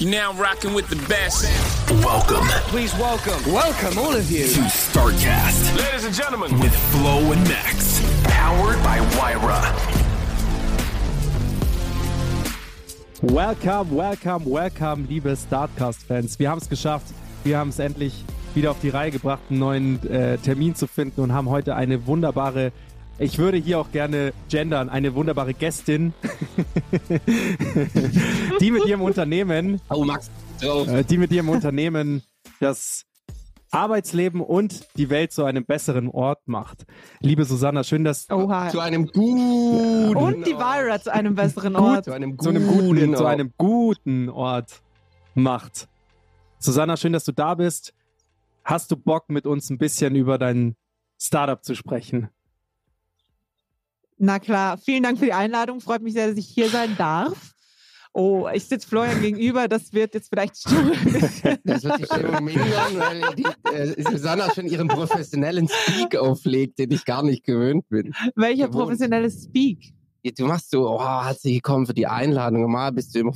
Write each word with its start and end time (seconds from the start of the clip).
You're 0.00 0.12
now 0.12 0.32
rocking 0.34 0.74
with 0.74 0.88
the 0.88 1.08
best. 1.08 1.42
Welcome 2.04 2.46
Please 2.70 2.94
welcome, 2.94 3.52
welcome 3.52 3.98
all 3.98 4.14
of 4.14 4.30
you. 4.30 4.44
to 4.46 4.60
StarCast 4.60 5.76
Ladies 5.76 6.04
and 6.04 6.14
gentlemen, 6.14 6.56
with 6.60 6.72
Flo 6.92 7.32
and 7.32 7.42
Max. 7.48 8.00
Powered 8.22 8.80
by 8.84 9.00
Wyra. 9.16 9.60
Welcome, 13.22 13.96
welcome, 13.96 14.44
welcome, 14.44 15.06
liebe 15.08 15.34
Startcast-Fans. 15.36 16.38
Wir 16.38 16.48
haben 16.48 16.58
es 16.58 16.68
geschafft. 16.68 17.06
Wir 17.42 17.58
haben 17.58 17.70
es 17.70 17.80
endlich 17.80 18.24
wieder 18.54 18.70
auf 18.70 18.80
die 18.80 18.90
Reihe 18.90 19.10
gebracht, 19.10 19.42
einen 19.50 19.58
neuen 19.58 20.08
äh, 20.08 20.38
Termin 20.38 20.76
zu 20.76 20.86
finden 20.86 21.22
und 21.22 21.32
haben 21.32 21.48
heute 21.48 21.74
eine 21.74 22.06
wunderbare, 22.06 22.70
ich 23.18 23.38
würde 23.38 23.56
hier 23.58 23.78
auch 23.80 23.90
gerne 23.90 24.32
gendern, 24.48 24.88
eine 24.88 25.14
wunderbare 25.14 25.54
Gästin, 25.54 26.12
die 28.60 28.70
mit 28.70 28.86
ihrem 28.86 29.00
Unternehmen, 29.02 29.80
Oh, 29.90 30.04
Max. 30.04 30.30
drauf. 30.60 30.88
äh, 30.88 31.04
die 31.04 31.18
mit 31.18 31.30
ihrem 31.32 31.48
Unternehmen 31.48 32.22
das 32.60 33.04
Arbeitsleben 33.70 34.40
und 34.40 34.86
die 34.96 35.10
Welt 35.10 35.32
zu 35.32 35.44
einem 35.44 35.64
besseren 35.66 36.08
Ort 36.08 36.46
macht. 36.46 36.86
Liebe 37.20 37.44
Susanna, 37.44 37.84
schön, 37.84 38.02
dass 38.04 38.30
Oha. 38.30 38.70
Zu 38.70 38.80
einem 38.80 39.06
guten 39.08 40.16
Und 40.16 40.46
die 40.46 40.54
Vira 40.56 40.98
zu 41.00 41.12
einem 41.12 41.34
besseren 41.34 41.76
Ort. 41.76 42.06
Zu 42.06 42.12
einem 42.12 42.38
zu 42.38 42.50
guten, 42.50 42.56
einem 42.56 42.66
guten, 42.68 43.14
zu 43.16 43.24
Ort. 43.24 43.32
einem 43.32 43.52
guten 43.58 44.28
Ort 44.30 44.80
macht. 45.34 45.86
Susanna, 46.58 46.96
schön, 46.96 47.12
dass 47.12 47.24
du 47.24 47.32
da 47.32 47.54
bist. 47.54 47.92
Hast 48.64 48.90
du 48.90 48.96
Bock, 48.96 49.28
mit 49.28 49.46
uns 49.46 49.68
ein 49.70 49.76
bisschen 49.78 50.14
über 50.14 50.38
dein 50.38 50.74
Startup 51.20 51.62
zu 51.62 51.74
sprechen? 51.74 52.28
Na 54.18 54.38
klar, 54.40 54.78
vielen 54.78 55.04
Dank 55.04 55.18
für 55.18 55.26
die 55.26 55.32
Einladung. 55.32 55.80
Freut 55.80 56.02
mich 56.02 56.14
sehr, 56.14 56.28
dass 56.28 56.36
ich 56.36 56.48
hier 56.48 56.68
sein 56.68 56.96
darf. 56.96 57.54
Oh, 58.12 58.48
ich 58.52 58.64
sitze 58.64 58.88
Florian 58.88 59.20
gegenüber. 59.20 59.68
Das 59.68 59.92
wird 59.92 60.14
jetzt 60.14 60.28
vielleicht 60.28 60.56
Stimme. 60.56 60.92
Das 61.64 61.84
wird 61.84 61.98
die 62.00 62.04
Stimmung 62.04 62.44
mindern, 62.44 62.98
weil 62.98 63.34
die, 63.36 63.46
äh, 63.72 64.02
Susanna 64.02 64.52
schon 64.52 64.66
ihren 64.66 64.88
professionellen 64.88 65.68
Speak 65.68 66.16
auflegt, 66.16 66.78
den 66.80 66.90
ich 66.90 67.04
gar 67.04 67.22
nicht 67.22 67.44
gewöhnt 67.44 67.88
bin. 67.88 68.12
Welcher 68.34 68.66
Gewohnt. 68.66 68.84
professionelle 68.84 69.30
Speak? 69.30 69.92
Du 70.36 70.46
machst 70.46 70.70
so, 70.70 70.90
oh, 70.90 71.24
herzlich 71.24 71.54
willkommen 71.54 71.86
für 71.86 71.94
die 71.94 72.06
Einladung. 72.06 72.62
Normal 72.62 72.92
bist 72.92 73.14
du 73.14 73.20
immer 73.20 73.32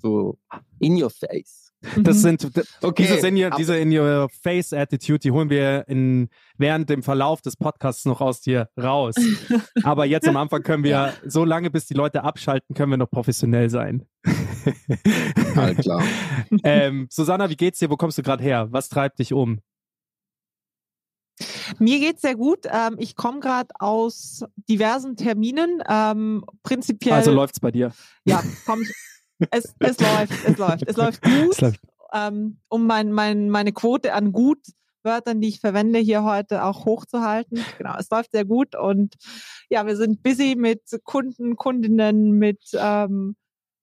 so 0.00 0.38
in 0.78 1.02
your 1.02 1.10
face. 1.10 1.61
Das 1.96 2.18
Mhm. 2.18 2.38
sind 2.38 2.50
Okay, 2.80 3.08
diese, 3.12 3.26
in 3.26 3.36
your, 3.42 3.50
diese 3.50 3.76
in 3.76 3.96
your 3.96 4.28
face 4.28 4.72
Attitude, 4.72 5.18
die 5.18 5.30
holen 5.30 5.50
wir 5.50 5.84
in, 5.88 6.28
während 6.56 6.88
dem 6.88 7.02
Verlauf 7.02 7.42
des 7.42 7.56
Podcasts 7.56 8.04
noch 8.04 8.20
aus 8.20 8.40
dir 8.40 8.68
raus. 8.80 9.14
Aber 9.82 10.04
jetzt 10.04 10.28
am 10.28 10.36
Anfang 10.36 10.62
können 10.62 10.84
wir, 10.84 11.12
so 11.26 11.44
lange 11.44 11.70
bis 11.70 11.86
die 11.86 11.94
Leute 11.94 12.22
abschalten, 12.24 12.74
können 12.74 12.90
wir 12.92 12.96
noch 12.98 13.10
professionell 13.10 13.68
sein. 13.70 14.06
All 15.56 15.74
klar. 15.74 16.02
ähm, 16.64 17.08
Susanna, 17.10 17.50
wie 17.50 17.56
geht's 17.56 17.78
dir? 17.80 17.90
Wo 17.90 17.96
kommst 17.96 18.16
du 18.18 18.22
gerade 18.22 18.42
her? 18.42 18.68
Was 18.70 18.88
treibt 18.88 19.18
dich 19.18 19.32
um? 19.32 19.60
Mir 21.78 21.98
geht's 21.98 22.22
sehr 22.22 22.36
gut. 22.36 22.60
Ähm, 22.66 22.96
ich 22.98 23.16
komme 23.16 23.40
gerade 23.40 23.70
aus 23.78 24.44
diversen 24.68 25.16
Terminen. 25.16 25.82
Ähm, 25.88 26.44
prinzipiell. 26.62 27.14
Also 27.14 27.32
läuft's 27.32 27.58
bei 27.60 27.70
dir. 27.70 27.92
Ja, 28.24 28.42
komm 28.66 28.82
ich. 28.82 28.92
Es, 29.50 29.74
es 29.78 30.00
läuft, 30.00 30.32
es 30.46 30.58
läuft. 30.58 30.82
Es 30.86 30.96
läuft 30.96 31.22
gut. 31.22 31.52
Es 31.52 31.60
läuft. 31.60 31.80
ähm, 32.12 32.58
um 32.68 32.86
mein, 32.86 33.12
mein, 33.12 33.50
meine 33.50 33.72
Quote 33.72 34.12
an 34.12 34.32
Gutwörtern, 34.32 35.40
die 35.40 35.48
ich 35.48 35.60
verwende, 35.60 35.98
hier 35.98 36.24
heute 36.24 36.64
auch 36.64 36.84
hochzuhalten. 36.84 37.64
Genau, 37.78 37.96
es 37.98 38.10
läuft 38.10 38.32
sehr 38.32 38.44
gut 38.44 38.74
und 38.76 39.16
ja, 39.68 39.86
wir 39.86 39.96
sind 39.96 40.22
busy 40.22 40.54
mit 40.56 40.82
Kunden, 41.04 41.56
Kundinnen, 41.56 42.32
mit 42.32 42.60
ähm, 42.74 43.36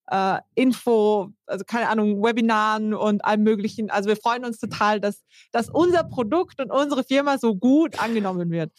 äh, 0.09 0.39
Info, 0.55 1.29
also 1.45 1.63
keine 1.65 1.89
Ahnung, 1.89 2.21
Webinaren 2.23 2.93
und 2.93 3.23
allem 3.23 3.43
möglichen. 3.43 3.89
Also 3.89 4.09
wir 4.09 4.17
freuen 4.17 4.43
uns 4.43 4.57
total, 4.57 4.99
dass, 4.99 5.23
dass 5.51 5.69
unser 5.69 6.03
Produkt 6.03 6.59
und 6.61 6.71
unsere 6.71 7.03
Firma 7.03 7.37
so 7.37 7.55
gut 7.55 8.01
angenommen 8.01 8.49
wird. 8.49 8.71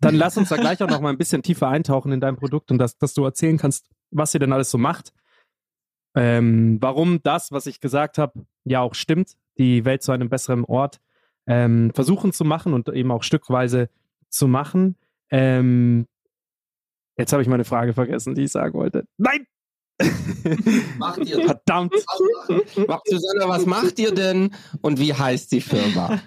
Dann 0.00 0.16
lass 0.16 0.36
uns 0.36 0.48
da 0.48 0.56
gleich 0.56 0.82
auch 0.82 0.88
noch 0.88 1.00
mal 1.00 1.10
ein 1.10 1.18
bisschen 1.18 1.42
tiefer 1.42 1.68
eintauchen 1.68 2.12
in 2.12 2.20
dein 2.20 2.36
Produkt 2.36 2.70
und 2.70 2.78
dass, 2.78 2.98
dass 2.98 3.14
du 3.14 3.24
erzählen 3.24 3.58
kannst, 3.58 3.86
was 4.10 4.34
ihr 4.34 4.40
denn 4.40 4.52
alles 4.52 4.70
so 4.70 4.78
macht. 4.78 5.12
Ähm, 6.16 6.78
warum 6.80 7.22
das, 7.22 7.52
was 7.52 7.66
ich 7.66 7.80
gesagt 7.80 8.18
habe, 8.18 8.46
ja 8.64 8.80
auch 8.80 8.94
stimmt, 8.94 9.36
die 9.58 9.84
Welt 9.84 10.02
zu 10.02 10.12
einem 10.12 10.28
besseren 10.28 10.64
Ort 10.64 10.98
ähm, 11.46 11.92
versuchen 11.94 12.32
zu 12.32 12.44
machen 12.44 12.72
und 12.74 12.88
eben 12.88 13.10
auch 13.12 13.22
stückweise 13.22 13.88
zu 14.28 14.48
machen. 14.48 14.96
Ähm, 15.30 16.06
jetzt 17.16 17.32
habe 17.32 17.42
ich 17.42 17.48
meine 17.48 17.64
Frage 17.64 17.92
vergessen, 17.92 18.34
die 18.34 18.44
ich 18.44 18.52
sagen 18.52 18.74
wollte. 18.74 19.04
Nein! 19.18 19.46
Macht 20.98 21.18
ihr 21.24 21.42
Verdammt! 21.44 21.94
Macht 22.86 23.08
Susanna, 23.08 23.48
was 23.48 23.64
macht 23.66 23.98
ihr 23.98 24.12
denn 24.12 24.54
und 24.82 24.98
wie 24.98 25.14
heißt 25.14 25.52
die 25.52 25.60
Firma? 25.62 26.20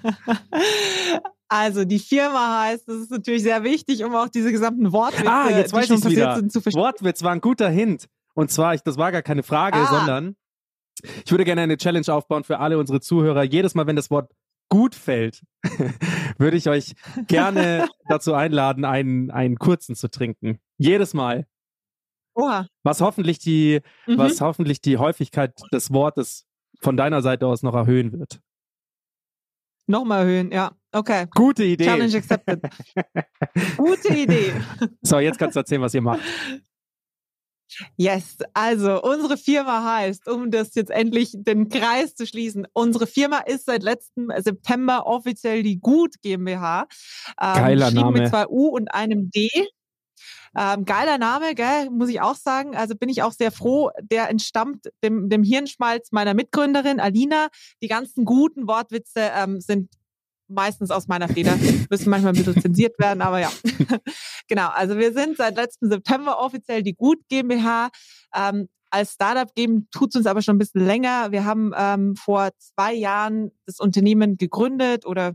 Also 1.47 1.83
die 1.83 1.99
Firma 1.99 2.63
heißt, 2.63 2.87
das 2.87 2.97
ist 2.97 3.11
natürlich 3.11 3.43
sehr 3.43 3.63
wichtig, 3.63 4.03
um 4.03 4.15
auch 4.15 4.29
diese 4.29 4.51
gesamten 4.51 4.91
Wortwitze, 4.91 5.29
Ah, 5.31 5.49
jetzt 5.49 5.71
die 5.71 5.75
weiß 5.77 5.87
schon 5.87 5.95
ich's 5.95 6.03
passiert 6.03 6.21
wieder. 6.21 6.35
sind, 6.35 6.51
zu 6.51 6.61
verstehen. 6.61 6.81
Wortwitz 6.81 7.23
war 7.23 7.31
ein 7.31 7.41
guter 7.41 7.69
Hint. 7.69 8.05
Und 8.39 8.49
zwar, 8.51 8.73
ich, 8.73 8.81
das 8.81 8.97
war 8.97 9.11
gar 9.11 9.21
keine 9.21 9.43
Frage, 9.43 9.77
Ah. 9.77 9.85
sondern 9.87 10.35
ich 11.25 11.31
würde 11.31 11.45
gerne 11.45 11.61
eine 11.61 11.77
Challenge 11.77 12.07
aufbauen 12.13 12.43
für 12.43 12.59
alle 12.59 12.77
unsere 12.77 12.99
Zuhörer. 13.01 13.43
Jedes 13.43 13.75
Mal, 13.75 13.85
wenn 13.87 13.95
das 13.95 14.09
Wort 14.09 14.31
gut 14.69 14.95
fällt, 14.95 15.43
würde 16.37 16.55
ich 16.57 16.69
euch 16.69 16.93
gerne 17.27 17.87
dazu 18.07 18.33
einladen, 18.33 18.85
einen, 18.85 19.31
einen 19.31 19.57
kurzen 19.57 19.95
zu 19.95 20.09
trinken. 20.09 20.59
Jedes 20.77 21.13
Mal. 21.13 21.47
Oha. 22.35 22.67
Was 22.83 23.01
hoffentlich 23.01 23.39
die, 23.39 23.81
Mhm. 24.07 24.17
was 24.17 24.39
hoffentlich 24.41 24.79
die 24.81 24.97
Häufigkeit 24.97 25.53
des 25.73 25.91
Wortes 25.91 26.45
von 26.79 26.95
deiner 26.95 27.21
Seite 27.21 27.47
aus 27.47 27.63
noch 27.63 27.75
erhöhen 27.75 28.11
wird. 28.17 28.39
Nochmal 29.87 30.21
erhöhen, 30.21 30.51
ja. 30.51 30.71
Okay. 30.93 31.25
Gute 31.35 31.63
Idee. 31.63 31.85
Challenge 31.85 32.15
accepted. 32.15 32.61
Gute 33.77 34.13
Idee. 34.13 34.53
So, 35.01 35.19
jetzt 35.19 35.39
kannst 35.39 35.55
du 35.55 35.59
erzählen, 35.61 35.81
was 35.81 35.93
ihr 35.93 36.01
macht. 36.01 36.21
Yes, 37.97 38.37
also 38.53 39.01
unsere 39.01 39.37
Firma 39.37 39.83
heißt, 39.83 40.27
um 40.27 40.51
das 40.51 40.75
jetzt 40.75 40.91
endlich 40.91 41.31
den 41.33 41.69
Kreis 41.69 42.15
zu 42.15 42.25
schließen, 42.25 42.67
unsere 42.73 43.07
Firma 43.07 43.39
ist 43.39 43.65
seit 43.65 43.83
letztem 43.83 44.31
September 44.37 45.05
offiziell 45.05 45.63
die 45.63 45.79
Gut 45.79 46.15
GmbH. 46.21 46.87
Ähm, 47.39 47.53
Geiler 47.53 47.91
Name. 47.91 48.19
mit 48.19 48.29
zwei 48.29 48.47
U 48.47 48.67
und 48.67 48.93
einem 48.93 49.29
D. 49.31 49.49
Ähm, 50.57 50.85
geiler 50.85 51.17
Name, 51.17 51.53
gell, 51.53 51.89
muss 51.91 52.09
ich 52.09 52.21
auch 52.21 52.35
sagen. 52.35 52.75
Also 52.75 52.95
bin 52.95 53.09
ich 53.09 53.21
auch 53.21 53.31
sehr 53.31 53.51
froh. 53.51 53.91
Der 54.01 54.29
entstammt 54.29 54.89
dem, 55.03 55.29
dem 55.29 55.43
Hirnschmalz 55.43 56.11
meiner 56.11 56.33
Mitgründerin 56.33 56.99
Alina. 56.99 57.49
Die 57.81 57.87
ganzen 57.87 58.25
guten 58.25 58.67
Wortwitze 58.67 59.31
ähm, 59.35 59.61
sind 59.61 59.89
meistens 60.49 60.91
aus 60.91 61.07
meiner 61.07 61.27
Feder. 61.27 61.57
Müssen 61.89 62.09
manchmal 62.09 62.33
ein 62.33 62.43
bisschen 62.43 62.61
zensiert 62.61 62.99
werden, 62.99 63.21
aber 63.21 63.39
ja. 63.39 63.51
genau, 64.47 64.69
also 64.69 64.97
wir 64.97 65.13
sind 65.13 65.37
seit 65.37 65.55
letztem 65.55 65.89
September 65.89 66.39
offiziell 66.39 66.83
die 66.83 66.95
Gut 66.95 67.19
GmbH. 67.29 67.89
Ähm, 68.35 68.67
als 68.91 69.13
Startup 69.13 69.53
geben 69.53 69.87
tut 69.91 70.09
es 70.09 70.15
uns 70.15 70.25
aber 70.25 70.41
schon 70.41 70.55
ein 70.55 70.59
bisschen 70.59 70.85
länger. 70.85 71.31
Wir 71.31 71.45
haben 71.45 71.71
ähm, 71.77 72.15
vor 72.15 72.49
zwei 72.57 72.93
Jahren 72.93 73.51
das 73.65 73.79
Unternehmen 73.79 74.37
gegründet 74.37 75.05
oder 75.05 75.33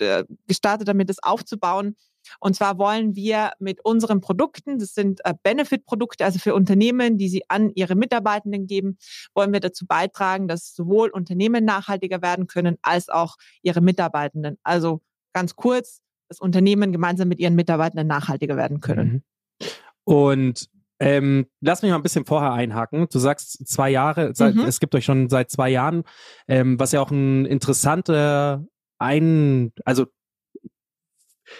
äh, 0.00 0.24
gestartet, 0.46 0.88
damit 0.88 1.10
es 1.10 1.22
aufzubauen. 1.22 1.96
Und 2.40 2.56
zwar 2.56 2.78
wollen 2.78 3.14
wir 3.16 3.52
mit 3.58 3.84
unseren 3.84 4.20
Produkten, 4.20 4.78
das 4.78 4.94
sind 4.94 5.20
äh, 5.24 5.34
Benefit-Produkte, 5.42 6.24
also 6.24 6.38
für 6.38 6.54
Unternehmen, 6.54 7.18
die 7.18 7.28
sie 7.28 7.42
an 7.48 7.70
ihre 7.74 7.94
Mitarbeitenden 7.94 8.66
geben, 8.66 8.98
wollen 9.34 9.52
wir 9.52 9.60
dazu 9.60 9.86
beitragen, 9.86 10.48
dass 10.48 10.74
sowohl 10.74 11.10
Unternehmen 11.10 11.64
nachhaltiger 11.64 12.22
werden 12.22 12.46
können, 12.46 12.76
als 12.82 13.08
auch 13.08 13.36
ihre 13.62 13.80
Mitarbeitenden. 13.80 14.58
Also 14.62 15.00
ganz 15.32 15.56
kurz, 15.56 16.00
das 16.28 16.40
Unternehmen 16.40 16.92
gemeinsam 16.92 17.28
mit 17.28 17.40
ihren 17.40 17.54
Mitarbeitenden 17.54 18.06
nachhaltiger 18.06 18.56
werden 18.56 18.80
können. 18.80 19.24
Mhm. 19.60 19.68
Und 20.04 20.68
ähm, 21.00 21.46
lass 21.60 21.82
mich 21.82 21.90
mal 21.90 21.96
ein 21.96 22.02
bisschen 22.02 22.26
vorher 22.26 22.52
einhaken. 22.52 23.06
Du 23.10 23.18
sagst 23.18 23.66
zwei 23.68 23.90
Jahre, 23.90 24.32
seit, 24.34 24.56
Mhm. 24.56 24.62
es 24.62 24.80
gibt 24.80 24.94
euch 24.94 25.04
schon 25.04 25.28
seit 25.28 25.50
zwei 25.50 25.70
Jahren, 25.70 26.02
ähm, 26.48 26.78
was 26.78 26.92
ja 26.92 27.00
auch 27.00 27.10
ein 27.10 27.46
interessanter 27.46 28.64
ein, 28.98 29.72
also 29.84 30.06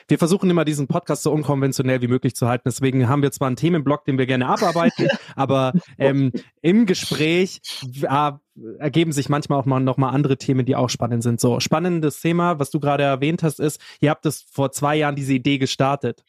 wir 0.09 0.19
versuchen 0.19 0.51
immer 0.51 0.65
diesen 0.65 0.87
Podcast 0.89 1.23
so 1.23 1.33
unkonventionell 1.33 2.01
wie 2.03 2.09
möglich 2.09 2.35
zu 2.35 2.49
halten. 2.49 2.65
Deswegen 2.67 3.09
haben 3.09 3.23
wir 3.23 3.31
zwar 3.33 3.47
einen 3.47 3.57
Themenblock, 3.57 4.05
den 4.05 4.19
wir 4.19 4.27
gerne 4.27 4.47
abarbeiten, 4.47 5.09
aber 5.37 5.73
ähm, 5.99 6.33
im 6.63 6.87
Gespräch 6.87 7.61
äh, 8.03 8.33
ergeben 8.79 9.13
sich 9.13 9.29
manchmal 9.29 9.61
auch 9.61 9.67
mal 9.67 9.81
noch 9.81 9.97
mal 9.97 10.11
andere 10.11 10.37
Themen, 10.37 10.67
die 10.67 10.77
auch 10.77 10.91
spannend 10.91 11.23
sind. 11.23 11.41
So 11.41 11.61
spannendes 11.61 12.21
Thema, 12.21 12.59
was 12.59 12.71
du 12.71 12.81
gerade 12.81 13.03
erwähnt 13.05 13.43
hast, 13.43 13.61
ist, 13.61 13.81
ihr 14.01 14.11
habt 14.11 14.27
es 14.27 14.43
vor 14.51 14.73
zwei 14.73 14.97
Jahren 14.97 15.17
diese 15.17 15.33
Idee 15.33 15.59
gestartet. 15.59 16.25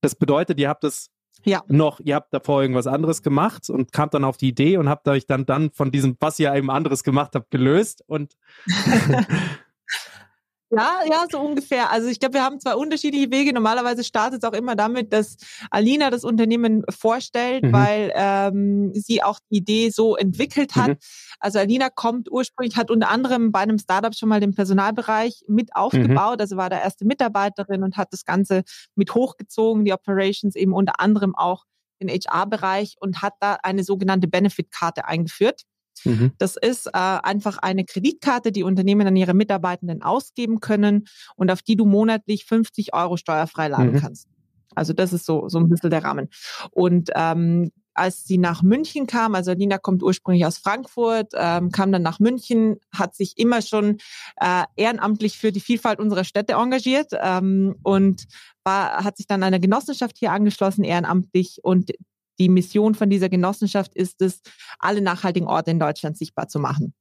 Das 0.00 0.14
bedeutet, 0.14 0.60
ihr 0.60 0.68
habt 0.68 0.84
es 0.84 1.10
Ja. 1.44 1.62
noch, 1.66 1.98
ihr 2.00 2.14
habt 2.14 2.32
davor 2.34 2.60
irgendwas 2.62 2.86
anderes 2.86 3.22
gemacht 3.22 3.70
und 3.70 3.92
kamt 3.92 4.14
dann 4.14 4.24
auf 4.24 4.36
die 4.36 4.48
Idee 4.48 4.76
und 4.76 4.88
habt 4.88 5.08
euch 5.08 5.26
dann 5.26 5.46
dann 5.46 5.70
von 5.70 5.90
diesem, 5.90 6.16
was 6.20 6.38
ihr 6.38 6.54
eben 6.54 6.70
anderes 6.70 7.04
gemacht 7.04 7.34
habt, 7.34 7.50
gelöst 7.50 8.04
und 8.06 8.34
Ja, 10.76 11.00
ja, 11.08 11.24
so 11.30 11.40
ungefähr. 11.40 11.90
Also 11.90 12.08
ich 12.08 12.18
glaube, 12.20 12.34
wir 12.34 12.42
haben 12.44 12.60
zwei 12.60 12.74
unterschiedliche 12.74 13.30
Wege. 13.30 13.52
Normalerweise 13.52 14.04
startet 14.04 14.42
es 14.42 14.48
auch 14.48 14.52
immer 14.54 14.76
damit, 14.76 15.12
dass 15.12 15.36
Alina 15.70 16.10
das 16.10 16.24
Unternehmen 16.24 16.84
vorstellt, 16.90 17.64
Mhm. 17.64 17.72
weil 17.72 18.12
ähm, 18.14 18.92
sie 18.94 19.22
auch 19.22 19.38
die 19.50 19.56
Idee 19.58 19.90
so 19.90 20.16
entwickelt 20.16 20.74
hat. 20.76 20.88
Mhm. 20.88 20.96
Also 21.40 21.58
Alina 21.58 21.90
kommt 21.90 22.30
ursprünglich, 22.30 22.76
hat 22.76 22.90
unter 22.90 23.08
anderem 23.10 23.52
bei 23.52 23.60
einem 23.60 23.78
Startup 23.78 24.14
schon 24.14 24.28
mal 24.28 24.40
den 24.40 24.54
Personalbereich 24.54 25.44
mit 25.48 25.68
Mhm. 25.68 25.72
aufgebaut. 25.74 26.40
Also 26.40 26.56
war 26.56 26.70
da 26.70 26.78
erste 26.80 27.04
Mitarbeiterin 27.04 27.82
und 27.82 27.96
hat 27.96 28.12
das 28.12 28.24
Ganze 28.24 28.62
mit 28.94 29.14
hochgezogen, 29.14 29.84
die 29.84 29.92
Operations 29.92 30.56
eben 30.56 30.72
unter 30.72 31.00
anderem 31.00 31.34
auch 31.34 31.64
den 32.00 32.08
HR-Bereich 32.08 32.96
und 33.00 33.22
hat 33.22 33.34
da 33.40 33.58
eine 33.62 33.84
sogenannte 33.84 34.26
Benefit-Karte 34.28 35.04
eingeführt. 35.06 35.62
Mhm. 36.04 36.32
Das 36.38 36.56
ist 36.56 36.86
äh, 36.86 36.90
einfach 36.92 37.58
eine 37.58 37.84
Kreditkarte, 37.84 38.52
die 38.52 38.62
Unternehmen 38.62 39.06
an 39.06 39.16
ihre 39.16 39.34
Mitarbeitenden 39.34 40.02
ausgeben 40.02 40.60
können 40.60 41.06
und 41.36 41.50
auf 41.50 41.62
die 41.62 41.76
du 41.76 41.86
monatlich 41.86 42.44
50 42.44 42.94
Euro 42.94 43.16
steuerfrei 43.16 43.68
laden 43.68 43.92
Mhm. 43.92 44.00
kannst. 44.00 44.28
Also 44.74 44.92
das 44.92 45.12
ist 45.12 45.24
so, 45.26 45.48
so 45.48 45.58
ein 45.58 45.68
bisschen 45.68 45.90
der 45.90 46.02
Rahmen. 46.02 46.28
Und 46.72 47.10
ähm, 47.14 47.70
als 47.94 48.24
sie 48.24 48.38
nach 48.38 48.62
München 48.62 49.06
kam, 49.06 49.36
also 49.36 49.52
Lina 49.52 49.78
kommt 49.78 50.02
ursprünglich 50.02 50.44
aus 50.44 50.58
Frankfurt, 50.58 51.32
ähm, 51.34 51.70
kam 51.70 51.92
dann 51.92 52.02
nach 52.02 52.18
München, 52.18 52.80
hat 52.92 53.14
sich 53.14 53.38
immer 53.38 53.62
schon 53.62 53.98
äh, 54.40 54.64
ehrenamtlich 54.74 55.38
für 55.38 55.52
die 55.52 55.60
Vielfalt 55.60 56.00
unserer 56.00 56.24
Städte 56.24 56.54
engagiert 56.54 57.12
ähm, 57.12 57.76
und 57.84 58.24
war, 58.64 59.04
hat 59.04 59.16
sich 59.16 59.28
dann 59.28 59.44
einer 59.44 59.60
Genossenschaft 59.60 60.18
hier 60.18 60.32
angeschlossen, 60.32 60.82
ehrenamtlich. 60.82 61.60
Und 61.62 61.92
die 62.38 62.48
Mission 62.48 62.94
von 62.94 63.10
dieser 63.10 63.28
Genossenschaft 63.28 63.94
ist 63.94 64.20
es, 64.22 64.40
alle 64.78 65.00
nachhaltigen 65.00 65.48
Orte 65.48 65.70
in 65.70 65.78
Deutschland 65.80 66.16
sichtbar 66.16 66.48
zu 66.48 66.58
machen. 66.58 66.94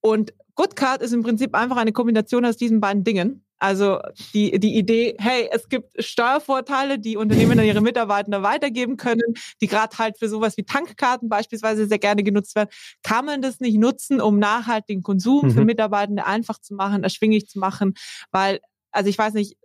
Und 0.00 0.32
Goodcard 0.54 1.02
ist 1.02 1.12
im 1.12 1.22
Prinzip 1.22 1.54
einfach 1.54 1.76
eine 1.76 1.92
Kombination 1.92 2.44
aus 2.44 2.56
diesen 2.56 2.80
beiden 2.80 3.04
Dingen. 3.04 3.44
Also 3.60 3.98
die, 4.34 4.58
die 4.60 4.76
Idee, 4.76 5.16
hey, 5.18 5.48
es 5.50 5.68
gibt 5.68 5.92
Steuervorteile, 6.02 7.00
die 7.00 7.16
Unternehmen 7.16 7.58
an 7.58 7.64
ihre 7.66 7.80
Mitarbeiter 7.80 8.44
weitergeben 8.44 8.96
können, 8.96 9.34
die 9.60 9.66
gerade 9.66 9.98
halt 9.98 10.16
für 10.16 10.28
sowas 10.28 10.56
wie 10.56 10.62
Tankkarten 10.62 11.28
beispielsweise 11.28 11.88
sehr 11.88 11.98
gerne 11.98 12.22
genutzt 12.22 12.54
werden. 12.54 12.68
Kann 13.02 13.24
man 13.24 13.42
das 13.42 13.58
nicht 13.58 13.76
nutzen, 13.76 14.20
um 14.20 14.38
nachhaltigen 14.38 15.02
Konsum 15.02 15.50
für 15.50 15.60
Mhm. 15.60 15.66
Mitarbeitende 15.66 16.24
einfach 16.24 16.60
zu 16.60 16.74
machen, 16.74 17.02
erschwinglich 17.02 17.48
zu 17.48 17.58
machen? 17.58 17.94
Weil, 18.30 18.60
also 18.92 19.10
ich 19.10 19.18
weiß 19.18 19.34
nicht, 19.34 19.56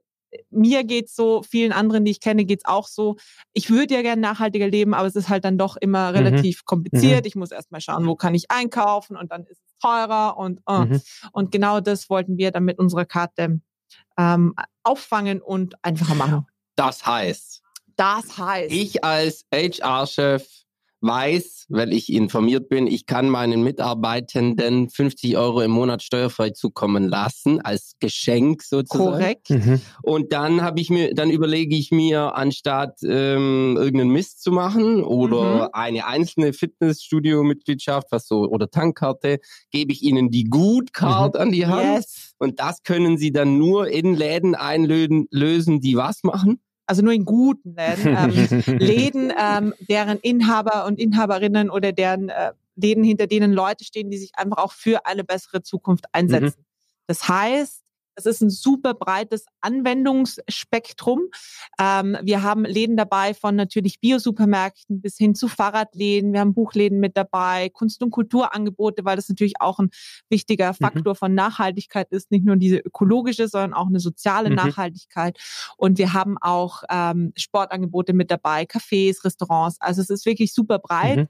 mir 0.49 0.83
geht's 0.83 1.15
so, 1.15 1.43
vielen 1.43 1.71
anderen, 1.71 2.05
die 2.05 2.11
ich 2.11 2.19
kenne, 2.19 2.45
geht's 2.45 2.65
auch 2.65 2.87
so. 2.87 3.17
Ich 3.53 3.69
würde 3.69 3.93
ja 3.95 4.01
gerne 4.01 4.21
nachhaltiger 4.21 4.67
leben, 4.67 4.93
aber 4.93 5.07
es 5.07 5.15
ist 5.15 5.29
halt 5.29 5.45
dann 5.45 5.57
doch 5.57 5.75
immer 5.77 6.11
Mhm. 6.11 6.17
relativ 6.17 6.65
kompliziert. 6.65 7.25
Ich 7.25 7.35
muss 7.35 7.51
erst 7.51 7.71
mal 7.71 7.81
schauen, 7.81 8.05
wo 8.07 8.15
kann 8.15 8.35
ich 8.35 8.49
einkaufen 8.51 9.15
und 9.17 9.31
dann 9.31 9.43
ist 9.45 9.61
es 9.65 9.77
teurer 9.81 10.37
und 10.37 10.61
äh. 10.67 10.85
Mhm. 10.85 11.01
und 11.31 11.51
genau 11.51 11.79
das 11.79 12.09
wollten 12.09 12.37
wir 12.37 12.51
dann 12.51 12.63
mit 12.65 12.79
unserer 12.79 13.05
Karte 13.05 13.59
ähm, 14.17 14.53
auffangen 14.83 15.41
und 15.41 15.75
einfacher 15.83 16.15
machen. 16.15 16.45
Das 16.75 17.05
heißt, 17.05 17.61
Das 17.95 18.37
heißt, 18.37 18.71
ich 18.71 19.03
als 19.03 19.45
HR-Chef 19.53 20.47
weiß, 21.03 21.65
weil 21.69 21.93
ich 21.93 22.11
informiert 22.11 22.69
bin, 22.69 22.87
ich 22.87 23.05
kann 23.05 23.29
meinen 23.29 23.61
Mitarbeitenden 23.63 24.89
50 24.89 25.37
Euro 25.37 25.61
im 25.61 25.71
Monat 25.71 26.01
steuerfrei 26.01 26.51
zukommen 26.51 27.07
lassen, 27.09 27.61
als 27.61 27.93
Geschenk 27.99 28.63
sozusagen. 28.63 29.11
korrekt. 29.11 29.49
Mhm. 29.49 29.81
Und 30.01 30.31
dann 30.33 30.61
habe 30.61 30.79
ich 30.79 30.89
mir, 30.89 31.13
dann 31.13 31.29
überlege 31.29 31.75
ich 31.75 31.91
mir, 31.91 32.35
anstatt 32.35 32.99
ähm, 33.03 33.75
irgendeinen 33.77 34.11
Mist 34.11 34.41
zu 34.41 34.51
machen 34.51 35.03
oder 35.03 35.43
Mhm. 35.65 35.69
eine 35.73 36.07
einzelne 36.07 36.53
Fitnessstudio-Mitgliedschaft, 36.53 38.07
was 38.11 38.27
so 38.27 38.45
oder 38.49 38.69
Tankkarte, 38.69 39.39
gebe 39.71 39.91
ich 39.91 40.01
ihnen 40.03 40.29
die 40.31 40.45
Good 40.45 40.93
Card 40.93 41.37
an 41.37 41.51
die 41.51 41.67
Hand. 41.67 41.97
Yes. 41.97 42.33
Und 42.39 42.59
das 42.59 42.83
können 42.83 43.17
sie 43.17 43.31
dann 43.31 43.57
nur 43.57 43.87
in 43.89 44.15
Läden 44.15 44.55
einlösen, 44.55 45.27
lösen, 45.31 45.81
die 45.81 45.95
was 45.95 46.23
machen. 46.23 46.59
Also 46.85 47.01
nur 47.01 47.13
in 47.13 47.25
guten 47.25 47.75
Läden. 47.75 48.17
Ähm, 48.67 48.77
Läden, 48.79 49.33
ähm, 49.37 49.73
deren 49.89 50.19
Inhaber 50.19 50.85
und 50.85 50.99
Inhaberinnen 50.99 51.69
oder 51.69 51.91
deren 51.91 52.29
äh, 52.29 52.51
Läden, 52.75 53.03
hinter 53.03 53.27
denen 53.27 53.53
Leute 53.53 53.83
stehen, 53.83 54.09
die 54.09 54.17
sich 54.17 54.31
einfach 54.35 54.57
auch 54.57 54.71
für 54.71 55.05
eine 55.05 55.23
bessere 55.23 55.61
Zukunft 55.61 56.05
einsetzen. 56.11 56.65
Das 57.07 57.27
heißt, 57.27 57.82
es 58.15 58.25
ist 58.25 58.41
ein 58.41 58.49
super 58.49 58.93
breites 58.93 59.45
Anwendungsspektrum. 59.61 61.21
Ähm, 61.79 62.17
wir 62.21 62.43
haben 62.43 62.65
Läden 62.65 62.97
dabei 62.97 63.33
von 63.33 63.55
natürlich 63.55 63.99
Biosupermärkten 63.99 65.01
bis 65.01 65.17
hin 65.17 65.35
zu 65.35 65.47
Fahrradläden. 65.47 66.33
Wir 66.33 66.39
haben 66.39 66.53
Buchläden 66.53 66.99
mit 66.99 67.17
dabei, 67.17 67.69
Kunst- 67.69 68.03
und 68.03 68.11
Kulturangebote, 68.11 69.05
weil 69.05 69.15
das 69.15 69.29
natürlich 69.29 69.59
auch 69.59 69.79
ein 69.79 69.89
wichtiger 70.29 70.73
Faktor 70.73 71.15
von 71.15 71.33
Nachhaltigkeit 71.33 72.11
ist. 72.11 72.31
Nicht 72.31 72.45
nur 72.45 72.55
diese 72.55 72.77
ökologische, 72.77 73.47
sondern 73.47 73.73
auch 73.73 73.87
eine 73.87 73.99
soziale 73.99 74.49
Mhm. 74.49 74.55
Nachhaltigkeit. 74.55 75.37
Und 75.77 75.97
wir 75.97 76.13
haben 76.13 76.37
auch 76.39 76.83
ähm, 76.89 77.33
Sportangebote 77.35 78.13
mit 78.13 78.31
dabei, 78.31 78.63
Cafés, 78.63 79.23
Restaurants. 79.23 79.77
Also 79.79 80.01
es 80.01 80.09
ist 80.09 80.25
wirklich 80.25 80.53
super 80.53 80.79
breit. 80.79 81.17
Mhm. 81.17 81.27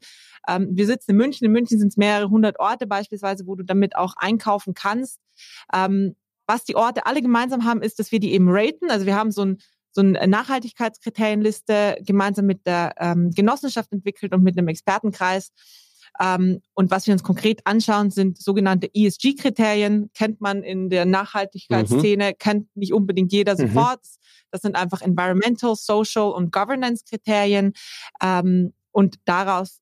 Ähm, 0.48 0.68
wir 0.72 0.86
sitzen 0.86 1.12
in 1.12 1.18
München. 1.18 1.46
In 1.46 1.52
München 1.52 1.80
sind 1.80 1.88
es 1.88 1.98
mehrere 1.98 2.30
hundert 2.30 2.60
Orte 2.60 2.88
beispielsweise, 2.88 3.48
wo 3.48 3.56
du 3.56 3.64
damit 3.64 3.96
auch 3.96 4.16
einkaufen 4.18 4.74
kannst. 4.74 5.20
Ähm, 5.74 6.16
was 6.48 6.64
die 6.64 6.76
Orte 6.76 7.06
alle 7.06 7.22
gemeinsam 7.22 7.66
haben, 7.66 7.82
ist, 7.82 8.00
dass 8.00 8.12
wir 8.12 8.20
die 8.20 8.34
eben 8.34 8.48
raten. 8.50 8.90
Also 8.90 9.06
wir 9.06 9.16
haben 9.16 9.32
so 9.32 9.46
ein 9.46 9.58
so 9.96 10.02
eine 10.02 10.28
Nachhaltigkeitskriterienliste 10.28 11.98
gemeinsam 12.02 12.48
mit 12.48 12.66
der 12.66 12.96
ähm, 12.98 13.30
Genossenschaft 13.30 13.92
entwickelt 13.94 14.34
und 14.34 14.42
mit 14.42 14.58
einem 14.58 14.68
Expertenkreis. 14.68 15.52
Ähm, 16.20 16.62
und 16.74 16.92
was 16.92 17.08
wir 17.08 17.14
uns 17.14 17.24
konkret 17.24 17.62
anschauen, 17.66 18.12
sind 18.12 18.42
sogenannte 18.42 18.90
ESG-Kriterien. 18.94 20.10
Kennt 20.14 20.42
man 20.42 20.64
in 20.64 20.90
der 20.90 21.06
Nachhaltigkeitsszene, 21.06 22.34
kennt 22.34 22.76
nicht 22.76 22.94
unbedingt 22.94 23.32
jeder 23.32 23.54
Mhm. 23.54 23.68
sofort. 23.68 24.02
Das 24.52 24.62
sind 24.62 24.76
einfach 24.76 25.02
Environmental, 25.02 25.76
Social 25.76 26.32
und 26.32 26.52
Governance-Kriterien. 26.52 27.74
Ähm, 28.22 28.74
und 28.92 29.18
daraus 29.26 29.80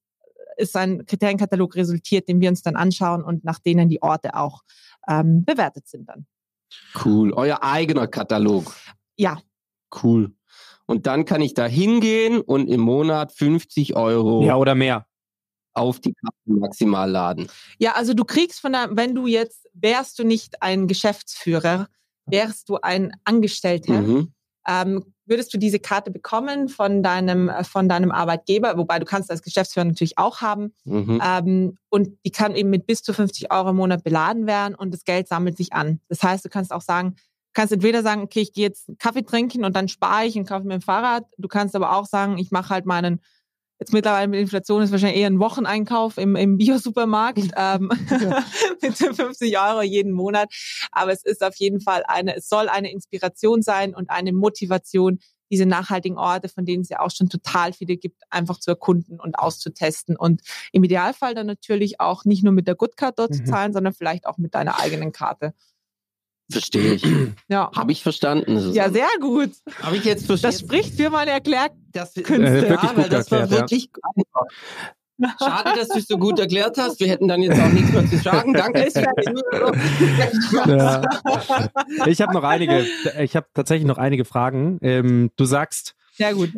ist 0.58 0.76
ein 0.76 1.06
Kriterienkatalog 1.06 1.76
resultiert, 1.76 2.28
den 2.28 2.40
wir 2.40 2.50
uns 2.50 2.62
dann 2.62 2.76
anschauen 2.76 3.24
und 3.24 3.44
nach 3.44 3.60
denen 3.60 3.90
die 3.90 4.02
Orte 4.02 4.36
auch 4.36 4.62
ähm, 5.08 5.44
bewertet 5.44 5.88
sind 5.88 6.08
dann. 6.08 6.26
Cool. 7.04 7.34
Euer 7.34 7.64
eigener 7.64 8.08
Katalog. 8.08 8.76
Ja, 9.18 9.40
Cool. 10.04 10.34
Und 10.86 11.06
dann 11.06 11.26
kann 11.26 11.42
ich 11.42 11.54
da 11.54 11.66
hingehen 11.66 12.40
und 12.42 12.68
im 12.68 12.80
Monat 12.82 13.32
50 13.34 13.96
Euro 13.96 14.42
Ja, 14.46 14.56
oder 14.56 14.74
mehr. 14.76 15.06
auf 15.74 16.00
die 16.02 16.14
Karte 16.14 16.36
maximal 16.46 17.10
laden. 17.10 17.48
Ja, 17.78 17.94
also 17.94 18.14
du 18.14 18.26
kriegst 18.26 18.60
von 18.60 18.74
der, 18.74 18.90
wenn 18.92 19.16
du 19.16 19.26
jetzt, 19.28 19.68
wärst 19.74 20.20
du 20.20 20.24
nicht 20.26 20.62
ein 20.62 20.88
Geschäftsführer, 20.88 21.88
wärst 22.26 22.68
du 22.70 22.78
ein 22.82 23.14
Angestellter, 23.24 24.02
Mhm. 24.02 24.34
ähm, 24.68 25.14
würdest 25.32 25.52
du 25.54 25.58
diese 25.58 25.80
Karte 25.80 26.12
bekommen 26.12 26.70
von 26.70 27.02
deinem, 27.02 27.50
äh, 27.50 27.64
von 27.64 27.90
deinem 27.90 28.12
Arbeitgeber, 28.12 28.78
wobei 28.78 29.00
du 29.00 29.06
kannst 29.06 29.32
als 29.32 29.42
Geschäftsführer 29.42 29.86
natürlich 29.86 30.20
auch 30.20 30.42
haben. 30.42 30.74
Mhm. 30.84 31.20
Ähm, 31.26 31.78
und 31.90 32.10
die 32.24 32.32
kann 32.32 32.56
eben 32.56 32.70
mit 32.70 32.86
bis 32.86 33.02
zu 33.02 33.14
50 33.14 33.52
Euro 33.52 33.70
im 33.70 33.78
Monat 33.78 34.04
beladen 34.04 34.46
werden 34.46 34.76
und 34.76 34.94
das 34.94 35.06
Geld 35.06 35.28
sammelt 35.28 35.58
sich 35.58 35.74
an. 35.74 36.00
Das 36.10 36.22
heißt, 36.22 36.46
du 36.46 36.50
kannst 36.50 36.72
auch 36.72 36.82
sagen, 36.82 37.16
kannst 37.54 37.74
entweder 37.74 38.04
sagen, 38.04 38.22
okay, 38.22 38.42
ich 38.42 38.54
gehe 38.54 38.66
jetzt 38.66 38.92
Kaffee 39.00 39.24
trinken 39.24 39.66
und 39.66 39.76
dann 39.76 39.88
spare 39.88 40.26
ich 40.26 40.38
und 40.38 40.48
kaufe 40.48 40.68
mir 40.68 40.76
ein 40.76 40.82
Fahrrad. 40.82 41.26
Du 41.38 41.48
kannst 41.48 41.76
aber 41.76 41.96
auch 41.96 42.06
sagen, 42.06 42.38
ich 42.38 42.52
mache 42.52 42.70
halt 42.70 42.86
meinen, 42.86 43.22
jetzt 43.82 43.94
mittlerweile 43.94 44.28
mit 44.28 44.40
Inflation 44.40 44.84
ist 44.84 44.92
wahrscheinlich 44.92 45.20
eher 45.20 45.28
ein 45.28 45.40
Wocheneinkauf 45.40 46.20
im, 46.20 46.36
im 46.36 46.58
Biosupermarkt 46.58 47.40
ähm, 47.58 47.90
mit 48.82 49.00
den 49.00 49.16
50 49.16 49.60
Euro 49.60 49.82
jeden 49.82 50.12
Monat. 50.12 50.54
Aber 50.92 51.12
es 51.12 51.26
ist 51.26 51.44
auf 51.44 51.56
jeden 51.56 51.82
Fall 51.82 52.04
eine, 52.08 52.36
es 52.36 52.48
soll 52.48 52.70
eine 52.70 52.92
Inspiration 52.92 53.64
sein 53.64 53.96
und 53.96 54.12
eine 54.12 54.34
Motivation, 54.34 55.18
diese 55.50 55.66
nachhaltigen 55.66 56.18
Orte, 56.18 56.48
von 56.48 56.64
denen 56.64 56.84
es 56.84 56.90
ja 56.90 57.00
auch 57.00 57.10
schon 57.10 57.28
total 57.28 57.74
viele 57.74 57.98
gibt, 57.98 58.22
einfach 58.30 58.60
zu 58.60 58.70
erkunden 58.70 59.20
und 59.20 59.38
auszutesten 59.38 60.16
und 60.16 60.42
im 60.72 60.84
Idealfall 60.84 61.34
dann 61.34 61.48
natürlich 61.48 62.00
auch 62.00 62.24
nicht 62.24 62.44
nur 62.44 62.54
mit 62.54 62.68
der 62.68 62.76
Goodcard 62.76 63.18
dort 63.18 63.34
zu 63.34 63.42
Mhm. 63.42 63.48
zahlen, 63.48 63.74
sondern 63.74 63.94
vielleicht 63.94 64.28
auch 64.28 64.38
mit 64.38 64.54
deiner 64.54 64.80
eigenen 64.80 65.12
Karte. 65.12 65.54
Verstehe 66.52 66.94
ich. 66.94 67.04
Ja. 67.48 67.72
Habe 67.76 67.92
ich 67.92 68.04
verstanden. 68.04 68.60
Susanne? 68.60 68.76
Ja, 68.76 68.90
sehr 68.92 69.08
gut. 69.20 69.52
Habe 69.82 69.98
ich 69.98 70.06
jetzt 70.06 70.30
Das 70.30 70.40
verstanden. 70.42 70.58
spricht 70.60 70.96
für 70.96 71.10
meine. 71.10 71.32
Das. 71.92 72.16
Äh, 72.16 72.28
wirklich 72.30 72.82
ja, 72.84 72.96
weil 72.96 73.04
gut 73.04 73.14
das 73.14 73.32
war 73.32 73.50
wirklich 73.50 73.90
einfach. 74.16 74.46
Schade, 75.40 75.72
dass 75.78 75.90
du 75.90 76.00
es 76.00 76.08
so 76.08 76.18
gut 76.18 76.40
erklärt 76.40 76.78
hast. 76.78 77.00
Wir 77.00 77.08
hätten 77.08 77.28
dann 77.28 77.42
jetzt 77.42 77.60
auch 77.60 77.70
nichts 77.70 77.92
mehr 77.92 78.08
zu 78.08 78.18
sagen. 78.18 78.54
Danke. 78.54 78.88
Ja. 80.68 81.02
Ich 82.08 82.22
habe 82.22 82.34
noch 82.34 82.44
einige, 82.44 82.86
ich 83.20 83.36
habe 83.36 83.48
tatsächlich 83.54 83.86
noch 83.88 83.98
einige 83.98 84.26
Fragen. 84.26 84.80
Ähm, 84.82 85.32
du 85.36 85.46
sagst, 85.46 85.96
Sehr 86.14 86.34
gut. 86.34 86.52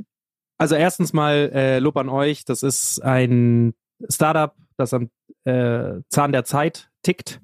also 0.57 0.75
erstens 0.75 1.11
mal 1.13 1.51
äh, 1.53 1.79
Lob 1.79 1.97
an 1.97 2.09
euch. 2.09 2.45
Das 2.45 2.63
ist 2.63 3.03
ein 3.03 3.73
Startup, 4.09 4.53
das 4.77 4.93
am 4.93 5.09
äh, 5.45 5.95
Zahn 6.09 6.31
der 6.31 6.45
Zeit 6.45 6.89
tickt, 7.03 7.41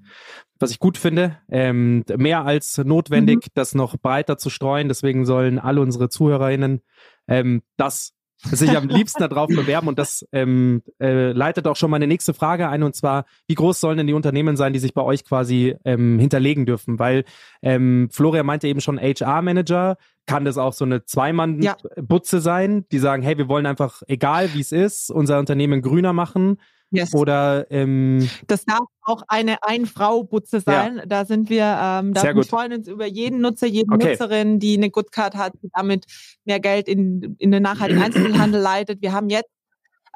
was 0.59 0.71
ich 0.71 0.79
gut 0.79 0.97
finde. 0.97 1.37
Ähm, 1.49 2.03
mehr 2.17 2.45
als 2.45 2.77
notwendig, 2.77 3.47
das 3.53 3.75
noch 3.75 3.97
breiter 3.97 4.37
zu 4.37 4.49
streuen. 4.49 4.87
Deswegen 4.87 5.25
sollen 5.25 5.57
alle 5.59 5.81
unsere 5.81 6.09
ZuhörerInnen 6.09 6.81
ähm, 7.29 7.61
das 7.77 8.13
sich 8.41 8.69
am 8.69 8.87
liebsten 8.87 9.19
darauf 9.27 9.49
bewerben 9.49 9.89
und 9.89 9.99
das 9.99 10.25
ähm, 10.31 10.81
äh, 11.01 11.33
leitet 11.33 11.67
auch 11.67 11.75
schon 11.75 11.91
meine 11.91 12.07
nächste 12.07 12.33
Frage 12.33 12.69
ein 12.69 12.83
und 12.83 12.95
zwar, 12.95 13.25
wie 13.47 13.55
groß 13.55 13.81
sollen 13.81 13.97
denn 13.97 14.07
die 14.07 14.13
Unternehmen 14.13 14.55
sein, 14.55 14.71
die 14.71 14.79
sich 14.79 14.93
bei 14.93 15.01
euch 15.01 15.25
quasi 15.25 15.75
ähm, 15.83 16.19
hinterlegen 16.19 16.65
dürfen? 16.65 16.99
Weil 16.99 17.25
ähm, 17.61 18.07
Florian 18.11 18.45
meinte 18.45 18.67
eben 18.67 18.79
schon 18.79 18.97
HR-Manager, 18.97 19.97
kann 20.25 20.45
das 20.45 20.57
auch 20.57 20.71
so 20.71 20.85
eine 20.85 21.03
Zweimann-Butze 21.03 22.39
sein, 22.39 22.85
die 22.93 22.99
sagen, 22.99 23.23
hey, 23.23 23.37
wir 23.37 23.49
wollen 23.49 23.65
einfach, 23.65 24.03
egal 24.07 24.53
wie 24.53 24.61
es 24.61 24.71
ist, 24.71 25.11
unser 25.11 25.39
Unternehmen 25.39 25.81
grüner 25.81 26.13
machen 26.13 26.59
Yes. 26.91 27.13
oder 27.13 27.67
ähm, 27.69 28.27
Das 28.47 28.65
darf 28.65 28.85
auch 29.03 29.23
eine 29.27 29.61
Ein-Frau-Butze 29.63 30.61
sein. 30.61 31.01
Da 31.07 31.25
sind 31.25 31.49
wir, 31.49 31.63
ähm, 31.81 32.13
da 32.13 32.23
wir 32.23 32.43
freuen 32.43 32.73
uns 32.73 32.87
über 32.87 33.05
jeden 33.05 33.41
Nutzer, 33.41 33.67
jede 33.67 33.93
Okay. 33.93 34.11
Nutzerin, 34.11 34.59
die 34.59 34.75
eine 34.77 34.89
Good 34.89 35.11
Card 35.11 35.35
hat, 35.35 35.53
die 35.61 35.69
damit 35.73 36.05
mehr 36.45 36.59
Geld 36.59 36.87
in, 36.87 37.35
in 37.39 37.51
den 37.51 37.63
nachhaltigen 37.63 38.01
Einzelhandel 38.01 38.61
leitet. 38.61 39.01
Wir 39.01 39.13
haben 39.13 39.29
jetzt 39.29 39.49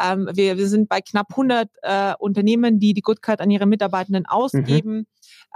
ähm, 0.04 0.30
wir, 0.34 0.58
wir 0.58 0.68
sind 0.68 0.90
bei 0.90 1.00
knapp 1.02 1.28
100 1.32 1.70
äh, 1.82 2.14
Unternehmen, 2.20 2.80
die 2.80 2.94
die 2.94 3.02
Good 3.02 3.22
Card 3.22 3.40
an 3.42 3.50
ihre 3.50 3.66
Mitarbeitenden 3.66 4.26
ausgeben 4.26 5.08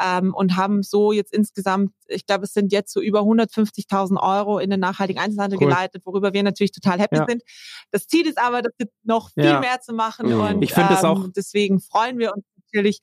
ähm, 0.02 0.34
und 0.34 0.56
haben 0.56 0.84
so 0.84 1.12
jetzt 1.12 1.34
insgesamt, 1.34 1.92
ich 2.08 2.26
glaube, 2.26 2.46
es 2.46 2.54
sind 2.54 2.72
jetzt 2.72 2.94
so 2.94 3.02
über 3.02 3.22
150.000 3.22 4.18
Euro 4.22 4.60
in 4.60 4.70
den 4.70 4.80
nachhaltigen 4.80 5.22
Einzelhandel 5.22 5.60
Cool. 5.60 5.68
geleitet, 5.68 6.04
worüber 6.06 6.34
wir 6.34 6.44
natürlich 6.44 6.72
total 6.72 7.00
happy 7.00 7.18
Ja. 7.18 7.26
sind. 7.28 7.42
Das 7.92 8.08
Ziel 8.08 8.26
ist 8.28 8.38
aber, 8.40 8.62
das 8.62 8.74
jetzt 8.80 8.94
noch 9.04 9.32
viel 9.32 9.44
Ja. 9.46 9.60
mehr 9.60 9.82
zu 9.82 9.94
machen 9.94 10.30
Mhm. 10.34 10.40
und 10.42 10.62
Ich 10.62 10.74
finde 10.74 10.94
ähm, 10.94 11.06
auch- 11.06 11.28
deswegen 11.36 11.80
freuen 11.80 12.18
wir 12.20 12.34
uns 12.34 12.44
natürlich 12.72 13.00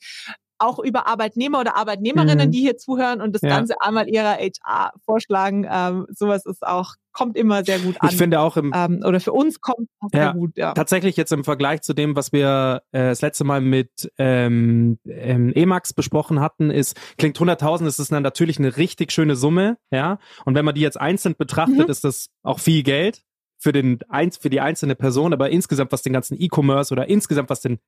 auch 0.65 0.79
über 0.79 1.07
Arbeitnehmer 1.07 1.61
oder 1.61 1.77
Arbeitnehmerinnen, 1.77 2.49
Mhm. 2.49 2.53
die 2.53 2.61
hier 2.61 2.77
zuhören 2.77 3.21
und 3.21 3.35
das 3.35 3.43
Ja. 3.43 3.49
Ganze 3.51 3.75
einmal 3.81 4.09
ihrer 4.09 4.37
HR 4.39 4.93
vorschlagen. 5.05 5.67
Ähm, 5.71 6.07
sowas 6.11 6.45
ist 6.47 6.67
auch, 6.67 6.95
kommt 7.13 7.37
immer 7.37 7.65
sehr 7.65 7.79
gut 7.79 7.97
an. 8.01 8.09
ich 8.11 8.17
finde 8.17 8.41
auch 8.41 8.57
im 8.57 8.73
ähm, 8.75 9.01
oder 9.07 9.21
für 9.21 9.33
uns 9.33 9.61
kommt 9.61 9.89
es 10.03 10.09
Ja. 10.13 10.21
sehr 10.25 10.33
gut, 10.35 10.57
ja. 10.57 10.73
tatsächlich 10.75 11.17
jetzt 11.17 11.33
im 11.33 11.45
Vergleich 11.45 11.83
zu 11.83 11.93
dem, 11.95 12.17
was 12.17 12.33
wir 12.33 12.83
äh, 12.93 13.11
das 13.11 13.21
letzte 13.23 13.45
Mal 13.45 13.61
mit 13.61 14.11
ähm, 14.19 14.99
ähm, 15.07 15.53
Emax 15.55 15.93
besprochen 15.93 16.41
hatten, 16.41 16.71
ist, 16.71 16.97
klingt 17.17 17.39
100.000, 17.39 17.87
ist 17.87 17.99
es 18.01 18.09
dann 18.09 18.23
natürlich 18.25 18.59
eine 18.59 18.77
richtig 18.77 19.13
schöne 19.13 19.37
Summe, 19.37 19.77
ja. 19.93 20.19
Und 20.45 20.55
wenn 20.57 20.65
man 20.65 20.75
die 20.75 20.81
jetzt 20.81 21.01
einzeln 21.01 21.37
betrachtet, 21.39 21.87
Mhm. 21.87 21.91
ist 21.91 22.03
das 22.05 22.31
auch 22.43 22.59
viel 22.59 22.83
Geld 22.83 23.23
für 23.59 23.73
den 23.73 24.01
für 24.41 24.51
die 24.51 24.61
einzelne 24.61 24.95
Person, 24.97 25.33
aber 25.33 25.51
insgesamt 25.51 25.93
was 25.93 26.03
den 26.03 26.13
ganzen 26.13 26.37
E-Commerce 26.41 26.93
oder 26.93 27.09
insgesamt 27.09 27.49
was 27.49 27.61
den 27.61 27.79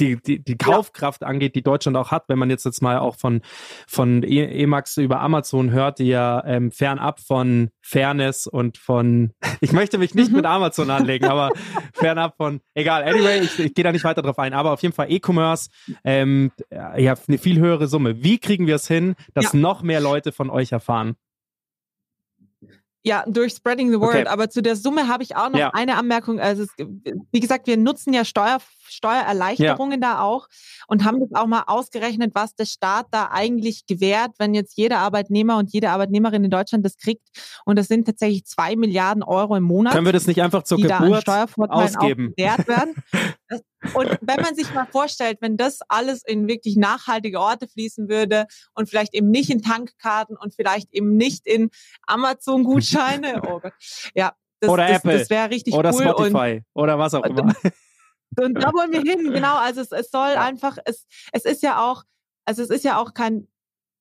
die, 0.00 0.16
die, 0.20 0.42
die 0.42 0.56
Kaufkraft 0.56 1.22
angeht, 1.22 1.54
die 1.54 1.62
Deutschland 1.62 1.96
auch 1.96 2.10
hat, 2.10 2.24
wenn 2.28 2.38
man 2.38 2.48
jetzt 2.50 2.64
jetzt 2.64 2.80
mal 2.82 2.98
auch 2.98 3.16
von, 3.16 3.42
von 3.86 4.22
E- 4.22 4.62
Emax 4.62 4.96
über 4.96 5.20
Amazon 5.20 5.70
hört, 5.70 5.98
die 5.98 6.06
ja 6.08 6.42
ähm, 6.46 6.72
fernab 6.72 7.20
von 7.20 7.70
Fairness 7.82 8.46
und 8.46 8.78
von, 8.78 9.32
ich 9.60 9.72
möchte 9.72 9.98
mich 9.98 10.14
nicht 10.14 10.30
Mhm. 10.30 10.36
mit 10.36 10.46
Amazon 10.46 10.90
anlegen, 10.90 11.26
aber 11.26 11.50
fernab 11.94 12.36
von, 12.36 12.60
egal, 12.74 13.02
anyway, 13.04 13.40
ich, 13.40 13.58
ich 13.58 13.74
gehe 13.74 13.84
da 13.84 13.92
nicht 13.92 14.04
weiter 14.04 14.22
drauf 14.22 14.38
ein, 14.38 14.54
aber 14.54 14.72
auf 14.72 14.80
jeden 14.82 14.94
Fall 14.94 15.10
E-Commerce, 15.12 15.68
ähm, 16.04 16.50
ja, 16.70 17.14
eine 17.28 17.38
viel 17.38 17.58
höhere 17.60 17.86
Summe. 17.86 18.22
Wie 18.24 18.38
kriegen 18.38 18.66
wir 18.66 18.76
es 18.76 18.88
hin, 18.88 19.14
dass 19.34 19.52
Ja. 19.52 19.58
noch 19.58 19.82
mehr 19.82 20.00
Leute 20.00 20.32
von 20.32 20.48
euch 20.50 20.72
erfahren? 20.72 21.16
Ja, 23.04 23.24
durch 23.26 23.54
Spreading 23.54 23.90
the 23.90 23.98
Word. 23.98 24.10
Okay. 24.14 24.26
Aber 24.28 24.48
zu 24.48 24.62
der 24.62 24.76
Summe 24.76 25.08
habe 25.08 25.24
ich 25.24 25.34
auch 25.34 25.50
noch 25.50 25.58
Ja. 25.58 25.70
eine 25.74 25.96
Anmerkung. 25.96 26.38
Also 26.38 26.62
es, 26.62 26.70
wie 26.78 27.40
gesagt, 27.40 27.66
wir 27.66 27.76
nutzen 27.76 28.12
ja 28.14 28.24
Steuer, 28.24 28.58
Steuererleichterungen 28.92 30.00
da 30.00 30.20
auch 30.20 30.48
und 30.86 31.04
haben 31.04 31.20
das 31.20 31.30
auch 31.34 31.46
mal 31.46 31.64
ausgerechnet, 31.66 32.32
was 32.34 32.54
der 32.54 32.66
Staat 32.66 33.06
da 33.10 33.28
eigentlich 33.30 33.86
gewährt, 33.86 34.32
wenn 34.38 34.54
jetzt 34.54 34.76
jeder 34.76 34.98
Arbeitnehmer 34.98 35.58
und 35.58 35.72
jede 35.72 35.90
Arbeitnehmerin 35.90 36.44
in 36.44 36.50
Deutschland 36.50 36.84
das 36.84 36.96
kriegt. 36.96 37.28
Und 37.64 37.78
das 37.78 37.88
sind 37.88 38.06
tatsächlich 38.06 38.44
zwei 38.44 38.76
Milliarden 38.76 39.22
Euro 39.22 39.56
im 39.56 39.64
Monat. 39.64 39.92
Können 39.92 40.06
wir 40.06 40.12
das 40.12 40.26
nicht 40.26 40.42
einfach 40.42 40.62
zur 40.62 40.78
Geburt 40.78 41.28
ausgeben? 41.28 42.34
gewährt 42.36 42.68
werden. 42.68 42.94
Und 43.94 44.16
wenn 44.20 44.40
man 44.40 44.54
sich 44.54 44.72
mal 44.72 44.86
vorstellt, 44.86 45.38
wenn 45.40 45.56
das 45.56 45.80
alles 45.88 46.22
in 46.24 46.46
wirklich 46.46 46.76
nachhaltige 46.76 47.40
Orte 47.40 47.66
fließen 47.66 48.08
würde 48.08 48.46
und 48.74 48.88
vielleicht 48.88 49.12
eben 49.12 49.30
nicht 49.30 49.50
in 49.50 49.60
Tankkarten 49.60 50.36
und 50.36 50.54
vielleicht 50.54 50.92
eben 50.92 51.16
nicht 51.16 51.46
in 51.46 51.70
Amazon-Gutscheine, 52.06 53.42
oh 53.48 53.58
Gott, 53.58 53.72
ja, 54.14 54.32
das, 54.60 54.70
Oder 54.70 54.86
das, 54.86 54.98
Apple. 54.98 55.18
das 55.18 55.30
wäre 55.30 55.50
richtig 55.50 55.74
oder 55.74 55.92
cool. 55.92 56.02
Spotify 56.02 56.62
oder 56.72 56.96
was 56.96 57.14
auch 57.14 57.24
immer. 57.24 57.52
Und 58.40 58.54
da 58.54 58.72
wollen 58.72 58.92
wir 58.92 59.00
hin, 59.02 59.32
genau. 59.32 59.56
Also 59.56 59.80
es, 59.80 59.92
es 59.92 60.10
soll 60.10 60.30
einfach, 60.36 60.78
es, 60.84 61.06
es 61.32 61.44
ist 61.44 61.62
ja 61.62 61.82
auch, 61.84 62.04
also 62.44 62.62
es 62.62 62.70
ist 62.70 62.84
ja 62.84 62.98
auch 63.00 63.14
kein, 63.14 63.48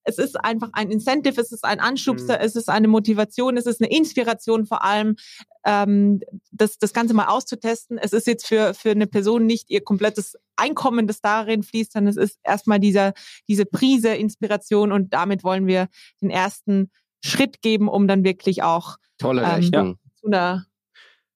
es 0.03 0.17
ist 0.17 0.35
einfach 0.43 0.69
ein 0.73 0.89
Incentive, 0.89 1.39
es 1.39 1.51
ist 1.51 1.63
ein 1.63 1.79
Anschubser, 1.79 2.39
Mhm. 2.39 2.45
es 2.45 2.55
ist 2.55 2.69
eine 2.69 2.87
Motivation, 2.87 3.55
es 3.55 3.67
ist 3.67 3.81
eine 3.81 3.91
Inspiration 3.91 4.65
vor 4.65 4.83
allem, 4.83 5.15
ähm, 5.63 6.21
das, 6.51 6.79
das 6.79 6.91
Ganze 6.93 7.13
mal 7.13 7.27
auszutesten. 7.27 7.99
Es 7.99 8.11
ist 8.11 8.25
jetzt 8.25 8.47
für, 8.47 8.73
für 8.73 8.89
eine 8.91 9.05
Person 9.05 9.45
nicht 9.45 9.69
ihr 9.69 9.83
komplettes 9.83 10.35
Einkommen, 10.55 11.05
das 11.05 11.21
darin 11.21 11.61
fließt, 11.61 11.91
sondern 11.93 12.09
es 12.09 12.17
ist 12.17 12.39
erstmal 12.43 12.79
dieser, 12.79 13.13
diese 13.47 13.65
Prise 13.67 14.09
Inspiration 14.09 14.91
und 14.91 15.13
damit 15.13 15.43
wollen 15.43 15.67
wir 15.67 15.87
den 16.19 16.31
ersten 16.31 16.89
Schritt 17.23 17.61
geben, 17.61 17.87
um 17.87 18.07
dann 18.07 18.23
wirklich 18.23 18.63
auch 18.63 18.97
Tolle 19.19 19.43
Ähm, 19.43 19.49
Rechnung. 19.49 19.99
zu 20.19 20.25
einer 20.27 20.65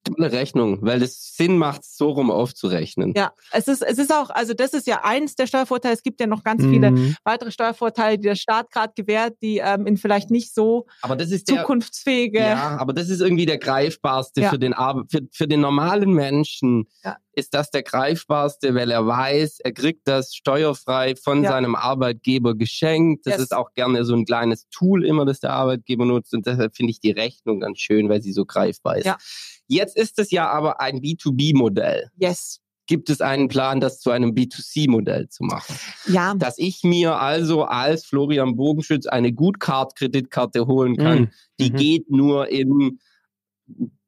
Tolle 0.06 0.32
Rechnung, 0.32 0.80
weil 0.82 1.02
es 1.02 1.36
Sinn 1.36 1.58
macht, 1.58 1.84
so 1.84 2.10
rum 2.12 2.30
aufzurechnen. 2.32 3.14
Ja, 3.16 3.34
es 3.52 3.68
ist, 3.68 3.82
es 3.82 3.98
ist 3.98 4.14
auch, 4.14 4.30
also 4.30 4.54
das 4.54 4.74
ist 4.74 4.88
ja 4.88 5.04
eins 5.04 5.36
der 5.36 5.48
Vorteile. 5.66 5.94
Es 5.96 6.04
gibt 6.04 6.20
ja 6.22 6.28
noch 6.28 6.44
ganz 6.44 6.64
viele 6.64 6.92
Mhm. 6.92 7.16
weitere 7.24 7.52
Steuervorteile, 7.52 8.18
die 8.18 8.28
der 8.28 8.36
Staat 8.36 8.72
gerade 8.72 8.94
gewährt, 8.96 9.36
die 9.42 9.58
ähm, 9.58 9.88
in 9.88 9.98
vielleicht 9.98 10.30
nicht 10.30 10.54
so 10.54 10.86
Aber 11.02 11.16
das 11.16 11.32
ist 11.32 11.50
der, 11.50 11.58
zukunftsfähige. 11.62 12.40
Ja, 12.40 12.78
aber 12.78 12.94
das 12.94 13.10
ist 13.10 13.20
irgendwie 13.22 13.46
der 13.46 13.58
greifbarste 13.58 14.42
Ja. 14.42 14.50
für 14.52 14.60
den 14.60 14.74
für, 15.10 15.22
für 15.32 15.48
den 15.48 15.62
normalen 15.62 16.14
Menschen. 16.14 16.88
Ja. 17.04 17.18
Ist 17.38 17.54
das 17.54 17.70
der 17.70 17.84
greifbarste, 17.84 18.76
weil 18.76 18.92
er 18.92 19.06
weiß, 19.06 19.60
er 19.60 19.74
kriegt 19.74 20.08
das 20.08 20.34
steuerfrei 20.36 21.16
von 21.22 21.44
Ja. 21.44 21.52
seinem 21.52 21.76
Arbeitgeber 21.76 22.56
geschenkt. 22.56 23.26
Das 23.26 23.34
Yes. 23.36 23.42
ist 23.44 23.54
auch 23.56 23.74
gerne 23.74 24.06
so 24.06 24.14
ein 24.16 24.24
kleines 24.26 24.70
Tool 24.70 25.04
immer, 25.06 25.26
das 25.26 25.42
der 25.42 25.52
Arbeitgeber 25.52 26.06
nutzt. 26.06 26.34
Und 26.34 26.46
deshalb 26.46 26.76
finde 26.78 26.92
ich 26.92 27.00
die 27.02 27.12
Rechnung 27.12 27.60
ganz 27.60 27.80
schön, 27.80 28.08
weil 28.08 28.22
sie 28.22 28.32
so 28.32 28.46
greifbar 28.46 28.98
ist. 28.98 29.06
Ja. 29.06 29.18
Jetzt 29.67 29.98
ist 29.98 30.19
es 30.19 30.31
ja 30.31 30.50
aber 30.50 30.79
ein 30.81 31.00
B2B-Modell. 31.01 32.10
Yes. 32.17 32.60
Gibt 32.88 33.10
es 33.10 33.19
einen 33.19 33.48
Plan, 33.48 33.79
das 33.79 34.00
zu 34.00 34.12
einem 34.12 34.31
B2C-Modell 34.36 35.27
zu 35.29 35.43
machen? 35.43 35.75
Ja, 36.05 36.36
Dass 36.36 36.60
ich 36.60 36.84
mir 36.84 37.15
also 37.19 37.63
als 37.63 38.05
Florian 38.05 38.55
Bogenschütz 38.55 39.07
eine 39.07 39.34
Gutcard-Kreditkarte 39.34 40.67
holen 40.67 40.95
kann, 40.95 41.19
Mhm. 41.22 41.29
die 41.60 41.72
Mhm. 41.72 41.75
geht 41.77 42.10
nur 42.12 42.48
in 42.50 43.00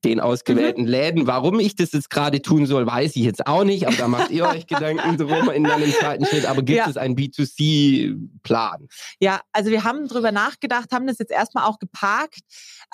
den 0.07 0.19
ausgewählten 0.19 0.85
Läden. 0.85 1.27
Warum 1.27 1.59
ich 1.59 1.75
das 1.75 1.91
jetzt 1.91 2.09
gerade 2.09 2.41
tun 2.41 2.65
soll, 2.65 2.85
weiß 2.87 3.15
ich 3.15 3.23
jetzt 3.23 3.45
auch 3.47 3.63
nicht, 3.63 3.87
aber 3.87 3.95
da 3.95 4.07
macht 4.07 4.31
ihr 4.31 4.45
euch 4.47 4.67
Gedanken 4.67 5.17
drum 5.17 5.49
in 5.49 5.65
einem 5.65 5.91
zweiten 5.93 6.25
Schritt. 6.25 6.45
Aber 6.45 6.61
gibt 6.63 6.77
Ja. 6.77 6.89
es 6.89 6.97
einen 6.97 7.15
B2C-Plan? 7.15 8.87
ja, 9.19 9.41
also 9.51 9.71
wir 9.71 9.83
haben 9.83 10.07
drüber 10.07 10.31
nachgedacht, 10.31 10.91
haben 10.91 11.07
das 11.07 11.19
jetzt 11.19 11.31
erstmal 11.31 11.65
auch 11.65 11.79
geparkt. 11.79 12.39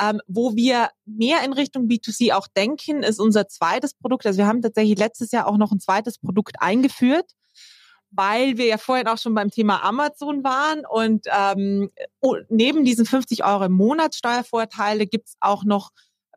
Ähm, 0.01 0.20
wo 0.27 0.55
wir 0.55 0.89
mehr 1.05 1.43
in 1.46 1.53
Richtung 1.53 1.88
B2C 1.88 2.34
auch 2.34 2.48
denken, 2.55 3.03
ist 3.03 3.20
unser 3.20 3.48
zweites 3.48 3.93
Produkt. 3.93 4.25
Also 4.25 4.38
wir 4.39 4.48
haben 4.48 4.62
tatsächlich 4.62 4.98
letztes 4.98 5.32
Jahr 5.32 5.48
auch 5.48 5.58
noch 5.58 5.72
ein 5.72 5.79
zweites 5.79 6.17
Produkt 6.17 6.55
eingeführt. 6.60 7.32
weil 8.15 8.58
wir 8.60 8.67
ja 8.67 8.77
vorhin 8.77 9.08
auch 9.08 9.17
schon 9.17 9.34
beim 9.34 9.50
Thema 9.50 9.84
Amazon 9.84 10.43
waren 10.43 10.84
und 10.88 11.25
ähm, 11.36 11.89
neben 12.50 12.86
diesen 12.86 13.08
50 13.08 13.43
Euro 13.43 13.63
im 13.65 13.72
Monat 13.72 14.13
Steuervorteile 14.13 15.08
gibt's 15.08 15.34
auch 15.39 15.63
noch 15.63 15.89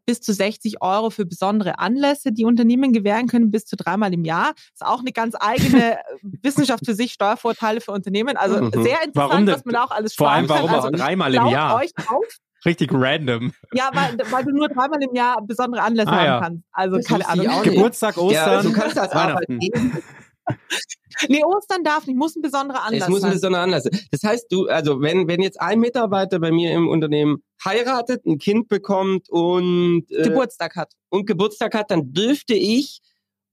bis 0.07 0.21
zu 0.21 0.33
60 0.33 0.81
Euro 0.83 1.11
für 1.11 1.27
besondere 1.27 1.79
Anlässe, 1.79 2.33
die 2.33 2.45
Unternehmen 2.45 2.93
gewähren 2.93 3.27
können, 3.27 3.51
bis 3.51 3.65
zu 3.67 3.77
dreimal 3.77 4.15
im 4.15 4.25
Jahr. 4.25 4.53
Ist 4.73 4.85
auch 4.87 5.01
eine 5.01 5.13
ganz 5.13 5.35
eigene 5.39 5.99
Wissenschaft 6.43 6.87
für 6.87 6.95
sich, 6.95 7.13
Steuervorteile 7.13 7.81
für 7.81 7.93
Unternehmen. 7.93 8.37
Also 8.37 8.57
Mhm. 8.57 8.71
sehr 8.73 9.03
interessant, 9.05 9.11
Warum 9.15 9.47
was 9.49 9.65
man 9.65 9.75
da 9.75 9.85
auch 9.85 9.91
alles 9.91 10.15
Vor 10.15 10.31
allem, 10.31 10.45
sparen 10.47 10.61
kann. 10.61 10.69
warum 10.71 10.85
also, 10.85 10.89
auch 10.89 10.93
dreimal 11.05 11.35
im 11.35 11.47
Jahr? 11.47 11.77
Euch 11.77 11.91
auf. 12.09 12.25
Richtig 12.65 12.91
random. 12.93 13.53
Ja, 13.73 13.91
weil, 13.93 14.17
weil 14.31 14.45
du 14.45 14.51
nur 14.53 14.69
dreimal 14.69 15.03
im 15.03 15.15
Jahr 15.15 15.37
besondere 15.47 15.83
Anlässe 15.83 16.09
Ah, 16.11 16.17
haben 16.17 16.25
ja. 16.25 16.41
kannst. 16.41 16.63
Also 16.73 16.97
Das 16.97 17.07
keine 17.07 17.29
Ahnung. 17.29 17.63
Geburtstag, 17.63 18.17
Ja, 18.17 18.23
Ostern, 18.23 18.65
du 18.67 18.73
kannst 18.73 18.99
als 18.99 19.15
Weihnachten. 19.15 19.53
Arbeitgeber 19.53 20.01
Nee, 21.29 21.43
Ostern 21.45 21.83
darf 21.83 22.07
nicht, 22.07 22.17
muss 22.17 22.37
ein 22.37 22.43
besonderer 22.43 22.85
Anlass 22.85 23.05
Es 23.05 23.09
muss 23.09 23.21
ein 23.23 23.31
sein. 23.31 23.33
besonderer 23.33 23.63
Anlass 23.63 23.85
sein. 23.85 23.99
Das 24.11 24.23
heißt, 24.23 24.47
du, 24.51 24.67
also 24.67 25.01
wenn, 25.01 25.27
wenn 25.29 25.41
jetzt 25.41 25.61
ein 25.61 25.81
Mitarbeiter 25.81 26.39
bei 26.39 26.51
mir 26.51 26.73
im 26.73 26.89
Unternehmen 26.89 27.43
heiratet, 27.65 28.27
ein 28.27 28.39
Kind 28.39 28.69
bekommt 28.69 29.29
und, 29.31 30.05
äh, 30.11 30.23
Geburtstag 30.25 30.77
hat. 30.77 30.93
und 31.09 31.27
Geburtstag 31.27 31.75
hat, 31.75 31.91
dann 31.91 32.13
dürfte 32.13 32.55
ich 32.55 33.01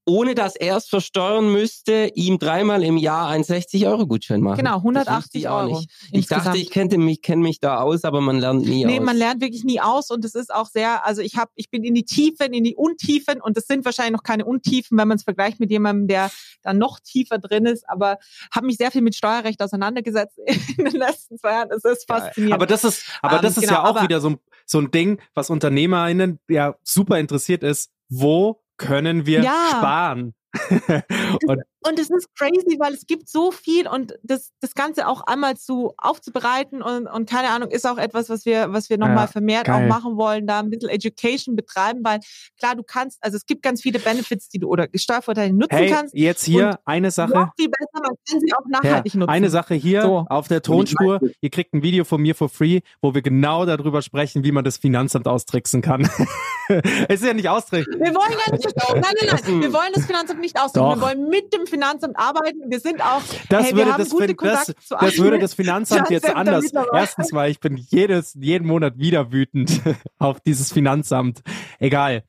ohne 0.05 0.35
dass 0.35 0.55
er 0.55 0.77
es 0.77 0.87
versteuern 0.87 1.51
müsste, 1.51 2.11
ihm 2.15 2.37
dreimal 2.37 2.83
im 2.83 2.97
Jahr 2.97 3.29
einen 3.29 3.43
60-Euro-Gutschein 3.43 4.41
machen. 4.41 4.57
Genau, 4.57 4.75
Das 4.75 4.83
wusste 4.83 4.99
180 5.09 5.41
ich 5.41 5.47
auch 5.47 5.61
Euro. 5.63 5.77
nicht. 5.79 5.89
Ich 6.11 6.27
dachte, 6.27 6.57
ich 6.57 6.69
kenne 6.71 6.97
mich, 6.97 7.21
kenn 7.21 7.39
mich 7.39 7.59
da 7.59 7.77
aus, 7.79 8.03
aber 8.03 8.19
man 8.21 8.37
lernt 8.39 8.65
nie 8.65 8.85
Nee, 8.85 8.99
aus. 8.99 9.05
man 9.05 9.15
lernt 9.17 9.41
wirklich 9.41 9.63
nie 9.63 9.79
aus 9.79 10.11
und 10.11 10.25
es 10.25 10.35
ist 10.35 10.53
auch 10.53 10.65
sehr, 10.67 11.05
also 11.05 11.21
ich 11.21 11.37
habe, 11.37 11.51
ich 11.55 11.69
bin 11.69 11.83
in 11.83 11.93
die 11.95 12.03
Tiefen, 12.05 12.53
in 12.53 12.63
die 12.63 12.75
Untiefen 12.75 13.41
und 13.41 13.57
es 13.57 13.65
sind 13.67 13.85
wahrscheinlich 13.85 14.13
noch 14.13 14.23
keine 14.23 14.45
Untiefen, 14.45 14.97
wenn 14.97 15.07
man 15.07 15.17
es 15.17 15.23
vergleicht 15.23 15.59
mit 15.59 15.71
jemandem, 15.71 16.07
der 16.07 16.31
da 16.63 16.73
noch 16.73 16.99
tiefer 16.99 17.37
drin 17.39 17.65
ist, 17.65 17.87
aber 17.89 18.17
habe 18.53 18.65
mich 18.65 18.77
sehr 18.77 18.91
viel 18.91 19.01
mit 19.01 19.15
Steuerrecht 19.15 19.61
auseinandergesetzt 19.61 20.37
in 20.77 20.85
den 20.85 20.95
letzten 20.95 21.37
zwei 21.37 21.51
Jahren. 21.51 21.69
Es 21.71 21.83
ist 21.83 22.05
faszinierend. 22.07 22.55
Aber 22.55 22.65
das 22.65 22.83
ist, 22.83 23.03
aber 23.21 23.37
Ähm, 23.37 23.41
das 23.41 23.57
ist 23.57 23.61
genau, 23.61 23.73
ja 23.73 23.83
auch 23.85 24.01
wieder 24.03 24.19
so, 24.21 24.29
ein- 24.31 24.39
so 24.65 24.79
ein 24.79 24.91
Ding, 24.91 25.19
was 25.33 25.49
UnternehmerInnen 25.49 26.39
ja 26.49 26.75
super 26.83 27.19
interessiert 27.19 27.63
ist. 27.63 27.89
Wo 28.09 28.62
können 28.77 29.25
wir 29.25 29.41
Ja. 29.41 29.69
sparen? 29.71 30.33
und 31.47 31.63
Und 31.85 31.99
es 31.99 32.09
ist 32.09 32.27
crazy, 32.37 32.77
weil 32.79 32.93
es 32.93 33.05
gibt 33.07 33.27
so 33.27 33.51
viel 33.51 33.87
und 33.87 34.13
das, 34.23 34.51
das 34.61 34.73
Ganze 34.73 35.07
auch 35.07 35.21
einmal 35.27 35.57
zu 35.57 35.93
aufzubereiten 35.97 36.81
und, 36.81 37.07
und 37.07 37.29
keine 37.29 37.49
Ahnung, 37.49 37.69
ist 37.71 37.85
auch 37.85 37.97
etwas, 37.97 38.29
was 38.29 38.45
wir, 38.45 38.71
was 38.71 38.89
wir 38.89 38.97
nochmal 38.97 39.25
Ja, 39.25 39.27
vermehrt 39.27 39.65
geil. 39.65 39.75
auch 39.83 39.87
machen 39.89 40.15
wollen, 40.15 40.47
da 40.47 40.59
ein 40.59 40.69
bisschen 40.69 40.89
Education 40.89 41.55
betreiben, 41.57 41.99
weil 42.03 42.19
klar, 42.57 42.75
du 42.75 42.83
kannst, 42.83 43.17
also 43.21 43.35
es 43.35 43.45
gibt 43.45 43.63
ganz 43.63 43.81
viele 43.81 43.99
Benefits, 43.99 44.47
die 44.47 44.59
du 44.59 44.69
oder 44.69 44.87
Steuervorteile 44.95 45.51
nutzen 45.53 45.75
hey, 45.77 45.89
kannst. 45.89 46.13
jetzt 46.15 46.45
hier 46.45 46.79
eine 46.85 47.11
Sache. 47.11 47.33
Noch 47.33 47.49
viel 47.59 47.69
besser, 47.69 48.01
man 48.01 48.15
kann 48.29 48.39
sie 48.39 48.53
auch 48.53 48.65
Ja, 48.65 48.81
nachhaltig 48.81 49.15
nutzen. 49.15 49.29
eine 49.29 49.49
Sache 49.49 49.73
hier 49.75 50.03
So. 50.03 50.25
auf 50.29 50.47
der 50.47 50.61
Tonspur. 50.61 51.19
Ihr 51.41 51.49
kriegt 51.49 51.73
ein 51.73 51.83
Video 51.83 52.05
von 52.05 52.21
mir 52.21 52.35
for 52.35 52.47
free, 52.47 52.79
wo 53.01 53.13
wir 53.13 53.21
genau 53.21 53.65
darüber 53.65 54.01
sprechen, 54.01 54.43
wie 54.45 54.51
man 54.53 54.63
das 54.63 54.77
Finanzamt 54.77 55.27
austricksen 55.27 55.81
kann. 55.81 56.03
es 57.09 57.21
ist 57.21 57.25
ja 57.25 57.33
nicht 57.33 57.49
austricksen. 57.49 57.99
Wir 57.99 58.13
wollen 58.15 58.37
gar 58.45 58.53
nicht, 58.53 58.65
nein, 58.75 59.01
nein, 59.01 59.39
nein, 59.43 59.61
wir 59.61 59.73
wollen 59.73 59.91
das 59.93 60.05
Finanzamt 60.05 60.39
nicht 60.43 60.59
ausdrücken. 60.59 60.89
Wir 60.89 60.95
Doch. 60.95 61.01
wollen 61.01 61.29
mit 61.29 61.51
dem 61.53 61.65
Finanzamt 61.65 62.15
arbeiten. 62.17 62.69
Wir 62.69 62.79
sind 62.79 63.01
auch, 63.03 63.21
Das, 63.49 63.63
hey, 63.65 63.71
wir 63.71 63.77
würde 63.79 63.93
haben 63.93 63.99
das, 64.03 64.09
gute 64.09 64.27
fin- 64.27 64.37
das, 64.41 64.65
Kontakte 64.67 64.75
zu 64.85 64.95
das 64.99 65.17
würde 65.17 65.39
das 65.39 65.53
Finanzamt 65.55 66.09
jetzt 66.11 66.29
anders. 66.29 66.65
Erstens, 66.93 67.33
weil 67.33 67.49
ich 67.51 67.59
bin 67.59 67.77
jedes, 67.77 68.35
jeden 68.39 68.67
Monat 68.67 68.97
wieder 68.97 69.31
wütend 69.31 69.81
auf 70.19 70.39
dieses 70.41 70.71
Finanzamt. 70.71 71.41
Egal. 71.79 72.23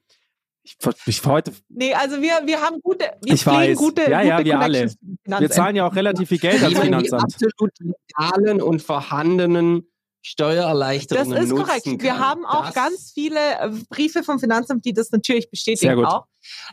Ich, 0.67 0.79
ich 1.05 1.23
heute, 1.27 1.53
Nee, 1.69 1.93
also 1.93 2.23
wir, 2.23 2.41
wir 2.47 2.59
haben 2.63 2.81
gute, 2.83 3.05
wir 3.23 3.35
Ich 3.35 3.45
weiß. 3.45 3.77
gute, 3.77 4.11
Ja, 4.11 4.21
gute 4.23 4.29
ja, 4.29 4.45
wir 4.45 4.61
alle. 4.61 4.81
Wir 4.85 5.17
Finanzamt. 5.25 5.53
zahlen 5.53 5.77
ja 5.77 5.87
auch 5.87 5.95
relativ 5.95 6.29
viel 6.31 6.39
Geld 6.39 6.63
ans 6.63 6.73
man 6.75 6.83
die 6.85 6.87
Finanzamt. 6.87 7.23
absolut 7.25 7.73
legalen 7.81 8.63
und 8.63 8.81
vorhandenen 8.81 9.87
Das 10.25 10.31
Steuererleichterungen 10.31 11.37
ist 11.37 11.51
nutzen 11.51 11.67
korrekt. 11.67 11.85
Wir 11.87 12.11
kann. 12.13 12.19
haben 12.19 12.47
auch 12.47 12.67
Das- 12.67 12.75
ganz 12.75 13.13
viele 13.13 13.39
äh, 13.61 13.71
Briefe 13.91 14.23
vom 14.23 14.39
Finanzamt, 14.39 14.85
die 14.87 14.95
das 14.95 15.11
natürlich 15.11 15.45
Sehr 15.45 15.51
bestätigen 15.51 15.97
gut. 15.97 16.07
auch. 16.07 16.25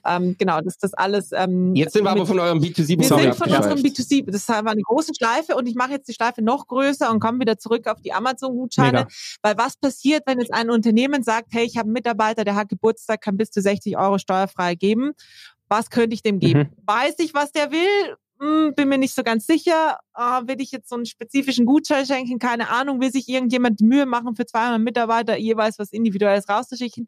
Ähm, 0.06 0.36
genau, 0.38 0.62
dass 0.62 0.78
das 0.78 0.94
alles. 0.94 1.32
Ähm, 1.34 1.76
Jetzt 1.76 1.94
sind 1.94 2.04
wir 2.06 2.12
aber 2.12 2.26
von 2.26 2.40
eurem 2.40 2.60
B2C 2.60 2.98
wir 2.98 3.08
sind 3.08 3.36
von 3.36 3.48
unserem 3.50 3.80
B2C. 3.80 4.30
Das 4.32 4.48
war 4.48 4.66
eine 4.66 4.82
große 4.82 5.12
Schleife 5.18 5.56
und 5.56 5.66
ich 5.68 5.76
mache 5.76 5.92
jetzt 5.92 6.08
die 6.08 6.14
Schleife 6.14 6.42
noch 6.42 6.68
größer 6.68 7.12
und 7.12 7.20
komme 7.20 7.40
wieder 7.40 7.58
zurück 7.58 7.88
auf 7.88 8.02
die 8.02 8.14
Amazon-Gutscheine. 8.14 9.08
Weil 9.42 9.58
was 9.58 9.76
passiert, 9.78 10.24
wenn 10.26 10.40
jetzt 10.40 10.54
ein 10.54 10.70
Unternehmen 10.70 11.24
sagt, 11.24 11.48
hey, 11.52 11.66
ich 11.66 11.78
habe 11.78 11.88
einen 11.88 11.94
Mitarbeiter, 11.94 12.44
der 12.46 12.56
hat 12.56 12.70
Geburtstag, 12.70 13.22
kann 13.22 13.36
bis 13.38 13.52
zu 13.52 13.62
60 13.62 13.98
Euro 13.98 14.18
steuerfrei 14.18 14.76
geben. 14.76 15.12
Was 15.70 15.90
könnte 15.90 16.14
ich 16.14 16.22
dem 16.22 16.40
geben? 16.40 16.60
Mhm. 16.60 16.84
Weiß 16.86 17.16
ich, 17.20 17.34
was 17.34 17.52
der 17.54 17.72
will? 17.72 18.16
Hm, 18.42 18.74
bin 18.76 18.90
mir 18.90 18.98
nicht 18.98 19.14
so 19.14 19.22
ganz 19.22 19.46
sicher. 19.46 20.00
Ah, 20.14 20.42
will 20.48 20.60
ich 20.62 20.72
jetzt 20.72 20.90
so 20.90 20.96
einen 20.96 21.06
spezifischen 21.06 21.68
Gutschein 21.68 22.08
schenken? 22.08 22.40
Keine 22.40 22.70
Ahnung. 22.70 23.00
Will 23.00 23.12
sich 23.12 23.30
irgendjemand 23.30 23.82
Mühe 23.82 24.08
machen, 24.08 24.36
für 24.36 24.48
200 24.48 24.82
Mitarbeiter 24.82 25.38
jeweils 25.38 25.78
was 25.78 25.92
Individuelles 25.92 26.50
rauszuschicken? 26.50 27.08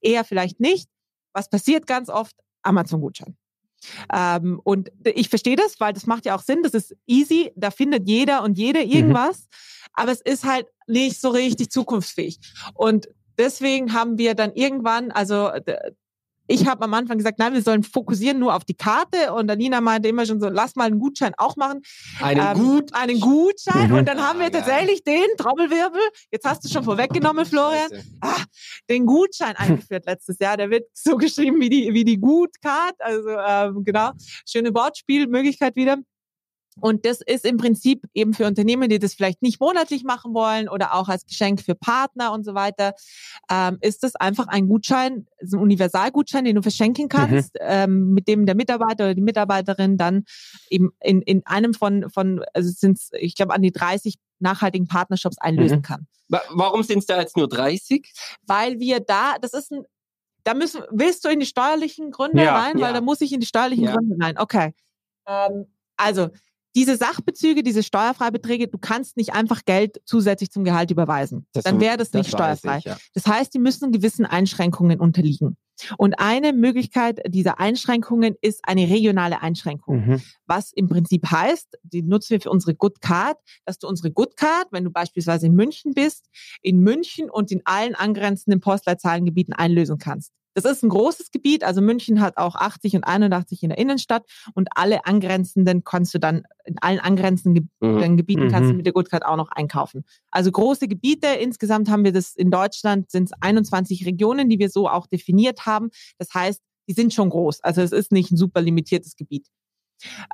Eher 0.00 0.24
vielleicht 0.24 0.58
nicht. 0.58 0.88
Was 1.32 1.48
passiert 1.48 1.86
ganz 1.86 2.08
oft? 2.08 2.34
Amazon-Gutschein. 2.62 3.36
Ähm, 4.12 4.60
und 4.64 4.90
ich 5.04 5.28
verstehe 5.28 5.56
das, 5.56 5.78
weil 5.78 5.92
das 5.92 6.06
macht 6.06 6.26
ja 6.26 6.34
auch 6.34 6.42
Sinn. 6.42 6.64
Das 6.64 6.74
ist 6.74 6.96
easy. 7.06 7.52
Da 7.54 7.70
findet 7.70 8.08
jeder 8.08 8.42
und 8.42 8.58
jede 8.58 8.82
irgendwas. 8.82 9.48
Aber 9.92 10.10
es 10.10 10.20
ist 10.20 10.44
halt 10.44 10.66
nicht 10.88 11.20
so 11.20 11.28
richtig 11.28 11.70
zukunftsfähig. 11.70 12.40
Und 12.74 13.08
deswegen 13.38 13.92
haben 13.92 14.18
wir 14.18 14.34
dann 14.34 14.52
irgendwann, 14.54 15.12
also 15.12 15.50
ich 16.52 16.66
habe 16.66 16.84
am 16.84 16.92
Anfang 16.92 17.16
gesagt, 17.16 17.38
nein, 17.38 17.54
wir 17.54 17.62
sollen 17.62 17.82
fokussieren 17.82 18.38
nur 18.38 18.54
auf 18.54 18.64
die 18.64 18.74
Karte. 18.74 19.32
Und 19.32 19.50
Alina 19.50 19.80
meinte 19.80 20.08
immer 20.08 20.26
schon 20.26 20.40
so, 20.40 20.48
lass 20.48 20.76
mal 20.76 20.84
einen 20.84 20.98
Gutschein 20.98 21.32
auch 21.38 21.56
machen. 21.56 21.80
einen 22.20 22.40
Ähm, 22.40 22.58
gut 22.58 22.94
Einen 22.94 23.20
Gutschein. 23.20 23.88
Mhm. 23.88 23.96
Und 23.96 24.08
dann 24.08 24.20
haben 24.20 24.38
wir 24.38 24.46
Ah, 24.46 24.50
tatsächlich 24.50 25.02
den 25.02 25.24
Trommelwirbel. 25.38 26.00
Jetzt 26.30 26.44
hast 26.44 26.64
du 26.64 26.68
schon 26.68 26.84
vorweggenommen, 26.84 27.46
Florian 27.52 27.90
ah, 28.20 28.42
den 28.90 29.06
Gutschein 29.06 29.56
eingeführt 29.56 30.04
letztes 30.06 30.38
Jahr. 30.40 30.56
Der 30.56 30.68
wird 30.68 30.84
so 30.92 31.16
geschrieben 31.16 31.60
wie 31.60 31.70
die, 31.70 31.94
wie 31.94 32.04
die 32.04 32.18
Gutcard. 32.18 32.94
Also 32.98 33.30
ähm, 33.30 33.84
genau, 33.84 34.10
schöne 34.46 34.74
Wortspielmöglichkeit 34.74 35.74
wieder. 35.74 35.96
Und 36.80 37.04
das 37.04 37.20
ist 37.20 37.44
im 37.44 37.56
Prinzip 37.58 38.02
eben 38.14 38.32
für 38.34 38.46
Unternehmen, 38.46 38.88
die 38.88 38.98
das 38.98 39.14
vielleicht 39.14 39.42
nicht 39.42 39.60
monatlich 39.60 40.04
machen 40.04 40.32
wollen 40.34 40.68
oder 40.68 40.94
auch 40.94 41.08
als 41.08 41.26
Geschenk 41.26 41.60
für 41.60 41.74
Partner 41.74 42.32
und 42.32 42.44
so 42.44 42.54
weiter, 42.54 42.94
ähm, 43.50 43.78
ist 43.82 44.02
das 44.02 44.16
einfach 44.16 44.46
ein 44.48 44.68
Gutschein, 44.68 45.26
ein 45.40 45.58
Universalgutschein, 45.58 46.44
den 46.44 46.56
du 46.56 46.62
verschenken 46.62 47.08
kannst, 47.08 47.52
ähm, 47.60 48.10
mit 48.14 48.26
dem 48.28 48.46
der 48.46 48.54
Mitarbeiter 48.54 49.04
oder 49.04 49.14
die 49.14 49.20
Mitarbeiterin 49.22 49.96
dann 49.98 50.24
eben 50.70 50.90
in, 51.00 51.20
in 51.22 51.44
einem 51.46 51.74
von, 51.74 52.08
von 52.10 52.42
also 52.54 52.68
es 52.70 52.80
sind 52.80 52.98
ich 53.12 53.34
glaube, 53.34 53.52
an 53.54 53.62
die 53.62 53.72
30 53.72 54.16
nachhaltigen 54.38 54.88
Partnershops 54.88 55.38
einlösen 55.38 55.78
Mhm. 55.78 55.82
kann 55.82 56.06
Wa- 56.28 56.42
Warum 56.50 56.82
sind 56.82 56.98
es 57.00 57.06
da 57.06 57.20
jetzt 57.20 57.36
nur 57.36 57.48
30? 57.48 58.10
weil 58.46 58.80
wir 58.80 59.00
da, 59.00 59.36
das 59.40 59.52
ist 59.52 59.70
ein, 59.72 59.84
da 60.44 60.54
müssen, 60.54 60.80
willst 60.90 61.24
du 61.24 61.28
in 61.28 61.38
die 61.40 61.46
steuerlichen 61.46 62.10
Gründe 62.10 62.42
Ja, 62.42 62.58
rein? 62.58 62.74
Weil 62.76 62.88
ja. 62.88 62.92
da 62.94 63.00
muss 63.00 63.20
ich 63.20 63.32
in 63.32 63.40
die 63.40 63.46
steuerlichen 63.46 63.84
Ja. 63.84 63.92
Gründe 63.94 64.16
rein. 64.20 64.36
Okay. 64.38 64.72
Ähm, 65.26 65.66
also, 65.96 66.30
diese 66.74 66.96
Sachbezüge, 66.96 67.62
diese 67.62 67.82
Steuerfreibeträge, 67.82 68.68
du 68.68 68.78
kannst 68.78 69.16
nicht 69.16 69.34
einfach 69.34 69.64
Geld 69.64 70.00
zusätzlich 70.04 70.50
zum 70.50 70.64
Gehalt 70.64 70.90
überweisen. 70.90 71.46
Dann 71.52 71.80
wäre 71.80 71.96
das, 71.96 72.12
nicht 72.12 72.32
weiß 72.32 72.58
steuerfrei. 72.60 72.78
ich, 72.78 72.84
ja. 72.84 72.96
Das 73.14 73.26
heißt, 73.26 73.52
die 73.54 73.58
müssen 73.58 73.92
gewissen 73.92 74.24
Einschränkungen 74.24 75.00
unterliegen. 75.00 75.56
Und 75.96 76.18
eine 76.20 76.52
Möglichkeit 76.52 77.20
dieser 77.26 77.58
Einschränkungen 77.58 78.36
ist 78.40 78.60
eine 78.62 78.88
regionale 78.88 79.42
Einschränkung 79.42 80.06
Mhm. 80.06 80.22
was 80.46 80.72
im 80.72 80.88
Prinzip 80.88 81.30
heißt, 81.30 81.78
die 81.82 82.02
nutzen 82.02 82.30
wir 82.30 82.40
für 82.40 82.50
unsere 82.50 82.74
Good 82.74 83.00
Card, 83.00 83.36
dass 83.64 83.78
du 83.78 83.88
unsere 83.88 84.10
Good 84.12 84.36
Card, 84.36 84.68
wenn 84.70 84.84
du 84.84 84.90
beispielsweise 84.90 85.46
in 85.46 85.54
München 85.54 85.92
bist, 85.94 86.26
in 86.60 86.78
München 86.80 87.30
und 87.30 87.50
in 87.50 87.62
allen 87.64 87.94
angrenzenden 87.94 88.60
Postleitzahlengebieten 88.60 89.54
einlösen 89.54 89.98
kannst. 89.98 90.32
Das 90.54 90.64
ist 90.64 90.82
ein 90.82 90.88
großes 90.90 91.30
Gebiet, 91.30 91.64
also 91.64 91.80
München 91.80 92.20
hat 92.20 92.36
auch 92.36 92.54
80 92.56 92.96
und 92.96 93.04
81 93.04 93.62
in 93.62 93.70
der 93.70 93.78
Innenstadt 93.78 94.24
und 94.54 94.68
alle 94.76 95.06
angrenzenden 95.06 95.84
kannst 95.84 96.12
du 96.14 96.18
dann, 96.18 96.42
in 96.64 96.76
allen 96.80 97.00
angrenzenden 97.00 97.68
Ge 97.80 97.88
Mhm. 97.88 98.16
Gebieten 98.16 98.48
kannst 98.48 98.68
du 98.68 98.72
Mhm. 98.72 98.76
mit 98.78 98.86
der 98.86 98.92
Good 98.92 99.10
Card 99.10 99.24
auch 99.24 99.36
noch 99.36 99.50
einkaufen. 99.50 100.04
Also 100.30 100.52
große 100.52 100.88
Gebiete, 100.88 101.26
insgesamt 101.28 101.88
haben 101.88 102.04
wir 102.04 102.12
das 102.12 102.34
in 102.34 102.50
Deutschland, 102.50 103.10
sind 103.10 103.24
es 103.24 103.32
21 103.40 104.06
Regionen, 104.06 104.48
die 104.48 104.58
wir 104.58 104.68
so 104.70 104.88
auch 104.88 105.06
definiert 105.06 105.66
haben. 105.66 105.90
Das 106.18 106.32
heißt, 106.34 106.60
die 106.88 106.92
sind 106.94 107.14
schon 107.14 107.30
groß, 107.30 107.60
also 107.62 107.80
es 107.80 107.92
ist 107.92 108.12
nicht 108.12 108.30
ein 108.32 108.36
super 108.36 108.60
limitiertes 108.60 109.16
Gebiet. 109.16 109.46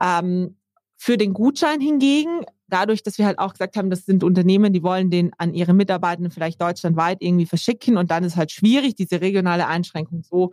Ähm, 0.02 0.56
für 0.96 1.16
den 1.16 1.32
Gutschein 1.32 1.80
hingegen, 1.80 2.40
dadurch, 2.68 3.02
dass 3.02 3.18
wir 3.18 3.26
halt 3.26 3.38
auch 3.38 3.52
gesagt 3.52 3.76
haben, 3.76 3.90
das 3.90 4.04
sind 4.04 4.22
Unternehmen, 4.22 4.72
die 4.72 4.82
wollen 4.82 5.10
den 5.10 5.32
an 5.38 5.54
ihre 5.54 5.74
Mitarbeitenden 5.74 6.30
vielleicht 6.30 6.60
deutschlandweit 6.60 7.18
irgendwie 7.20 7.46
verschicken 7.46 7.96
und 7.96 8.10
dann 8.10 8.24
ist 8.24 8.36
halt 8.36 8.52
schwierig, 8.52 8.94
diese 8.94 9.20
regionale 9.20 9.66
Einschränkung 9.66 10.22
so 10.22 10.52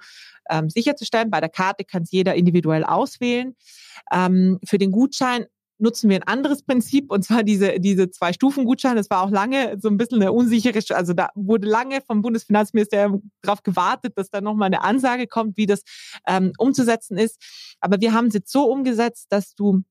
ähm, 0.50 0.70
sicherzustellen. 0.70 1.30
Bei 1.30 1.40
der 1.40 1.50
Karte 1.50 1.84
kann 1.84 2.04
es 2.04 2.12
jeder 2.12 2.36
individuell 2.36 2.84
auswählen. 2.84 3.56
Ähm, 4.12 4.60
für 4.66 4.78
den 4.78 4.92
Gutschein 4.92 5.46
nutzen 5.78 6.10
wir 6.10 6.18
ein 6.18 6.24
anderes 6.24 6.64
Prinzip 6.64 7.12
und 7.12 7.24
zwar 7.24 7.44
diese, 7.44 7.80
diese 7.80 8.10
zwei 8.10 8.34
Stufen 8.34 8.66
Gutschein. 8.66 8.96
Das 8.96 9.10
war 9.10 9.24
auch 9.24 9.30
lange 9.30 9.78
so 9.80 9.90
ein 9.90 9.98
bisschen 9.98 10.22
eine 10.22 10.32
unsichere, 10.32 10.80
also 10.96 11.14
da 11.14 11.30
wurde 11.36 11.68
lange 11.68 12.02
vom 12.02 12.22
Bundesfinanzministerium 12.22 13.30
darauf 13.42 13.62
gewartet, 13.64 14.14
dass 14.16 14.30
da 14.30 14.42
nochmal 14.42 14.68
eine 14.68 14.84
Ansage 14.84 15.28
kommt, 15.28 15.58
wie 15.58 15.66
das 15.66 15.84
ähm, 16.28 16.54
umzusetzen 16.58 17.18
ist. 17.18 17.42
Aber 17.82 18.00
wir 18.00 18.14
haben 18.14 18.28
es 18.28 18.34
jetzt 18.36 18.52
so 18.52 18.70
umgesetzt, 18.72 19.28
dass 19.30 19.54
du 19.56 19.84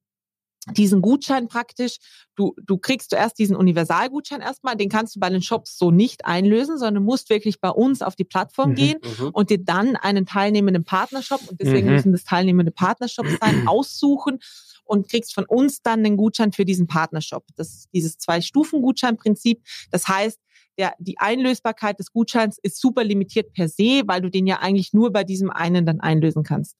diesen 0.72 1.02
Gutschein 1.02 1.48
praktisch, 1.48 1.98
du, 2.36 2.54
du 2.62 2.78
kriegst 2.78 3.10
zuerst 3.10 3.38
diesen 3.38 3.56
Universalgutschein 3.56 4.40
erstmal, 4.40 4.76
den 4.76 4.88
kannst 4.88 5.14
du 5.16 5.20
bei 5.20 5.28
den 5.30 5.42
Shops 5.42 5.76
so 5.78 5.90
nicht 5.90 6.24
einlösen, 6.24 6.78
sondern 6.78 6.94
du 6.96 7.00
musst 7.02 7.30
wirklich 7.30 7.60
bei 7.60 7.70
uns 7.70 8.02
auf 8.02 8.16
die 8.16 8.24
Plattform 8.24 8.70
Mhm. 8.70 8.74
gehen 8.74 8.98
Mhm. 9.02 9.30
und 9.32 9.50
dir 9.50 9.58
dann 9.62 9.96
einen 9.96 10.26
teilnehmenden 10.26 10.84
Partnershop, 10.84 11.42
und 11.48 11.60
deswegen 11.60 11.88
Mhm. 11.88 11.94
müssen 11.94 12.12
das 12.12 12.24
teilnehmende 12.24 12.72
Partnershops 12.72 13.36
sein, 13.40 13.56
aussuchen 13.68 14.38
und 14.84 15.08
kriegst 15.08 15.34
von 15.34 15.44
uns 15.44 15.82
dann 15.82 16.02
den 16.04 16.16
Gutschein 16.16 16.52
für 16.52 16.64
diesen 16.64 16.86
Partnershop. 16.86 17.44
Das 17.56 17.68
ist 17.74 17.88
dieses 17.92 18.18
Zwei-Stufen-Gutschein-Prinzip. 18.18 19.62
Das 19.90 20.08
heißt, 20.08 20.38
der, 20.78 20.94
die 20.98 21.18
Einlösbarkeit 21.18 21.98
des 22.00 22.10
Gutscheins 22.10 22.58
ist 22.62 22.80
super 22.80 23.04
limitiert 23.04 23.52
per 23.52 23.68
se, 23.68 24.02
weil 24.06 24.20
du 24.20 24.28
den 24.30 24.46
ja 24.46 24.58
eigentlich 24.58 24.92
nur 24.92 25.12
bei 25.12 25.22
diesem 25.24 25.50
einen 25.50 25.86
dann 25.86 26.00
einlösen 26.00 26.42
kannst. 26.42 26.74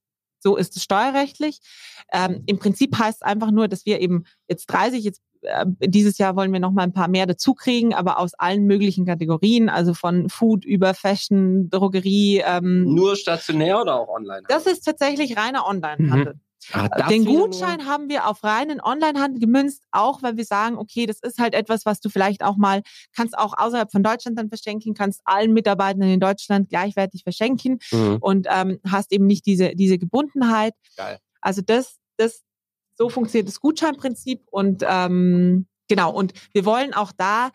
So 0.45 0.57
ist 0.57 0.77
es 0.77 0.83
steuerrechtlich. 0.83 1.61
Ähm, 2.13 2.43
Im 2.45 2.59
Prinzip 2.59 2.99
heißt 2.99 3.23
es 3.23 3.23
einfach 3.23 3.51
nur, 3.51 3.67
dass 3.67 3.87
wir 3.87 4.01
eben 4.01 4.25
jetzt 4.47 4.67
30, 4.67 5.03
jetzt 5.03 5.23
äh, 5.41 5.65
dieses 5.81 6.19
Jahr 6.19 6.37
wollen 6.37 6.53
wir 6.53 6.61
noch 6.61 6.71
mal 6.71 6.83
ein 6.83 6.93
paar 6.93 7.09
mehr 7.09 7.25
dazu 7.25 7.55
kriegen, 7.55 7.95
aber 7.95 8.19
aus 8.19 8.35
allen 8.35 8.67
möglichen 8.67 9.07
Kategorien, 9.07 9.71
also 9.71 9.95
von 9.95 10.29
Food 10.29 10.67
über 10.67 10.93
Fashion, 10.93 11.71
Drogerie. 11.71 12.43
Ähm, 12.45 12.95
Nur 12.95 13.17
stationär 13.17 13.81
oder 13.81 13.99
auch 13.99 14.09
online? 14.09 14.43
das 14.49 14.67
ist 14.67 14.83
tatsächlich 14.83 15.39
reiner 15.39 15.67
Online-Handel. 15.67 16.35
Ah, 16.73 16.89
das 16.89 17.09
Den 17.09 17.25
Gutschein 17.25 17.87
haben 17.87 18.09
wir 18.09 18.27
auf 18.29 18.43
reinen 18.45 18.81
Onlinehandel 18.83 19.41
gemünzt, 19.41 19.83
auch 19.91 20.23
weil 20.23 20.37
wir 20.37 20.45
sagen, 20.45 20.77
okay, 20.77 21.07
das 21.07 21.19
ist 21.21 21.39
halt 21.39 21.55
etwas, 21.55 21.85
was 21.85 22.01
du 22.01 22.09
vielleicht 22.09 22.43
auch 22.43 22.57
mal, 22.57 22.83
kannst 23.15 23.37
auch 23.37 23.55
außerhalb 23.57 23.91
von 23.93 24.03
Deutschland 24.03 24.39
dann 24.39 24.49
verschenken, 24.49 24.95
kannst 24.95 25.21
allen 25.25 25.53
Mitarbeitern 25.53 26.03
in 26.03 26.21
Deutschland 26.21 26.69
gleichwertig 26.71 27.23
verschenken 27.23 27.79
nur- 27.93 28.01
Mhm. 28.01 28.17
und 28.21 28.47
ähm, 28.51 28.79
hast 28.89 29.13
eben 29.13 29.27
nicht 29.27 29.47
diese, 29.47 29.75
diese 29.75 29.99
Gebundenheit. 29.99 30.75
Geil. 30.97 31.19
Also 31.41 31.61
das, 31.63 31.97
das, 32.17 32.43
so 32.97 33.09
funktioniert 33.09 33.49
das 33.49 33.61
Gutscheinprinzip 33.61 34.43
und 34.51 34.85
ähm, 34.89 35.67
genau, 35.89 36.13
und 36.13 36.33
wir 36.53 36.65
wollen 36.65 36.95
auch 36.95 37.13
da 37.17 37.51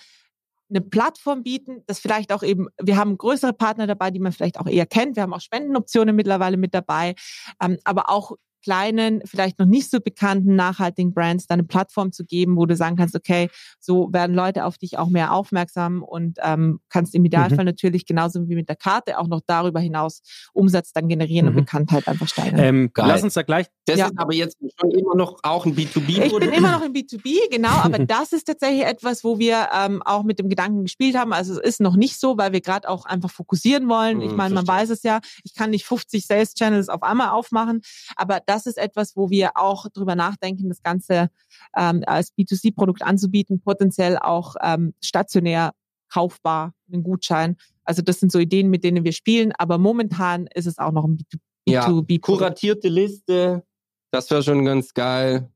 eine 0.69 0.81
Plattform 0.81 1.41
bieten, 1.41 1.81
das 1.87 1.97
vielleicht 1.99 2.31
auch 2.31 2.43
eben, 2.43 2.67
wir 2.79 2.95
haben 2.95 3.17
größere 3.17 3.53
Partner 3.53 3.87
dabei, 3.87 4.11
die 4.11 4.19
man 4.19 4.31
vielleicht 4.31 4.59
auch 4.59 4.67
eher 4.67 4.85
kennt. 4.85 5.15
Wir 5.15 5.23
haben 5.23 5.33
auch 5.33 5.41
Spendenoptionen 5.41 6.15
mittlerweile 6.15 6.57
mit 6.57 6.75
dabei, 6.75 7.15
ähm, 7.59 7.79
aber 7.85 8.09
auch 8.11 8.33
kleinen, 8.61 9.21
vielleicht 9.25 9.59
noch 9.59 9.65
nicht 9.65 9.89
so 9.89 9.99
bekannten 9.99 10.55
nachhaltigen 10.55 11.13
Brands 11.13 11.47
da 11.47 11.53
eine 11.53 11.63
Plattform 11.63 12.11
zu 12.11 12.25
geben, 12.25 12.57
wo 12.57 12.65
du 12.65 12.75
sagen 12.75 12.95
kannst, 12.95 13.15
okay, 13.15 13.49
so 13.79 14.09
werden 14.11 14.35
Leute 14.35 14.65
auf 14.65 14.77
dich 14.77 14.97
auch 14.97 15.09
mehr 15.09 15.33
aufmerksam 15.33 16.03
und 16.03 16.37
ähm, 16.43 16.79
kannst 16.89 17.15
im 17.15 17.25
Idealfall 17.25 17.65
natürlich 17.65 18.05
genauso 18.05 18.47
wie 18.49 18.55
mit 18.55 18.69
der 18.69 18.75
Karte 18.75 19.17
auch 19.19 19.27
noch 19.27 19.41
darüber 19.45 19.79
hinaus 19.79 20.21
Umsatz 20.53 20.91
dann 20.93 21.07
generieren 21.07 21.47
und 21.47 21.53
Mhm. 21.53 21.59
Bekanntheit 21.59 22.07
einfach 22.07 22.27
steigern. 22.27 22.59
Ähm, 22.59 22.91
lass 22.95 23.23
uns 23.23 23.33
da 23.33 23.41
gleich. 23.43 23.67
Das 23.85 23.97
Ja. 23.99 24.05
ist 24.07 24.13
aber 24.17 24.33
jetzt 24.33 24.57
schon 24.79 24.91
immer 24.91 25.15
noch 25.15 25.39
auch 25.43 25.65
ein 25.65 25.75
B2B. 25.75 26.21
Ich 26.25 26.35
bin 26.35 26.51
immer 26.51 26.71
noch 26.71 26.81
im 26.85 26.93
B2B, 26.93 27.49
genau, 27.49 27.77
aber 27.79 27.97
das 28.05 28.33
ist 28.33 28.45
tatsächlich 28.45 28.85
etwas, 28.85 29.23
wo 29.23 29.39
wir 29.39 29.69
ähm, 29.73 30.01
auch 30.03 30.23
mit 30.23 30.37
dem 30.39 30.49
Gedanken 30.49 30.83
gespielt 30.83 31.17
haben. 31.17 31.33
Also 31.33 31.53
es 31.53 31.59
ist 31.59 31.81
noch 31.81 31.95
nicht 31.95 32.19
so, 32.19 32.37
weil 32.37 32.51
wir 32.53 32.61
gerade 32.61 32.87
auch 32.89 33.05
einfach 33.05 33.31
fokussieren 33.31 33.89
wollen. 33.89 34.21
Ich 34.21 34.29
Hm, 34.31 34.37
meine, 34.37 34.53
man 34.53 34.65
verstehe. 34.65 34.81
weiß 34.81 34.89
es 34.91 35.03
ja, 35.03 35.19
ich 35.43 35.55
kann 35.55 35.71
nicht 35.71 35.85
50 35.85 36.25
Sales 36.27 36.53
Channels 36.53 36.89
auf 36.89 37.01
einmal 37.03 37.29
aufmachen, 37.29 37.81
aber 38.15 38.39
das 38.49 38.65
ist 38.65 38.77
etwas, 38.77 39.15
wo 39.15 39.29
wir 39.29 39.51
auch 39.55 39.85
drüber 39.93 40.15
nachdenken, 40.15 40.69
das 40.69 40.81
Ganze 40.81 41.29
ähm, 41.77 42.03
als 42.07 42.35
B2C-Produkt 42.35 43.03
anzubieten, 43.03 43.61
potenziell 43.61 44.17
auch 44.17 44.55
ähm, 44.61 44.93
stationär 45.03 45.71
kaufbar, 46.11 46.73
einen 46.91 47.03
Gutschein. 47.03 47.55
Also 47.83 48.01
das 48.01 48.19
sind 48.19 48.31
so 48.31 48.39
Ideen, 48.39 48.69
mit 48.69 48.83
denen 48.83 49.03
wir 49.03 49.11
spielen, 49.11 49.51
aber 49.57 49.77
momentan 49.77 50.47
ist 50.47 50.65
es 50.65 50.79
auch 50.79 50.91
noch 50.91 51.05
ein 51.05 51.17
B2B. 51.17 51.39
Ja, 51.67 51.85
B2B-Produkt. 51.87 52.23
kuratierte 52.25 52.87
Liste, 52.89 53.63
das 54.11 54.29
wäre 54.31 54.41
schon 54.41 54.65
ganz 54.65 54.93
geil. 54.93 55.51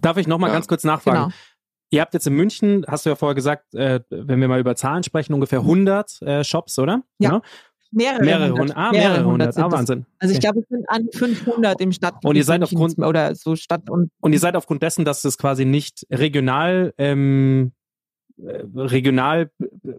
Darf 0.00 0.16
ich 0.16 0.26
noch 0.26 0.38
mal 0.38 0.48
Ja. 0.48 0.54
ganz 0.54 0.66
kurz 0.68 0.82
nachfragen? 0.84 1.24
Genau. 1.24 1.32
Ihr 1.90 2.00
habt 2.00 2.14
jetzt 2.14 2.26
in 2.26 2.34
München, 2.34 2.84
hast 2.88 3.04
du 3.04 3.10
ja 3.10 3.16
vorher 3.16 3.34
gesagt, 3.34 3.74
äh, 3.74 4.00
wenn 4.10 4.40
wir 4.40 4.48
mal 4.48 4.58
über 4.58 4.74
Zahlen 4.74 5.02
sprechen, 5.02 5.34
ungefähr 5.34 5.60
100 5.60 6.22
äh, 6.22 6.42
Shops, 6.42 6.78
oder? 6.78 7.02
Ja. 7.18 7.30
Genau. 7.30 7.42
Mehrere, 7.92 8.24
Mehrere 8.24 8.44
hundert. 8.52 8.58
hundert. 8.60 8.76
Ah, 8.76 8.90
mehrere 8.92 9.24
hundert. 9.24 9.54
sind 9.54 9.62
Ah, 9.64 9.68
das. 9.68 9.78
Wahnsinn. 9.78 10.06
Also 10.18 10.32
ich 10.32 10.38
Okay. 10.38 10.46
glaube, 10.46 10.60
es 10.60 10.68
sind 10.68 10.88
an 10.88 11.08
500 11.12 11.80
im 11.80 11.92
Stadt. 11.92 12.14
Und 12.24 12.36
ihr 12.36 12.44
seid 12.44 12.62
aufgrund- 12.62 12.98
oder 12.98 13.34
so 13.34 13.54
Stadt 13.54 13.88
und 13.90 14.10
Und 14.20 14.32
ihr 14.32 14.38
seid 14.38 14.56
aufgrund 14.56 14.82
dessen, 14.82 15.04
dass 15.04 15.24
es 15.24 15.36
quasi 15.38 15.64
nicht 15.64 16.06
regional 16.10 16.94
ähm, 16.98 17.72
äh, 18.42 18.62
regional 18.74 19.50
äh, 19.60 19.92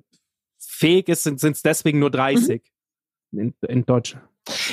fähig 0.60 1.08
ist, 1.10 1.24
sind 1.24 1.44
es 1.44 1.62
deswegen 1.62 2.00
nur 2.00 2.10
30 2.12 2.64
Mhm. 3.32 3.40
in, 3.40 3.54
in 3.68 3.86
Deutsch. 3.86 4.18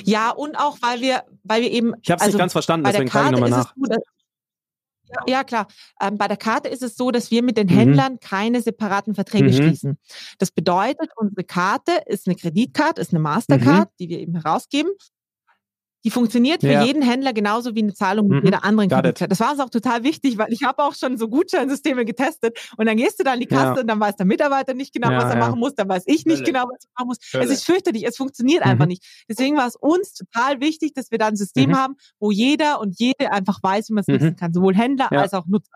ja 0.04 0.30
und 0.30 0.56
auch 0.58 0.78
weil 0.80 1.00
wir 1.00 1.22
weil 1.44 1.62
wir 1.62 1.70
eben 1.70 1.92
Ich 2.02 2.10
habe 2.10 2.16
es 2.18 2.22
also 2.22 2.36
nicht 2.36 2.38
ganz 2.40 2.52
verstanden, 2.52 2.84
deswegen 2.86 3.10
frage 3.10 3.26
ich 3.26 3.32
nochmal 3.32 3.50
nach. 3.50 3.74
dass, 3.76 3.98
ja, 5.26 5.44
klar. 5.44 5.66
Ähm, 6.00 6.18
bei 6.18 6.28
der 6.28 6.36
Karte 6.36 6.68
ist 6.68 6.82
es 6.82 6.96
so, 6.96 7.10
dass 7.10 7.30
wir 7.30 7.42
mit 7.42 7.56
den 7.56 7.66
Mhm. 7.66 7.70
Händlern 7.72 8.20
keine 8.20 8.60
separaten 8.62 9.14
Verträge 9.14 9.46
Mhm. 9.48 9.52
schließen. 9.52 9.98
Das 10.38 10.50
bedeutet, 10.50 11.10
unsere 11.16 11.44
Karte 11.44 11.92
ist 12.06 12.26
eine 12.26 12.36
Kreditkarte, 12.36 13.00
ist 13.00 13.12
eine 13.12 13.20
Mastercard, 13.20 13.88
Mhm. 13.90 13.94
die 13.98 14.08
wir 14.08 14.18
eben 14.20 14.40
herausgeben. 14.40 14.90
Die 16.04 16.10
funktioniert 16.10 16.62
für 16.62 16.70
Ja. 16.72 16.82
jeden 16.84 17.02
Händler 17.02 17.32
genauso 17.34 17.74
wie 17.74 17.82
eine 17.82 17.92
Zahlung 17.92 18.28
mit 18.28 18.40
Mhm. 18.40 18.44
jeder 18.46 18.64
anderen 18.64 18.88
it. 18.88 18.94
Kreditkarte. 18.94 19.28
Das 19.28 19.40
war 19.40 19.50
uns 19.52 19.60
auch 19.60 19.68
total 19.68 20.02
wichtig, 20.02 20.38
weil 20.38 20.50
ich 20.52 20.62
habe 20.62 20.82
auch 20.82 20.94
schon 20.94 21.18
so 21.18 21.28
Gutscheinsysteme 21.28 22.04
getestet 22.06 22.58
und 22.78 22.86
dann 22.86 22.96
gehst 22.96 23.20
du 23.20 23.24
da 23.24 23.32
an 23.32 23.40
die 23.40 23.46
Kasse 23.46 23.74
Ja. 23.74 23.80
und 23.82 23.86
dann 23.86 24.00
weiß 24.00 24.16
der 24.16 24.24
Mitarbeiter 24.26 24.72
nicht 24.72 24.94
genau, 24.94 25.10
Ja, 25.10 25.18
was 25.18 25.24
er 25.34 25.36
machen 25.38 25.58
muss, 25.60 25.74
dann 25.74 25.88
weiß 25.88 26.04
ich 26.06 26.24
nicht 26.24 26.36
Hölle. 26.38 26.44
genau, 26.52 26.64
was 26.70 26.78
ich 26.84 26.88
machen 26.96 27.08
muss. 27.08 27.18
Hölle. 27.34 27.44
Es 27.44 27.50
ist 27.50 27.64
fürchterlich, 27.64 28.06
es 28.06 28.16
funktioniert 28.16 28.64
Mhm. 28.64 28.70
einfach 28.70 28.86
nicht. 28.86 29.04
Deswegen 29.28 29.56
war 29.58 29.66
es 29.66 29.76
uns 29.76 30.14
total 30.14 30.60
wichtig, 30.60 30.94
dass 30.94 31.10
wir 31.10 31.18
da 31.18 31.26
ein 31.26 31.36
System 31.36 31.70
Mhm. 31.70 31.76
haben, 31.76 31.96
wo 32.18 32.30
jeder 32.30 32.80
und 32.80 32.98
jede 32.98 33.30
einfach 33.32 33.62
weiß, 33.62 33.90
wie 33.90 33.92
man 33.94 34.00
es 34.02 34.08
Mhm. 34.08 34.14
nutzen 34.14 34.36
kann, 34.36 34.54
sowohl 34.54 34.74
Händler 34.74 35.12
als 35.12 35.34
auch 35.34 35.46
Nutzer. 35.46 35.70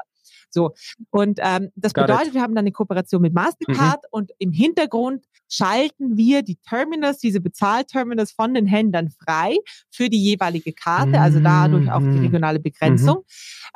So. 0.50 0.72
Und 1.10 1.40
ähm, 1.42 1.70
das 1.74 1.92
Got 1.92 2.04
it. 2.04 2.08
Mhm. 2.08 2.12
bedeutet, 2.12 2.34
wir 2.34 2.40
haben 2.42 2.54
dann 2.54 2.62
eine 2.62 2.72
Kooperation 2.72 3.20
mit 3.20 3.34
Mastercard 3.34 4.04
und 4.10 4.30
im 4.38 4.52
Hintergrund 4.52 5.24
schalten 5.55 6.17
wir 6.17 6.43
die 6.43 6.57
Terminals, 6.69 7.19
diese 7.19 7.40
Bezahlterminals 7.40 8.33
von 8.33 8.55
den 8.55 8.67
Händlern 8.67 9.11
frei 9.11 9.57
für 9.90 10.09
die 10.09 10.23
jeweilige 10.23 10.73
Karte, 10.73 11.21
also 11.21 11.40
dadurch 11.40 11.90
auch 11.90 12.01
die 12.01 12.19
Mhm. 12.19 12.25
regionale 12.25 12.61
Begrenzung. 12.61 13.23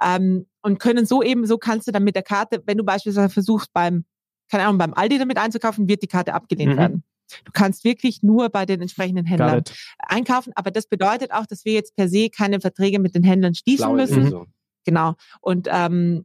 Ähm, 0.02 0.46
und 0.62 0.78
können 0.80 1.06
so 1.06 1.22
eben, 1.22 1.46
so 1.46 1.58
kannst 1.58 1.86
du 1.88 1.92
dann 1.92 2.04
mit 2.04 2.14
der 2.16 2.22
Karte, 2.22 2.62
wenn 2.66 2.78
du 2.78 2.84
beispielsweise 2.84 3.28
versuchst, 3.30 3.72
beim, 3.72 4.04
keine 4.50 4.64
Ahnung, 4.64 4.78
beim 4.78 4.94
Aldi 4.94 5.18
damit 5.18 5.38
einzukaufen, 5.38 5.88
wird 5.88 6.02
die 6.02 6.06
Karte 6.08 6.34
abgelehnt 6.34 6.74
Mhm. 6.74 6.78
werden. 6.78 7.04
Du 7.44 7.52
kannst 7.52 7.84
wirklich 7.84 8.22
nur 8.22 8.48
bei 8.48 8.64
den 8.64 8.80
entsprechenden 8.80 9.26
Händlern 9.26 9.62
einkaufen, 9.98 10.52
aber 10.56 10.70
das 10.70 10.86
bedeutet 10.86 11.30
auch, 11.32 11.44
dass 11.46 11.64
wir 11.66 11.74
jetzt 11.74 11.94
per 11.94 12.08
se 12.08 12.30
keine 12.30 12.58
Verträge 12.60 12.98
mit 12.98 13.14
den 13.14 13.22
Händlern 13.22 13.54
schließen 13.54 13.84
Schlaue 13.84 13.96
müssen. 13.96 14.24
Lösung. 14.24 14.46
Genau. 14.84 15.14
Und 15.42 15.68
ähm, 15.70 16.24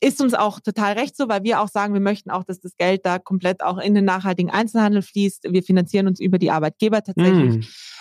ist 0.00 0.20
uns 0.20 0.34
auch 0.34 0.60
total 0.60 0.94
recht 0.94 1.16
so, 1.16 1.28
weil 1.28 1.42
wir 1.44 1.60
auch 1.60 1.68
sagen, 1.68 1.94
wir 1.94 2.00
möchten 2.00 2.30
auch, 2.30 2.44
dass 2.44 2.60
das 2.60 2.76
Geld 2.76 3.06
da 3.06 3.18
komplett 3.18 3.62
auch 3.62 3.78
in 3.78 3.94
den 3.94 4.04
nachhaltigen 4.04 4.50
Einzelhandel 4.50 5.02
fließt. 5.02 5.44
Wir 5.50 5.62
finanzieren 5.62 6.06
uns 6.06 6.20
über 6.20 6.38
die 6.38 6.50
Arbeitgeber 6.50 7.02
tatsächlich. 7.02 7.56
Mm. 7.58 7.60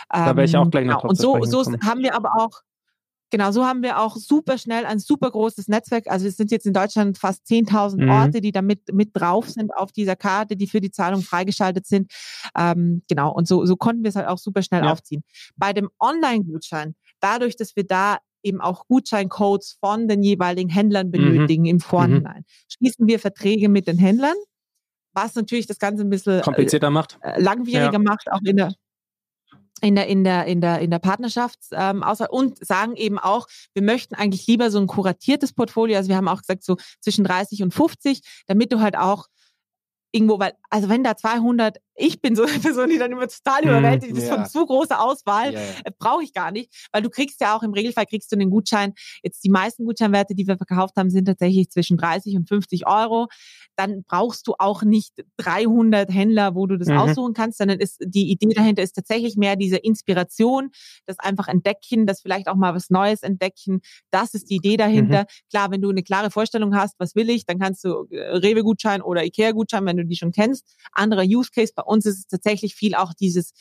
Da 0.10 0.36
wäre 0.36 0.46
ich 0.46 0.58
auch 0.58 0.70
gleich 0.70 0.86
noch 0.86 1.02
genau. 1.02 1.10
Und 1.10 1.16
so, 1.18 1.44
so 1.46 1.60
gekommen. 1.60 1.80
haben 1.84 2.02
wir 2.02 2.16
aber 2.16 2.36
auch, 2.36 2.62
genau, 3.30 3.52
so 3.52 3.66
haben 3.66 3.82
wir 3.82 4.00
auch 4.00 4.18
super 4.18 4.58
schnell 4.58 4.86
ein 4.86 5.00
super 5.00 5.32
großes 5.32 5.68
Netzwerk. 5.70 6.08
Also 6.08 6.28
es 6.28 6.36
sind 6.38 6.52
jetzt 6.52 6.66
in 6.66 6.74
Deutschland 6.74 7.18
fast 7.18 7.46
10.000 7.46 8.04
Mhm. 8.04 8.10
Orte, 8.10 8.42
die 8.42 8.52
da 8.52 8.62
mit, 8.62 8.94
mit 8.94 9.12
drauf 9.14 9.50
sind 9.50 9.74
auf 9.76 9.92
dieser 9.92 10.16
Karte, 10.18 10.58
die 10.58 10.68
für 10.68 10.82
die 10.82 10.92
Zahlung 10.92 11.22
freigeschaltet 11.22 11.88
sind. 11.88 12.12
Ähm, 12.58 13.04
genau, 13.08 13.32
und 13.32 13.48
so, 13.48 13.66
so 13.66 13.76
konnten 13.78 14.04
wir 14.04 14.10
es 14.10 14.16
halt 14.16 14.28
auch 14.28 14.38
super 14.40 14.62
schnell 14.62 14.84
Ja. 14.84 14.92
aufziehen. 14.92 15.24
Bei 15.56 15.72
dem 15.72 15.90
Online-Gutschein, 16.00 16.96
dadurch, 17.22 17.56
dass 17.56 17.76
wir 17.76 17.86
da 17.86 18.18
eben 18.44 18.62
auch 18.62 18.88
Gutscheincodes 18.88 19.78
von 19.80 20.08
den 20.08 20.24
jeweiligen 20.24 20.70
Händlern 20.70 21.08
Mhm. 21.08 21.12
benötigen 21.12 21.66
im 21.66 21.80
Vorhinein, 21.80 22.44
schließen 22.68 23.08
wir 23.08 23.20
Verträge 23.20 23.70
mit 23.70 23.88
den 23.88 23.98
Händlern, 23.98 24.36
was 25.14 25.36
natürlich 25.36 25.68
das 25.68 25.80
Ganze 25.80 26.04
ein 26.04 26.10
bisschen 26.10 26.40
äh, 26.40 26.42
Komplizierter 26.42 26.90
macht. 26.90 27.18
äh, 27.22 27.42
langwieriger 27.42 27.94
Ja. 27.94 28.00
macht, 28.00 28.32
auch 28.32 28.42
in 28.44 28.58
der 28.58 28.74
in 29.82 29.96
der 29.96 30.08
in 30.08 30.24
der 30.24 30.46
in 30.46 30.62
der 30.62 30.80
in 30.80 30.92
der 30.92 31.00
Partnerschafts 31.00 31.70
ähm, 31.74 32.04
und 32.30 32.64
sagen 32.66 32.96
eben 32.96 33.18
auch, 33.18 33.48
wir 33.74 33.82
möchten 33.82 34.14
eigentlich 34.16 34.46
lieber 34.48 34.70
so 34.70 34.80
ein 34.80 34.88
kuratiertes 34.88 35.54
Portfolio. 35.54 35.98
Also 35.98 36.10
wir 36.10 36.18
haben 36.18 36.28
auch 36.28 36.40
gesagt 36.42 36.64
so 36.64 36.78
zwischen 37.00 37.24
30 37.24 37.64
und 37.64 37.74
50, 37.74 38.22
damit 38.48 38.72
du 38.72 38.80
halt 38.80 38.96
auch 38.96 39.26
irgendwo, 40.12 40.40
weil 40.40 40.54
also 40.70 40.88
wenn 40.90 41.04
da 41.04 41.16
200, 41.18 41.78
ich 42.02 42.22
bin 42.22 42.36
so 42.36 42.44
eine 42.44 42.60
Person, 42.60 42.90
die 42.90 42.98
dann 42.98 43.12
immer 43.12 43.28
total 43.28 43.62
Mhm, 43.64 43.70
überwältigt 43.70 44.18
ist 44.18 44.28
ja. 44.28 44.36
von 44.38 44.46
zu 44.46 44.66
großer 44.66 45.02
Auswahl, 45.02 45.54
Ja, 45.54 45.60
ja. 45.60 45.66
äh, 45.86 45.92
brauche 45.98 46.24
ich 46.24 46.34
gar 46.34 46.52
nicht, 46.52 46.88
weil 46.92 47.02
du 47.02 47.10
kriegst 47.10 47.40
ja 47.42 47.56
auch 47.56 47.64
im 47.64 47.74
Regelfall 47.74 48.06
kriegst 48.06 48.32
du 48.32 48.36
den 48.36 48.50
Gutschein. 48.50 48.94
Jetzt 49.24 49.44
die 49.44 49.50
meisten 49.50 49.86
Gutscheinwerte, 49.86 50.36
die 50.36 50.48
wir 50.48 50.58
verkauft 50.58 50.96
haben, 50.98 51.10
sind 51.10 51.26
tatsächlich 51.26 51.70
zwischen 51.70 51.98
30 51.98 52.36
und 52.36 52.48
50 52.48 52.88
Euro. 52.88 53.28
Dann 53.78 54.04
brauchst 54.04 54.48
du 54.48 54.54
auch 54.60 54.84
nicht 54.84 55.14
300 55.38 56.12
Händler, 56.12 56.56
wo 56.56 56.68
du 56.68 56.78
das 56.78 56.90
Mhm. 56.90 56.98
aussuchen 56.98 57.34
kannst, 57.34 57.58
sondern 57.58 57.80
ist 57.80 57.98
die 58.06 58.30
Idee 58.32 58.54
dahinter 58.54 58.84
ist 58.84 58.94
tatsächlich 58.94 59.38
mehr 59.38 59.56
diese 59.56 59.78
Inspiration, 59.78 60.70
das 61.06 61.20
einfach 61.20 61.48
entdecken, 61.48 62.06
das 62.06 62.22
vielleicht 62.22 62.48
auch 62.48 62.56
mal 62.56 62.76
was 62.76 62.90
Neues 62.90 63.24
entdecken. 63.24 63.82
Das 64.12 64.34
ist 64.34 64.50
die 64.50 64.56
Idee 64.58 64.78
dahinter. 64.78 65.26
Klar, 65.50 65.72
wenn 65.72 65.82
du 65.82 65.90
eine 65.90 66.04
klare 66.04 66.32
Vorstellung 66.32 66.76
hast, 66.76 66.96
was 67.00 67.16
will 67.16 67.30
ich, 67.30 67.46
dann 67.46 67.60
kannst 67.60 67.84
du 67.84 68.08
äh, 68.12 68.20
Rewe-Gutschein 68.38 69.02
oder 69.02 69.24
Ikea-Gutschein, 69.24 69.86
wenn 69.86 69.98
du 69.98 70.06
die 70.06 70.16
schon 70.16 70.32
kennst. 70.32 70.76
Anderer 70.92 71.24
Use 71.24 71.50
Case. 71.54 71.72
Bei 71.76 71.84
uns 71.92 72.06
ist 72.06 72.18
es 72.20 72.28
tatsächlich 72.28 72.74
viel 72.76 72.96
auch 72.96 73.14
dieses 73.14 73.54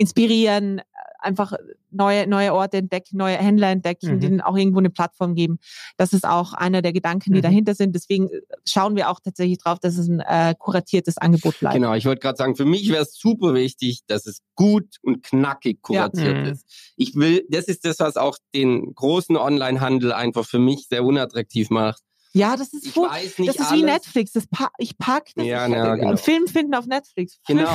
Inspirieren, 0.00 0.78
äh, 0.78 0.82
einfach 1.20 1.54
neue, 1.90 2.28
neue 2.28 2.54
Orte 2.54 2.76
entdecken, 2.76 3.16
neue 3.16 3.36
Händler 3.36 3.70
entdecken, 3.70 4.14
Mhm. 4.14 4.20
denen 4.20 4.40
auch 4.40 4.56
irgendwo 4.56 4.78
eine 4.78 4.90
Plattform 4.90 5.34
geben. 5.34 5.58
Das 5.96 6.12
ist 6.12 6.24
auch 6.24 6.52
einer 6.52 6.82
der 6.82 6.92
Gedanken, 6.92 7.32
die 7.32 7.38
Mhm. 7.40 7.42
dahinter 7.42 7.74
sind. 7.74 7.96
Deswegen 7.96 8.28
äh, 8.28 8.40
schauen 8.64 8.94
wir 8.94 9.10
auch 9.10 9.18
tatsächlich 9.18 9.58
drauf, 9.58 9.80
dass 9.80 9.98
es 9.98 10.06
ein 10.08 10.20
äh, 10.20 10.54
kuratiertes 10.56 11.18
Angebot 11.18 11.58
bleibt. 11.58 11.74
Genau, 11.74 11.94
ich 11.94 12.06
wollte 12.06 12.20
gerade 12.20 12.36
sagen, 12.36 12.54
für 12.54 12.64
mich 12.64 12.88
wäre 12.92 13.02
es 13.02 13.14
super 13.18 13.54
wichtig, 13.54 14.02
dass 14.06 14.26
es 14.26 14.38
gut 14.54 14.86
und 15.02 15.24
knackig 15.24 15.82
kuratiert 15.82 16.36
Ja. 16.36 16.42
Mhm. 16.44 16.52
ist. 16.52 16.64
Ich 16.96 17.16
will, 17.16 17.44
das 17.50 17.64
ist 17.64 17.84
das, 17.84 17.98
was 17.98 18.16
auch 18.16 18.38
den 18.54 18.94
großen 18.94 19.36
Onlinehandel 19.36 20.12
einfach 20.12 20.46
für 20.46 20.60
mich 20.60 20.86
sehr 20.88 21.02
unattraktiv 21.04 21.70
macht. 21.70 22.02
Ja, 22.38 22.56
das 22.56 22.72
ist 22.72 22.86
Ich 22.86 22.96
nicht 22.96 23.48
Das 23.48 23.56
ist 23.56 23.60
alles. 23.70 23.72
wie 23.72 23.82
Netflix. 23.82 24.32
Das 24.32 24.46
pa 24.46 24.68
ich 24.78 24.96
pack 24.96 25.30
das. 25.34 25.44
Ja, 25.46 25.66
ja, 25.66 25.94
genau. 25.96 26.16
Film 26.16 26.46
finden 26.46 26.74
auf 26.74 26.86
Netflix. 26.86 27.38
Genau. 27.46 27.68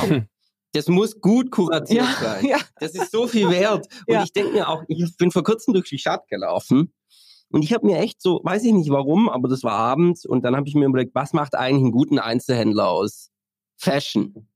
Das 0.72 0.88
muss 0.88 1.20
gut 1.20 1.50
kuratiert 1.52 2.04
Ja, 2.04 2.14
sein. 2.20 2.46
ja. 2.46 2.58
Das 2.80 2.94
ist 2.94 3.12
so 3.12 3.28
viel 3.28 3.48
wert. 3.50 3.86
Und 4.08 4.14
Ja. 4.14 4.22
ich 4.24 4.32
denke 4.32 4.52
mir 4.52 4.68
auch, 4.68 4.82
ich 4.88 5.16
bin 5.16 5.30
vor 5.30 5.44
kurzem 5.44 5.72
durch 5.74 5.88
die 5.88 5.98
Stadt 5.98 6.26
gelaufen 6.28 6.92
Und 7.50 7.62
ich 7.62 7.72
habe 7.72 7.86
mir 7.86 7.98
echt 7.98 8.20
so, 8.20 8.40
weiß 8.42 8.64
ich 8.64 8.72
nicht 8.72 8.90
warum, 8.90 9.28
aber 9.28 9.46
das 9.48 9.62
war 9.62 9.74
abends 9.74 10.26
und 10.26 10.44
dann 10.44 10.56
habe 10.56 10.66
ich 10.66 10.74
mir 10.74 10.86
überlegt, 10.86 11.14
was 11.14 11.32
macht 11.32 11.54
eigentlich 11.54 11.82
einen 11.84 11.92
guten 11.92 12.18
Einzelhändler 12.18 12.88
aus? 12.88 13.30
Fashion. 13.76 14.48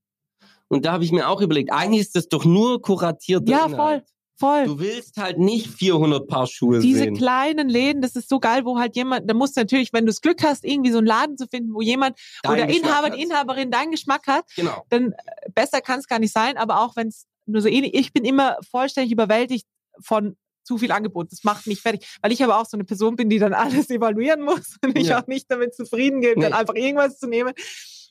Und 0.66 0.84
da 0.84 0.92
habe 0.92 1.04
ich 1.04 1.12
mir 1.12 1.28
auch 1.28 1.40
überlegt, 1.40 1.70
eigentlich 1.72 2.00
ist 2.00 2.16
das 2.16 2.28
doch 2.28 2.44
nur 2.44 2.82
kuratiert. 2.82 3.48
Ja, 3.48 3.68
voll. 3.68 4.02
Voll. 4.38 4.66
Du 4.66 4.78
willst 4.78 5.16
halt 5.16 5.38
nicht 5.38 5.66
400 5.68 6.28
Paar 6.28 6.46
Schuhe 6.46 6.78
Diese 6.80 7.00
sehen. 7.00 7.16
kleinen 7.16 7.68
Läden, 7.68 8.00
das 8.02 8.14
ist 8.14 8.28
so 8.28 8.38
geil, 8.38 8.64
wo 8.64 8.78
halt 8.78 8.94
jemand, 8.94 9.28
da 9.28 9.34
musst 9.34 9.56
du 9.56 9.60
natürlich, 9.60 9.92
wenn 9.92 10.06
du 10.06 10.10
das 10.12 10.20
Glück 10.20 10.42
hast, 10.44 10.64
irgendwie 10.64 10.92
so 10.92 10.98
einen 10.98 11.06
Laden 11.08 11.36
zu 11.36 11.46
finden, 11.48 11.74
wo 11.74 11.80
jemand 11.80 12.16
Deinen 12.42 12.52
oder 12.54 12.66
Geschmack 12.66 12.84
Inhaber, 12.88 13.06
hat. 13.08 13.16
Inhaberin 13.18 13.70
deinen 13.70 13.90
Geschmack 13.90 14.26
hat, 14.28 14.44
Genau. 14.54 14.84
dann 14.90 15.12
äh, 15.12 15.16
besser 15.54 15.80
kann 15.80 15.98
es 15.98 16.06
gar 16.06 16.18
nicht 16.20 16.32
sein, 16.32 16.56
aber 16.56 16.80
auch 16.82 16.94
wenn 16.96 17.08
es 17.08 17.26
nur 17.46 17.60
so 17.62 17.68
ähnlich, 17.68 17.94
ich 17.94 18.12
bin 18.12 18.24
immer 18.24 18.58
vollständig 18.70 19.10
überwältigt 19.12 19.66
von 20.00 20.36
zu 20.62 20.76
viel 20.78 20.92
Angebot. 20.92 21.32
Das 21.32 21.44
macht 21.44 21.66
mich 21.66 21.80
fertig, 21.80 22.06
weil 22.20 22.30
ich 22.30 22.44
aber 22.44 22.58
auch 22.60 22.66
so 22.66 22.76
eine 22.76 22.84
Person 22.84 23.16
bin, 23.16 23.30
die 23.30 23.38
dann 23.38 23.54
alles 23.54 23.88
evaluieren 23.90 24.42
muss 24.42 24.76
und 24.84 24.96
ich 24.98 25.08
Ja. 25.08 25.20
auch 25.22 25.26
nicht 25.26 25.50
damit 25.50 25.74
zufrieden 25.74 26.20
gehe, 26.20 26.34
dann 26.36 26.50
Nee. 26.50 26.56
einfach 26.58 26.74
irgendwas 26.74 27.18
zu 27.18 27.26
nehmen, 27.26 27.54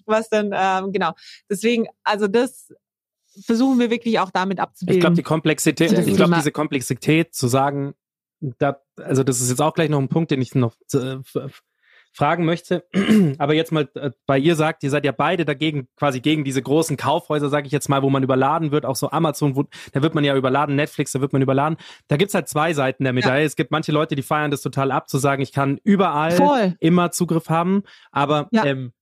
was 0.05 0.27
dann, 0.29 0.51
ähm, 0.53 0.91
genau. 0.91 1.11
Deswegen, 1.49 1.85
also 2.03 2.27
das 2.27 2.73
versuchen 3.45 3.79
wir 3.79 3.89
wirklich 3.89 4.19
auch 4.19 4.31
damit 4.31 4.59
abzubilden. 4.59 4.97
Ich 4.97 5.01
glaube, 5.01 5.15
die 5.15 5.23
Komplexität, 5.23 5.91
Das 5.91 6.05
ich 6.05 6.15
glaube, 6.15 6.35
diese 6.35 6.51
Komplexität 6.51 7.33
zu 7.33 7.47
sagen, 7.47 7.93
da, 8.39 8.79
also 8.97 9.23
das 9.23 9.41
ist 9.41 9.49
jetzt 9.49 9.61
auch 9.61 9.73
gleich 9.73 9.89
noch 9.89 9.99
ein 9.99 10.09
Punkt, 10.09 10.31
den 10.31 10.41
ich 10.41 10.53
noch 10.53 10.75
äh, 10.93 11.17
fragen 12.13 12.45
möchte. 12.45 12.85
Aber 13.37 13.53
jetzt 13.53 13.71
mal, 13.71 13.89
äh, 13.95 14.11
bei 14.25 14.37
ihr 14.37 14.55
sagt, 14.55 14.83
ihr 14.83 14.89
seid 14.89 15.05
ja 15.05 15.11
beide 15.11 15.45
dagegen, 15.45 15.87
quasi 15.95 16.19
gegen 16.19 16.43
diese 16.43 16.61
großen 16.61 16.97
Kaufhäuser, 16.97 17.49
sage 17.49 17.67
ich 17.67 17.71
jetzt 17.71 17.89
mal, 17.89 18.01
wo 18.01 18.09
man 18.09 18.23
überladen 18.23 18.71
wird, 18.71 18.85
auch 18.85 18.95
so 18.95 19.11
Amazon, 19.11 19.55
wo, 19.55 19.65
da 19.93 20.01
wird 20.01 20.15
man 20.15 20.23
ja 20.23 20.35
überladen, 20.35 20.75
Netflix, 20.75 21.11
da 21.11 21.21
wird 21.21 21.33
man 21.33 21.41
überladen. 21.41 21.77
Da 22.07 22.17
gibt's 22.17 22.33
halt 22.33 22.47
zwei 22.47 22.73
Seiten 22.73 23.03
der 23.03 23.13
Medaille. 23.13 23.45
Es 23.45 23.55
gibt 23.55 23.71
manche 23.71 23.91
Leute, 23.91 24.15
die 24.15 24.23
feiern 24.23 24.51
das 24.51 24.61
total 24.61 24.91
ab, 24.91 25.09
zu 25.09 25.17
sagen, 25.17 25.41
ich 25.41 25.51
kann 25.51 25.79
überall 25.83 26.31
Voll. 26.31 26.75
immer 26.79 27.11
Zugriff 27.11 27.49
haben, 27.49 27.83
aber 28.11 28.49
Ja. 28.51 28.65
ähm, 28.65 28.93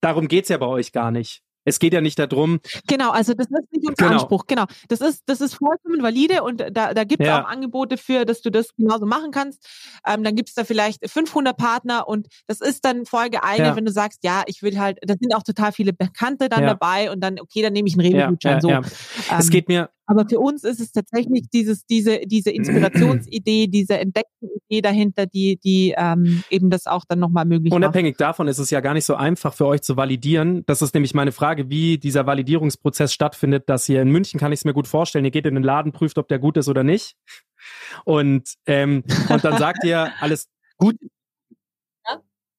darum 0.00 0.28
geht's 0.28 0.48
ja 0.48 0.58
bei 0.58 0.66
euch 0.66 0.92
gar 0.92 1.10
nicht. 1.10 1.42
Es 1.64 1.78
geht 1.78 1.92
ja 1.94 2.00
nicht 2.00 2.18
darum, 2.18 2.60
Genau, 2.86 3.10
also 3.10 3.32
das 3.34 3.46
ist 3.46 3.72
nicht 3.72 3.88
unser 3.88 3.94
Genau. 4.08 4.20
Anspruch. 4.20 4.46
Genau, 4.46 4.64
das 4.88 5.00
ist 5.00 5.22
das 5.26 5.40
ist 5.40 5.54
vollkommen 5.54 6.02
valide 6.02 6.42
und 6.42 6.62
da, 6.72 6.92
da 6.94 7.04
gibt 7.04 7.22
es 7.22 7.28
Ja. 7.28 7.42
auch 7.42 7.48
Angebote 7.48 7.96
für, 7.96 8.24
dass 8.24 8.42
du 8.42 8.50
das 8.50 8.68
genauso 8.76 9.06
machen 9.06 9.30
kannst. 9.30 9.66
Ähm, 10.06 10.22
dann 10.24 10.34
gibt 10.36 10.48
es 10.50 10.54
da 10.54 10.64
vielleicht 10.64 11.08
500 11.08 11.56
Partner 11.56 12.06
und 12.08 12.28
das 12.46 12.60
ist 12.60 12.84
dann 12.84 13.06
voll 13.06 13.30
geeignet, 13.30 13.68
Ja. 13.68 13.76
wenn 13.76 13.84
du 13.86 13.92
sagst, 13.92 14.20
ja, 14.24 14.42
ich 14.46 14.62
will 14.62 14.78
halt, 14.78 14.98
da 15.02 15.14
sind 15.18 15.34
auch 15.34 15.42
total 15.42 15.72
viele 15.72 15.92
Bekannte 15.92 16.48
dann 16.48 16.62
Ja. 16.64 16.70
dabei 16.70 17.10
und 17.10 17.20
dann, 17.20 17.40
okay, 17.40 17.62
dann 17.62 17.72
nehme 17.72 17.88
ich 17.88 17.98
einen 17.98 18.06
Rewe-Gutschein. 18.14 18.60
so. 18.60 18.68
ja. 18.68 18.80
es 19.38 19.46
Ähm, 19.46 19.50
geht 19.50 19.68
mir, 19.68 19.90
aber 20.06 20.26
für 20.28 20.38
uns 20.38 20.64
ist 20.64 20.80
es 20.80 20.92
tatsächlich 20.92 21.48
dieses, 21.52 21.86
diese, 21.86 22.20
diese 22.26 22.50
Inspirationsidee, 22.50 23.66
diese 23.68 23.98
entdeckte 23.98 24.46
Idee 24.68 24.82
dahinter, 24.82 25.26
die, 25.26 25.58
die 25.62 25.94
ähm, 25.96 26.42
eben 26.50 26.70
das 26.70 26.86
auch 26.86 27.04
dann 27.08 27.18
nochmal 27.18 27.44
möglich 27.44 27.70
macht. 27.70 27.78
Unabhängig 27.78 28.16
davon 28.16 28.48
ist 28.48 28.58
es 28.58 28.70
ja 28.70 28.80
gar 28.80 28.94
nicht 28.94 29.06
so 29.06 29.14
einfach 29.14 29.54
für 29.54 29.66
euch 29.66 29.82
zu 29.82 29.96
validieren. 29.96 30.64
Das 30.66 30.82
ist 30.82 30.94
nämlich 30.94 31.14
meine 31.14 31.32
Frage, 31.32 31.70
wie 31.70 31.98
dieser 31.98 32.26
Validierungsprozess 32.26 33.12
stattfindet, 33.12 33.68
dass 33.68 33.88
ihr 33.88 34.02
in 34.02 34.10
München 34.10 34.38
kann 34.38 34.52
ich 34.52 34.60
es 34.60 34.64
mir 34.64 34.74
gut 34.74 34.88
vorstellen, 34.88 35.24
ihr 35.24 35.30
geht 35.30 35.46
in 35.46 35.54
den 35.54 35.64
Laden, 35.64 35.92
prüft, 35.92 36.18
ob 36.18 36.28
der 36.28 36.38
gut 36.38 36.56
ist 36.56 36.68
oder 36.68 36.84
nicht. 36.84 37.16
Und, 38.04 38.54
ähm, 38.66 39.04
und 39.30 39.44
dann 39.44 39.58
sagt 39.58 39.84
ihr 39.84 40.10
alles 40.20 40.48
gut 40.76 40.96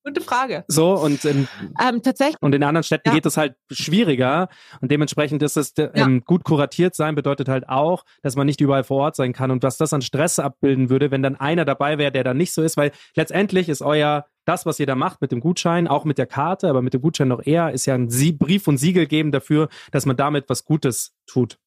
Gute 0.06 0.22
Frage. 0.22 0.63
so 0.68 0.94
und 0.94 1.26
in, 1.26 1.48
Ähm, 1.82 2.02
tatsächlich, 2.04 2.38
und 2.39 2.54
in 2.54 2.63
anderen 2.63 2.84
Städten 2.84 3.10
Ja. 3.10 3.15
geht 3.15 3.26
es 3.26 3.38
halt 3.38 3.56
schwieriger 3.72 4.50
und 4.80 4.91
dementsprechend 4.91 5.41
ist 5.41 5.58
es 5.58 5.74
ähm, 5.78 6.22
gut 6.24 6.44
kuratiert 6.44 6.94
sein 6.94 7.15
bedeutet 7.15 7.50
halt 7.50 7.68
auch, 7.68 8.06
dass 8.22 8.36
man 8.36 8.46
nicht 8.46 8.62
überall 8.62 8.84
vor 8.84 8.98
Ort 9.02 9.15
sein 9.15 9.34
kann 9.34 9.50
und 9.50 9.63
was 9.63 9.78
das 9.78 9.94
an 9.94 10.04
Stress 10.04 10.38
abbilden 10.38 10.91
würde, 10.91 11.10
wenn 11.10 11.24
dann 11.24 11.36
einer 11.36 11.65
dabei 11.65 11.98
wäre, 11.98 12.12
der 12.12 12.24
dann 12.24 12.38
nicht 12.38 12.54
so 12.54 12.62
ist, 12.62 12.78
weil 12.78 12.91
letztendlich 13.15 13.68
ist 13.68 13.82
euer 13.82 14.26
das, 14.46 14.68
was 14.68 14.80
ihr 14.80 14.86
da 14.86 14.94
macht 14.94 15.22
mit 15.22 15.32
dem 15.32 15.39
Gutschein, 15.39 15.88
auch 15.88 16.06
mit 16.06 16.20
der 16.20 16.28
Karte, 16.28 16.70
aber 16.70 16.84
mit 16.84 16.94
dem 16.94 17.02
Gutschein 17.02 17.28
noch 17.30 17.44
eher, 17.44 17.72
ist 17.72 17.88
ja 17.88 17.96
ein 17.96 18.10
Sie 18.12 18.32
Brief 18.32 18.68
und 18.68 18.78
Siegel 18.78 19.08
geben 19.08 19.32
dafür, 19.32 19.70
dass 19.91 20.06
man 20.06 20.15
damit 20.15 20.50
was 20.50 20.65
Gutes 20.65 21.15
tut. 21.26 21.58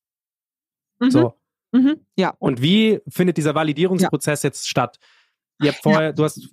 mhm, 1.00 1.10
So. 1.10 1.34
mhm, 1.72 2.06
ja. 2.16 2.34
Und 2.38 2.62
wie 2.62 3.00
findet 3.08 3.36
dieser 3.36 3.56
Validierungsprozess 3.56 4.44
jetzt 4.44 4.68
statt? 4.68 5.00
Ihr 5.60 5.72
habt 5.72 5.82
vorher, 5.82 6.12
du 6.12 6.22
hast, 6.22 6.48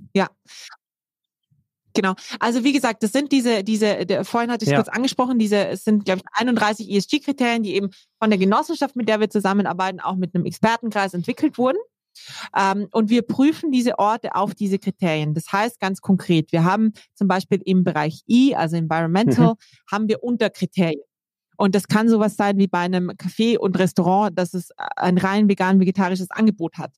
Genau. 1.96 2.14
Also 2.40 2.64
wie 2.64 2.74
gesagt, 2.74 3.02
das 3.04 3.12
sind 3.12 3.32
diese, 3.32 3.64
diese, 3.64 4.06
der, 4.06 4.26
vorhin 4.26 4.52
hatte 4.52 4.64
ich 4.64 4.70
es 4.70 4.72
Ja. 4.72 4.78
kurz 4.78 4.90
angesprochen, 4.90 5.40
diese, 5.40 5.68
es 5.68 5.84
sind, 5.84 6.06
glaube 6.06 6.20
ich, 6.20 6.26
31 6.40 6.90
ESG-Kriterien, 6.92 7.64
die 7.64 7.76
eben 7.76 7.90
von 8.20 8.30
der 8.30 8.38
Genossenschaft, 8.38 8.96
mit 8.96 9.10
der 9.10 9.20
wir 9.20 9.30
zusammenarbeiten, 9.30 10.00
auch 10.00 10.16
mit 10.16 10.36
einem 10.36 10.46
Expertenkreis 10.46 11.14
entwickelt 11.14 11.58
wurden. 11.58 11.78
Ähm, 12.56 12.88
und 12.92 13.10
wir 13.10 13.24
prüfen 13.24 13.72
diese 13.72 14.00
Orte 14.00 14.36
auf 14.36 14.56
diese 14.56 14.80
Kriterien. 14.80 15.34
Das 15.34 15.52
heißt 15.52 15.80
ganz 15.80 16.00
konkret, 16.02 16.52
wir 16.52 16.64
haben 16.64 16.94
zum 17.14 17.28
Beispiel 17.28 17.62
im 17.66 17.84
Bereich 17.84 18.24
I, 18.30 18.56
also 18.56 18.78
Environmental, 18.78 19.56
haben 19.92 20.08
wir 20.08 20.24
Unterkriterien. 20.24 21.02
Und 21.58 21.76
das 21.76 21.88
kann 21.88 22.10
sowas 22.10 22.36
sein 22.36 22.58
wie 22.58 22.68
bei 22.68 22.80
einem 22.80 23.12
Café 23.12 23.58
und 23.58 23.78
Restaurant, 23.78 24.38
dass 24.38 24.54
es 24.54 24.70
ein 24.96 25.18
rein 25.18 25.50
vegan-vegetarisches 25.50 26.32
Angebot 26.32 26.78
hat. 26.78 26.92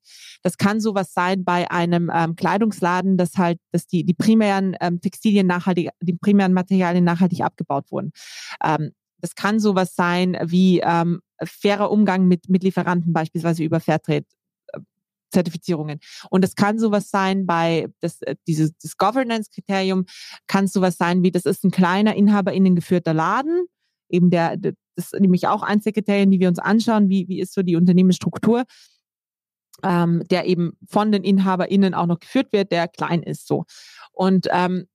Das 0.43 0.57
kann 0.57 0.79
sowas 0.79 1.13
sein 1.13 1.43
bei 1.43 1.69
einem 1.71 2.11
ähm, 2.13 2.35
Kleidungsladen, 2.35 3.17
dass 3.17 3.37
halt, 3.37 3.59
dass 3.71 3.87
die, 3.87 4.03
die 4.03 4.13
primären 4.13 4.75
ähm, 4.81 5.01
Textilien 5.01 5.47
nachhaltig, 5.47 5.89
die 6.01 6.13
primären 6.13 6.53
Materialien 6.53 7.03
nachhaltig 7.03 7.41
abgebaut 7.41 7.85
wurden. 7.91 8.11
Ähm, 8.63 8.91
das 9.19 9.35
kann 9.35 9.59
sowas 9.59 9.95
sein 9.95 10.37
wie 10.43 10.79
ähm, 10.79 11.21
fairer 11.43 11.91
Umgang 11.91 12.27
mit, 12.27 12.49
mit 12.49 12.63
Lieferanten, 12.63 13.13
beispielsweise 13.13 13.63
über 13.63 13.79
Fairtrade. 13.79 14.25
äh, 14.73 14.79
Zertifizierungen. 15.31 15.99
Und 16.29 16.45
es 16.45 16.55
kann 16.55 16.79
sowas 16.79 17.09
sein 17.09 17.45
bei 17.45 17.87
das, 17.99 18.21
äh, 18.21 18.35
dieses 18.47 18.71
das 18.77 18.97
Governance-Kriterium 18.97 20.05
kann 20.47 20.67
sowas 20.67 20.97
sein 20.97 21.23
wie, 21.23 21.31
das 21.31 21.45
ist 21.45 21.63
ein 21.63 21.71
kleiner 21.71 22.15
InhaberInnen 22.15 22.75
geführter 22.75 23.13
Laden, 23.13 23.67
eben 24.09 24.29
der, 24.29 24.57
das 24.57 24.73
ist 24.95 25.13
nämlich 25.19 25.47
auch 25.47 25.63
eins 25.63 25.83
der 25.83 25.93
Kriterien, 25.93 26.31
die 26.31 26.39
wir 26.39 26.47
uns 26.47 26.59
anschauen, 26.59 27.09
wie, 27.09 27.27
wie 27.27 27.39
ist 27.39 27.53
so 27.53 27.61
die 27.61 27.75
Unternehmensstruktur, 27.75 28.63
ähm, 29.83 30.23
der 30.29 30.45
eben 30.45 30.73
von 30.89 31.11
den 31.11 31.23
InhaberInnen 31.23 31.93
auch 31.93 32.07
noch 32.07 32.19
geführt 32.19 32.51
wird, 32.51 32.71
der 32.71 32.87
klein 32.87 33.23
ist 33.23 33.47
so. 33.47 33.65
Und 34.11 34.47
ähm, 34.51 34.87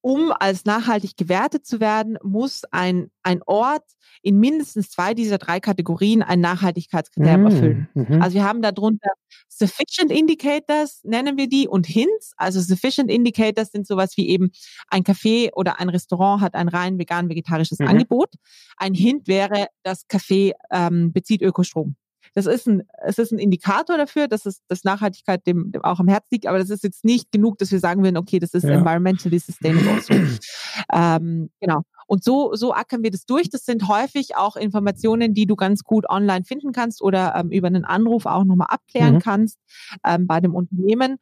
um 0.00 0.32
als 0.38 0.64
nachhaltig 0.64 1.16
gewertet 1.16 1.66
zu 1.66 1.80
werden, 1.80 2.18
muss 2.22 2.62
ein, 2.70 3.10
ein 3.22 3.42
Ort 3.46 3.84
in 4.22 4.38
mindestens 4.38 4.90
zwei 4.90 5.14
dieser 5.14 5.38
drei 5.38 5.60
Kategorien 5.60 6.22
ein 6.22 6.40
Nachhaltigkeitskriterium 6.40 7.46
erfüllen. 7.46 7.88
Mhm. 7.94 8.22
Also 8.22 8.34
wir 8.34 8.44
haben 8.44 8.62
darunter 8.62 9.10
Sufficient 9.48 10.12
Indicators, 10.12 11.00
nennen 11.04 11.36
wir 11.36 11.48
die, 11.48 11.68
und 11.68 11.86
Hints. 11.86 12.32
Also 12.36 12.60
Sufficient 12.60 13.10
Indicators 13.10 13.70
sind 13.70 13.86
sowas 13.86 14.16
wie 14.16 14.28
eben 14.28 14.50
ein 14.88 15.02
Café 15.02 15.50
oder 15.54 15.80
ein 15.80 15.88
Restaurant 15.88 16.42
hat 16.42 16.54
ein 16.54 16.68
rein 16.68 16.98
vegan-vegetarisches 16.98 17.80
Mhm. 17.80 17.88
Angebot. 17.88 18.34
Ein 18.76 18.94
Hint 18.94 19.28
wäre, 19.28 19.66
das 19.82 20.08
Café 20.08 20.52
ähm, 20.70 21.12
bezieht 21.12 21.42
Ökostrom. 21.42 21.96
Das 22.34 22.46
ist 22.46 22.66
ein, 22.66 22.82
es 23.04 23.18
ist 23.18 23.32
ein 23.32 23.38
Indikator 23.38 23.96
dafür, 23.96 24.28
dass 24.28 24.46
es, 24.46 24.60
dass 24.68 24.84
Nachhaltigkeit 24.84 25.46
dem, 25.46 25.72
dem 25.72 25.82
auch 25.84 26.00
am 26.00 26.08
Herzen 26.08 26.28
liegt, 26.32 26.46
aber 26.46 26.58
das 26.58 26.70
ist 26.70 26.84
jetzt 26.84 27.04
nicht 27.04 27.30
genug, 27.32 27.58
dass 27.58 27.72
wir 27.72 27.80
sagen 27.80 28.02
würden, 28.02 28.16
okay, 28.16 28.38
das 28.38 28.54
ist 28.54 28.64
Ja. 28.64 28.70
environmentally 28.74 29.38
sustainable. 29.38 30.00
So. 30.00 30.14
ähm, 30.92 31.50
genau. 31.60 31.82
Und 32.08 32.24
so, 32.24 32.54
so 32.54 32.72
ackern 32.72 33.02
wir 33.02 33.10
das 33.10 33.26
durch. 33.26 33.50
Das 33.50 33.64
sind 33.66 33.86
häufig 33.86 34.34
auch 34.34 34.56
Informationen, 34.56 35.34
die 35.34 35.46
du 35.46 35.54
ganz 35.56 35.84
gut 35.84 36.08
online 36.08 36.44
finden 36.44 36.72
kannst 36.72 37.02
oder 37.02 37.34
ähm, 37.36 37.50
über 37.50 37.66
einen 37.68 37.84
Anruf 37.84 38.24
auch 38.26 38.44
nochmal 38.44 38.68
abklären 38.70 39.14
Mhm. 39.16 39.18
kannst 39.20 39.58
ähm, 40.04 40.26
bei 40.26 40.40
dem 40.40 40.54
Unternehmen. 40.54 41.18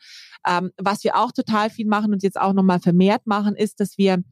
Ähm, 0.46 0.70
was 0.78 1.02
wir 1.04 1.16
auch 1.16 1.32
total 1.32 1.70
viel 1.70 1.86
machen 1.86 2.12
und 2.12 2.22
jetzt 2.22 2.40
auch 2.40 2.52
nochmal 2.52 2.78
vermehrt 2.80 3.26
machen, 3.26 3.56
ist, 3.56 3.80
dass 3.80 3.98
wir 3.98 4.22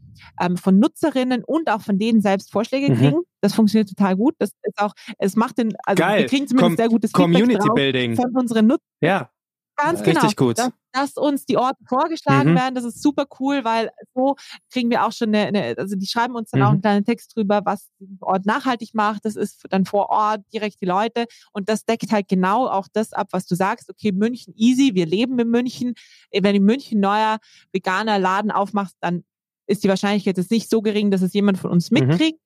ähm, 0.40 0.56
von 0.56 0.78
Nutzerinnen 0.78 1.42
und 1.44 1.68
auch 1.68 1.80
von 1.80 1.98
denen 1.98 2.20
selbst 2.20 2.52
Vorschläge 2.52 2.92
Mhm. 2.92 2.96
kriegen. 2.98 3.20
Das 3.40 3.52
funktioniert 3.54 3.88
total 3.88 4.14
gut. 4.16 4.36
Das 4.38 4.50
ist 4.62 4.78
auch, 4.78 4.94
es 5.18 5.34
macht 5.34 5.58
den, 5.58 5.74
also 5.84 6.00
Geil. 6.00 6.20
wir 6.20 6.26
kriegen 6.28 6.46
zumindest 6.46 6.68
Com- 6.70 6.76
sehr 6.76 6.88
gutes 6.88 7.12
Community 7.12 7.54
Feedback 7.54 7.74
Building. 7.74 8.14
von 8.16 8.30
unseren 8.36 8.68
Nutzern. 8.68 8.86
Ja, 9.02 9.28
Ganz 9.76 10.00
Ja. 10.00 10.04
genau. 10.06 10.20
Richtig 10.20 10.36
gut. 10.36 10.58
Dass, 10.58 10.70
dass 10.92 11.16
uns 11.16 11.46
die 11.46 11.56
Orte 11.56 11.78
vorgeschlagen 11.88 12.52
Mhm. 12.52 12.56
werden, 12.56 12.74
das 12.76 12.84
ist 12.84 13.02
super 13.02 13.26
cool, 13.40 13.64
weil 13.64 13.90
so 14.14 14.36
kriegen 14.72 14.88
wir 14.90 15.04
auch 15.04 15.12
schon 15.12 15.34
eine, 15.34 15.46
eine 15.48 15.74
also 15.76 15.96
die 15.96 16.06
schreiben 16.06 16.34
uns 16.36 16.50
dann 16.50 16.62
auch 16.62 16.66
Mhm. 16.68 16.72
einen 16.74 16.80
kleinen 16.82 17.04
Text 17.04 17.34
drüber, 17.36 17.60
was 17.64 17.90
den 17.98 18.16
Ort 18.20 18.46
nachhaltig 18.46 18.94
macht. 18.94 19.24
Das 19.24 19.34
ist 19.34 19.64
dann 19.70 19.84
vor 19.84 20.10
Ort 20.10 20.42
direkt 20.52 20.80
die 20.80 20.86
Leute 20.86 21.26
und 21.52 21.68
das 21.68 21.84
deckt 21.84 22.12
halt 22.12 22.28
genau 22.28 22.68
auch 22.68 22.86
das 22.92 23.12
ab, 23.12 23.28
was 23.32 23.46
du 23.46 23.54
sagst. 23.56 23.90
Okay, 23.90 24.12
München 24.12 24.54
easy, 24.56 24.92
wir 24.94 25.06
leben 25.06 25.38
in 25.38 25.48
München. 25.50 25.94
Wenn 26.32 26.54
in 26.54 26.64
München 26.64 27.00
neuer 27.00 27.38
veganer 27.72 28.18
Laden 28.18 28.50
aufmachst, 28.52 28.96
dann 29.00 29.24
ist 29.66 29.82
die 29.82 29.88
Wahrscheinlichkeit 29.88 30.36
jetzt 30.38 30.50
nicht 30.50 30.70
so 30.70 30.82
gering, 30.82 31.10
dass 31.10 31.22
es 31.22 31.32
jemand 31.32 31.58
von 31.58 31.70
uns 31.72 31.90
Mhm. 31.90 31.98
mitkriegt. 32.06 32.38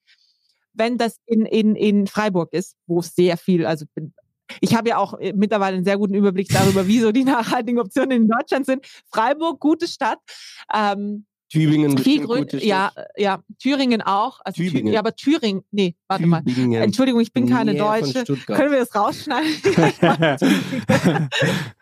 Wenn 0.73 0.97
das 0.97 1.17
in, 1.27 1.45
in, 1.45 1.75
in 1.75 2.07
Freiburg 2.07 2.53
ist, 2.53 2.77
wo 2.87 3.01
es 3.01 3.15
sehr 3.15 3.37
viel, 3.37 3.67
also 3.67 3.85
bin- 3.95 4.15
ich 4.61 4.75
habe 4.75 4.89
ja 4.91 4.97
auch 4.99 5.19
äh, 5.19 5.33
mittlerweile 5.35 5.77
einen 5.77 5.85
sehr 5.85 5.99
guten 5.99 6.15
Überblick 6.15 6.49
darüber, 6.49 6.87
wie 6.87 7.01
so 7.01 7.13
die 7.13 7.25
nachhaltigen 7.25 7.81
Optionen 7.81 8.11
in 8.23 8.29
Deutschland 8.29 8.67
sind. 8.67 8.87
Freiburg, 9.11 9.61
gute 9.61 9.87
Stadt. 9.89 10.19
Ähm, 10.75 11.25
Tübingen 11.51 11.97
viel 11.97 12.27
grün, 12.27 12.41
gute 12.43 12.63
ja, 12.65 12.93
ja, 13.17 13.43
Thüringen 13.59 14.03
auch. 14.03 14.41
Also 14.45 14.61
Thü- 14.61 14.69
Tübingen. 14.69 14.93
Ja, 14.93 15.01
aber 15.01 15.17
Thüringen, 15.17 15.63
nee, 15.71 15.95
warte 16.07 16.27
mal. 16.27 16.43
Tübingen. 16.45 16.83
Entschuldigung, 16.83 17.23
ich 17.23 17.33
bin 17.33 17.49
keine 17.49 17.73
Nähe 17.73 17.83
Deutsche. 17.83 18.25
Können 18.47 18.71
wir 18.71 18.81
das 18.81 18.95
rausschneiden? 18.95 19.51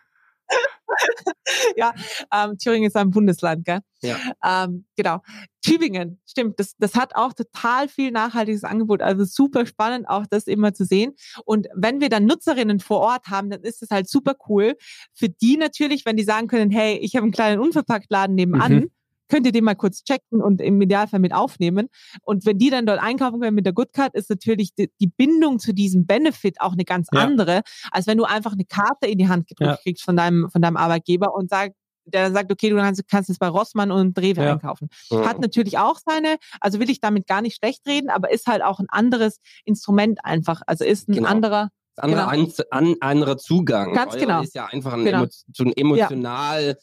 ja, 1.75 1.93
ähm, 2.33 2.57
Thüringen 2.57 2.87
ist 2.87 2.95
ein 2.95 3.11
Bundesland, 3.11 3.65
gell? 3.65 3.79
Ja. 4.01 4.17
Ähm, 4.43 4.85
genau. 4.95 5.21
Tübingen, 5.61 6.21
stimmt, 6.25 6.59
das, 6.59 6.75
das 6.77 6.95
hat 6.95 7.15
auch 7.15 7.33
total 7.33 7.87
viel 7.89 8.11
nachhaltiges 8.11 8.63
Angebot. 8.63 9.01
Also 9.01 9.25
super 9.25 9.65
spannend, 9.65 10.07
auch 10.07 10.25
das 10.29 10.47
immer 10.47 10.73
zu 10.73 10.85
sehen. 10.85 11.13
Und 11.45 11.67
wenn 11.75 11.99
wir 11.99 12.09
dann 12.09 12.25
Nutzerinnen 12.25 12.79
vor 12.79 12.99
Ort 12.99 13.27
haben, 13.27 13.49
dann 13.49 13.61
ist 13.61 13.81
es 13.83 13.89
halt 13.89 14.07
super 14.09 14.35
cool. 14.47 14.75
Für 15.13 15.29
die 15.29 15.57
natürlich, 15.57 16.05
wenn 16.05 16.15
die 16.15 16.23
sagen 16.23 16.47
können, 16.47 16.71
hey, 16.71 16.97
ich 16.97 17.15
habe 17.15 17.23
einen 17.23 17.33
kleinen 17.33 17.59
Unverpacktladen 17.59 18.35
nebenan, 18.35 18.73
Mhm. 18.73 18.91
Könnt 19.29 19.45
ihr 19.45 19.51
den 19.51 19.63
mal 19.63 19.75
kurz 19.75 20.03
checken 20.03 20.41
und 20.41 20.61
im 20.61 20.81
Idealfall 20.81 21.19
mit 21.19 21.33
aufnehmen. 21.33 21.89
Und 22.23 22.45
wenn 22.45 22.57
die 22.57 22.69
dann 22.69 22.85
dort 22.85 23.01
einkaufen 23.01 23.39
können 23.39 23.55
mit 23.55 23.65
der 23.65 23.73
Good 23.73 23.93
Card, 23.93 24.13
ist 24.15 24.29
natürlich 24.29 24.73
die, 24.75 24.91
die 24.99 25.07
Bindung 25.07 25.59
zu 25.59 25.73
diesem 25.73 26.05
Benefit 26.05 26.61
auch 26.61 26.73
eine 26.73 26.85
ganz 26.85 27.07
Ja. 27.13 27.21
andere, 27.21 27.61
als 27.91 28.07
wenn 28.07 28.17
du 28.17 28.23
einfach 28.25 28.53
eine 28.53 28.65
Karte 28.65 29.07
in 29.07 29.17
die 29.17 29.27
Hand 29.27 29.47
gedrückt 29.47 29.71
Ja. 29.71 29.77
kriegst 29.83 30.03
von 30.03 30.15
deinem, 30.15 30.49
von 30.49 30.61
deinem 30.61 30.77
Arbeitgeber 30.77 31.33
und 31.33 31.49
sagt, 31.49 31.73
der 32.05 32.23
dann 32.23 32.33
sagt, 32.33 32.49
okay, 32.53 32.69
du 32.69 32.77
kannst, 32.77 33.05
kannst 33.09 33.27
jetzt 33.27 33.39
bei 33.39 33.49
Rossmann 33.49 33.91
und 33.91 34.17
Rewe 34.17 34.41
Ja. 34.41 34.53
einkaufen. 34.53 34.87
Hat 35.11 35.39
natürlich 35.41 35.77
auch 35.77 35.99
seine, 36.05 36.37
also 36.61 36.79
will 36.79 36.89
ich 36.89 37.01
damit 37.01 37.27
gar 37.27 37.41
nicht 37.41 37.57
schlecht 37.57 37.85
reden, 37.85 38.09
aber 38.09 38.31
ist 38.31 38.47
halt 38.47 38.63
auch 38.63 38.79
ein 38.79 38.87
anderes 38.89 39.39
Instrument 39.65 40.19
einfach. 40.23 40.61
Also 40.67 40.85
ist 40.85 41.09
ein 41.09 41.15
Genau. 41.15 41.27
anderer, 41.27 41.69
anderer, 41.97 42.31
Genau. 42.31 42.43
an, 42.71 42.87
an, 42.87 42.95
anderer 43.01 43.37
Zugang. 43.37 43.93
Ganz 43.93 44.13
Euer 44.13 44.19
genau. 44.21 44.41
ist 44.41 44.55
ja 44.55 44.67
einfach 44.67 44.93
ein, 44.93 45.03
Genau. 45.03 45.23
emo, 45.23 45.27
so 45.53 45.63
ein 45.65 45.73
emotional, 45.75 46.77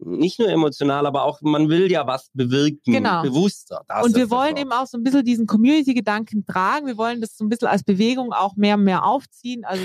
nicht 0.00 0.38
nur 0.38 0.48
emotional, 0.48 1.06
aber 1.06 1.24
auch 1.24 1.40
man 1.42 1.68
will 1.68 1.90
ja 1.90 2.06
was 2.06 2.30
bewirken, 2.32 2.92
Genau. 2.92 3.22
bewusster. 3.22 3.82
Das 3.88 4.06
und 4.06 4.14
wir 4.16 4.30
wollen 4.30 4.56
eben 4.56 4.70
auch 4.72 4.86
so 4.86 4.96
ein 4.98 5.02
bisschen 5.02 5.24
diesen 5.24 5.46
Community-Gedanken 5.46 6.46
tragen. 6.46 6.86
Wir 6.86 6.96
wollen 6.96 7.20
das 7.20 7.36
so 7.36 7.44
ein 7.44 7.48
bisschen 7.48 7.68
als 7.68 7.82
Bewegung 7.82 8.32
auch 8.32 8.54
mehr 8.56 8.76
und 8.76 8.84
mehr 8.84 9.04
aufziehen. 9.04 9.64
Also, 9.64 9.82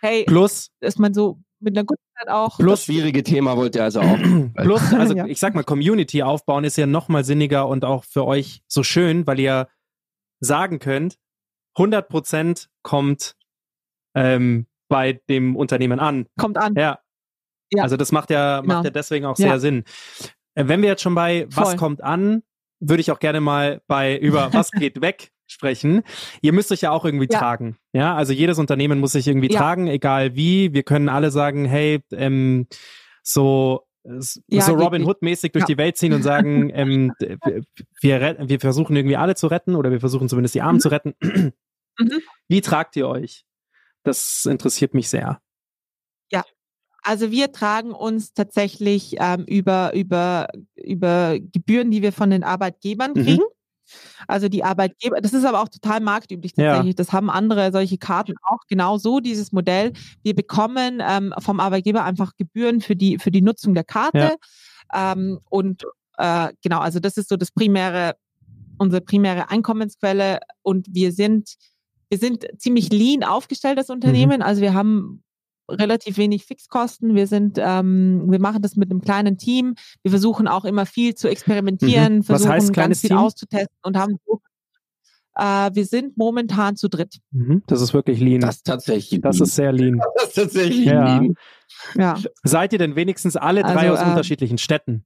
hey, 0.00 0.24
Plus, 0.26 0.68
dass 0.80 0.98
man 0.98 1.14
so 1.14 1.38
mit 1.58 1.76
einer 1.76 1.84
guten 1.86 2.02
Zeit 2.18 2.28
auch. 2.28 2.58
Plus- 2.58 2.80
das 2.80 2.84
schwierige 2.84 3.22
Thema 3.22 3.56
wollt 3.56 3.74
ihr 3.76 3.84
also 3.84 4.00
auch. 4.00 4.18
Plus, 4.56 4.80
also 4.92 5.14
Ja. 5.16 5.26
ich 5.26 5.40
sag 5.40 5.54
mal, 5.54 5.64
Community 5.64 6.22
aufbauen 6.22 6.64
ist 6.64 6.76
ja 6.76 6.86
noch 6.86 7.08
mal 7.08 7.24
sinniger 7.24 7.66
und 7.66 7.84
auch 7.84 8.04
für 8.04 8.26
euch 8.26 8.60
so 8.68 8.82
schön, 8.82 9.26
weil 9.26 9.40
ihr 9.40 9.68
sagen 10.40 10.78
könnt, 10.80 11.16
100% 11.78 12.66
kommt 12.82 13.36
ähm, 14.14 14.66
bei 14.88 15.20
dem 15.28 15.56
Unternehmen 15.56 15.98
an. 15.98 16.26
kommt 16.38 16.58
an. 16.58 16.74
Ja. 16.74 16.98
Ja. 17.72 17.82
Also 17.82 17.96
das 17.96 18.12
macht 18.12 18.30
ja, 18.30 18.60
Genau. 18.60 18.74
macht 18.74 18.84
ja 18.84 18.90
deswegen 18.90 19.24
auch 19.26 19.38
Ja. 19.38 19.48
sehr 19.48 19.60
Sinn. 19.60 19.84
Äh, 20.54 20.68
Wenn 20.68 20.82
wir 20.82 20.88
jetzt 20.88 21.02
schon 21.02 21.14
bei 21.14 21.46
was 21.50 21.70
Voll. 21.70 21.76
kommt 21.78 22.02
an, 22.02 22.42
würde 22.80 23.00
ich 23.00 23.10
auch 23.10 23.18
gerne 23.18 23.40
mal 23.40 23.80
bei 23.86 24.16
über 24.18 24.50
was 24.52 24.70
geht 24.70 25.00
weg 25.00 25.30
sprechen. 25.48 26.02
Ihr 26.42 26.52
müsst 26.52 26.72
euch 26.72 26.80
ja 26.80 26.90
auch 26.90 27.04
irgendwie 27.04 27.28
Ja. 27.30 27.38
tragen. 27.38 27.76
Ja, 27.92 28.14
also 28.16 28.32
jedes 28.32 28.58
Unternehmen 28.58 28.98
muss 29.00 29.12
sich 29.12 29.26
irgendwie 29.28 29.50
Ja. 29.50 29.58
tragen, 29.60 29.86
egal 29.86 30.34
wie. 30.34 30.72
Wir 30.72 30.82
können 30.82 31.08
alle 31.08 31.30
sagen, 31.30 31.64
hey, 31.64 32.00
ähm, 32.12 32.66
so 33.22 33.82
Ja, 34.48 34.62
so 34.62 34.74
Robin 34.74 35.02
nicht. 35.02 35.08
Hood 35.08 35.22
mäßig 35.22 35.50
durch 35.50 35.62
Ja. 35.62 35.66
die 35.66 35.78
Welt 35.78 35.96
ziehen 35.96 36.12
und 36.12 36.22
sagen, 36.22 36.70
ähm, 36.74 37.12
wir, 38.00 38.36
wir 38.48 38.60
versuchen 38.60 38.94
irgendwie 38.94 39.16
alle 39.16 39.34
zu 39.34 39.48
retten 39.48 39.74
oder 39.74 39.90
wir 39.90 39.98
versuchen 39.98 40.28
zumindest 40.28 40.54
die 40.54 40.62
Armen 40.62 40.76
Mhm. 40.76 40.80
zu 40.80 40.88
retten. 40.90 41.14
Mhm. 41.20 41.52
Wie 42.48 42.60
tragt 42.60 42.94
ihr 42.94 43.08
euch? 43.08 43.44
Das 44.04 44.44
interessiert 44.46 44.94
mich 44.94 45.08
sehr. 45.08 45.40
Also 47.06 47.30
wir 47.30 47.52
tragen 47.52 47.92
uns 47.92 48.34
tatsächlich 48.34 49.14
ähm, 49.20 49.44
über, 49.44 49.94
über, 49.94 50.48
über 50.74 51.38
Gebühren, 51.38 51.92
die 51.92 52.02
wir 52.02 52.12
von 52.12 52.30
den 52.30 52.42
Arbeitgebern 52.42 53.12
Mhm. 53.12 53.22
kriegen. 53.22 53.42
Also 54.26 54.48
die 54.48 54.64
Arbeitgeber, 54.64 55.20
das 55.20 55.32
ist 55.32 55.44
aber 55.44 55.62
auch 55.62 55.68
total 55.68 56.00
marktüblich 56.00 56.54
Ja. 56.56 56.64
tatsächlich. 56.64 56.96
Das 56.96 57.12
haben 57.12 57.30
andere 57.30 57.70
solche 57.70 57.96
Karten 57.96 58.34
auch 58.42 58.58
genau 58.68 58.98
so, 58.98 59.20
dieses 59.20 59.52
Modell. 59.52 59.92
Wir 60.24 60.34
bekommen 60.34 61.00
ähm, 61.00 61.32
vom 61.38 61.60
Arbeitgeber 61.60 62.02
einfach 62.02 62.32
Gebühren 62.36 62.80
für 62.80 62.96
die, 62.96 63.18
für 63.20 63.30
die 63.30 63.40
Nutzung 63.42 63.74
der 63.74 63.84
Karte. 63.84 64.34
Ähm, 64.92 65.38
und 65.48 65.84
äh, 66.18 66.48
genau, 66.60 66.80
also 66.80 66.98
das 66.98 67.16
ist 67.16 67.28
so 67.28 67.36
das 67.36 67.52
primäre, 67.52 68.16
unsere 68.78 69.00
primäre 69.00 69.48
Einkommensquelle. 69.48 70.40
Und 70.62 70.88
wir 70.90 71.12
sind, 71.12 71.54
wir 72.08 72.18
sind 72.18 72.46
ziemlich 72.58 72.90
lean 72.90 73.22
aufgestellt 73.22 73.78
als 73.78 73.90
Unternehmen. 73.90 74.42
Also 74.42 74.60
wir 74.60 74.74
haben 74.74 75.22
relativ 75.68 76.16
wenig 76.18 76.44
Fixkosten. 76.44 77.14
Wir 77.14 77.26
sind, 77.26 77.58
ähm, 77.60 78.24
wir 78.30 78.40
machen 78.40 78.62
das 78.62 78.76
mit 78.76 78.90
einem 78.90 79.00
kleinen 79.00 79.38
Team. 79.38 79.74
Wir 80.02 80.10
versuchen 80.10 80.48
auch 80.48 80.64
immer 80.64 80.86
viel 80.86 81.14
zu 81.14 81.28
experimentieren, 81.28 82.14
Mhm. 82.16 82.18
Was 82.20 82.26
versuchen 82.26 82.50
heißt 82.52 82.72
kleines 82.72 82.98
ganz 82.98 83.00
viel 83.00 83.08
Team? 83.10 83.18
auszutesten 83.18 83.76
und 83.82 83.96
haben 83.96 84.16
so, 84.26 84.40
äh, 85.34 85.70
wir 85.74 85.84
sind 85.84 86.16
momentan 86.16 86.76
zu 86.76 86.88
dritt. 86.88 87.18
Mhm. 87.30 87.62
Das 87.66 87.80
ist 87.80 87.92
wirklich 87.94 88.20
lean. 88.20 88.40
Das 88.40 88.56
ist 88.56 88.66
tatsächlich. 88.66 89.20
Das 89.20 89.40
ist 89.40 89.54
sehr 89.54 89.72
lean. 89.72 90.00
das 90.16 90.28
ist 90.28 90.34
tatsächlich. 90.34 90.86
Ja. 90.86 91.18
lieb. 91.18 91.36
Ja. 91.94 92.16
Seid 92.44 92.72
ihr 92.72 92.78
denn 92.78 92.96
wenigstens 92.96 93.36
alle 93.36 93.62
drei 93.62 93.90
Also, 93.90 93.94
aus 93.94 94.02
ähm, 94.02 94.08
unterschiedlichen 94.10 94.58
Städten? 94.58 95.04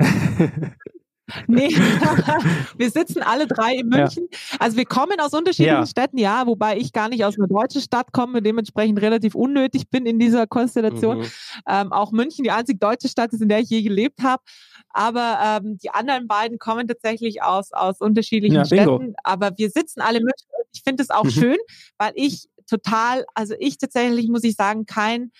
Nee, 1.46 1.68
wir 2.76 2.90
sitzen 2.90 3.22
alle 3.22 3.46
drei 3.46 3.74
in 3.74 3.90
Ja. 3.92 3.98
München. 3.98 4.28
Also 4.58 4.76
wir 4.76 4.84
kommen 4.86 5.20
aus 5.20 5.32
unterschiedlichen 5.34 5.80
Ja. 5.80 5.86
Städten, 5.86 6.18
ja, 6.18 6.46
wobei 6.46 6.78
ich 6.78 6.92
gar 6.92 7.08
nicht 7.08 7.24
aus 7.24 7.38
einer 7.38 7.48
deutschen 7.48 7.80
Stadt 7.80 8.12
komme, 8.12 8.42
dementsprechend 8.42 9.00
relativ 9.00 9.34
unnötig 9.34 9.90
bin 9.90 10.06
in 10.06 10.18
dieser 10.18 10.46
Konstellation. 10.46 11.18
Mhm. 11.18 11.26
Ähm, 11.68 11.92
auch 11.92 12.12
München 12.12 12.44
die 12.44 12.50
einzig 12.50 12.80
deutsche 12.80 13.08
Stadt 13.08 13.32
ist, 13.32 13.42
in 13.42 13.48
der 13.48 13.60
ich 13.60 13.68
je 13.70 13.82
gelebt 13.82 14.22
habe. 14.22 14.42
Aber 14.90 15.38
ähm, 15.62 15.78
die 15.78 15.90
anderen 15.90 16.26
beiden 16.28 16.58
kommen 16.58 16.88
tatsächlich 16.88 17.42
aus, 17.42 17.72
aus 17.72 18.00
unterschiedlichen 18.00 18.56
Ja, 18.56 18.62
bingo. 18.64 18.96
Städten. 18.96 19.14
Aber 19.22 19.52
wir 19.56 19.70
sitzen 19.70 20.00
alle 20.00 20.18
in 20.18 20.24
München. 20.24 20.48
und 20.58 20.64
Ich 20.72 20.82
finde 20.82 21.02
es 21.02 21.10
auch 21.10 21.24
Mhm. 21.24 21.30
schön, 21.30 21.56
weil 21.98 22.12
ich 22.14 22.48
total, 22.68 23.24
also 23.34 23.54
ich 23.58 23.78
tatsächlich, 23.78 24.28
muss 24.28 24.44
ich 24.44 24.54
sagen, 24.56 24.86
kein, 24.86 25.30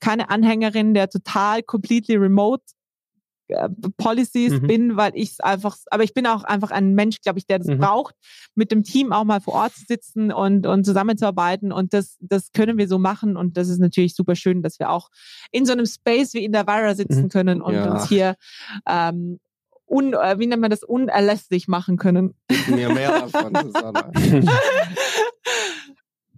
keine 0.00 0.28
Anhängerin 0.28 0.92
der 0.92 1.08
total 1.08 1.62
completely 1.62 2.16
remote 2.16 2.62
Policies 3.96 4.52
Mhm. 4.60 4.66
bin, 4.66 4.96
weil 4.96 5.12
ich 5.14 5.32
es 5.32 5.40
einfach, 5.40 5.76
aber 5.90 6.02
ich 6.04 6.14
bin 6.14 6.26
auch 6.26 6.44
einfach 6.44 6.70
ein 6.70 6.94
Mensch, 6.94 7.20
glaube 7.20 7.38
ich, 7.38 7.46
der 7.46 7.58
das 7.58 7.68
Mhm. 7.68 7.78
braucht, 7.78 8.14
mit 8.54 8.70
dem 8.72 8.82
Team 8.82 9.12
auch 9.12 9.24
mal 9.24 9.40
vor 9.40 9.54
Ort 9.54 9.74
zu 9.74 9.84
sitzen 9.86 10.32
und, 10.32 10.66
und 10.66 10.84
zusammenzuarbeiten. 10.84 11.72
Und 11.72 11.94
das, 11.94 12.16
das 12.20 12.52
können 12.52 12.78
wir 12.78 12.88
so 12.88 12.98
machen. 12.98 13.36
Und 13.36 13.56
das 13.56 13.68
ist 13.68 13.78
natürlich 13.78 14.14
super 14.14 14.34
schön, 14.34 14.62
dass 14.62 14.78
wir 14.78 14.90
auch 14.90 15.10
in 15.52 15.64
so 15.66 15.72
einem 15.72 15.86
Space 15.86 16.34
wie 16.34 16.44
in 16.44 16.52
der 16.52 16.66
Vira 16.66 16.94
sitzen 16.94 17.24
Mhm. 17.24 17.28
können 17.28 17.62
und 17.62 17.74
Ja. 17.74 17.90
uns 17.92 18.08
hier 18.08 18.36
ähm, 18.88 19.38
un, 19.88 20.14
äh, 20.14 20.36
wie 20.40 20.48
nennt 20.48 20.60
man 20.62 20.70
das, 20.70 20.82
unerlässlich 20.82 21.68
machen 21.68 21.96
können. 21.96 22.34
Mir 22.66 22.90
mehr 22.92 23.12
davon, 23.20 23.54
Susanna. 23.62 24.10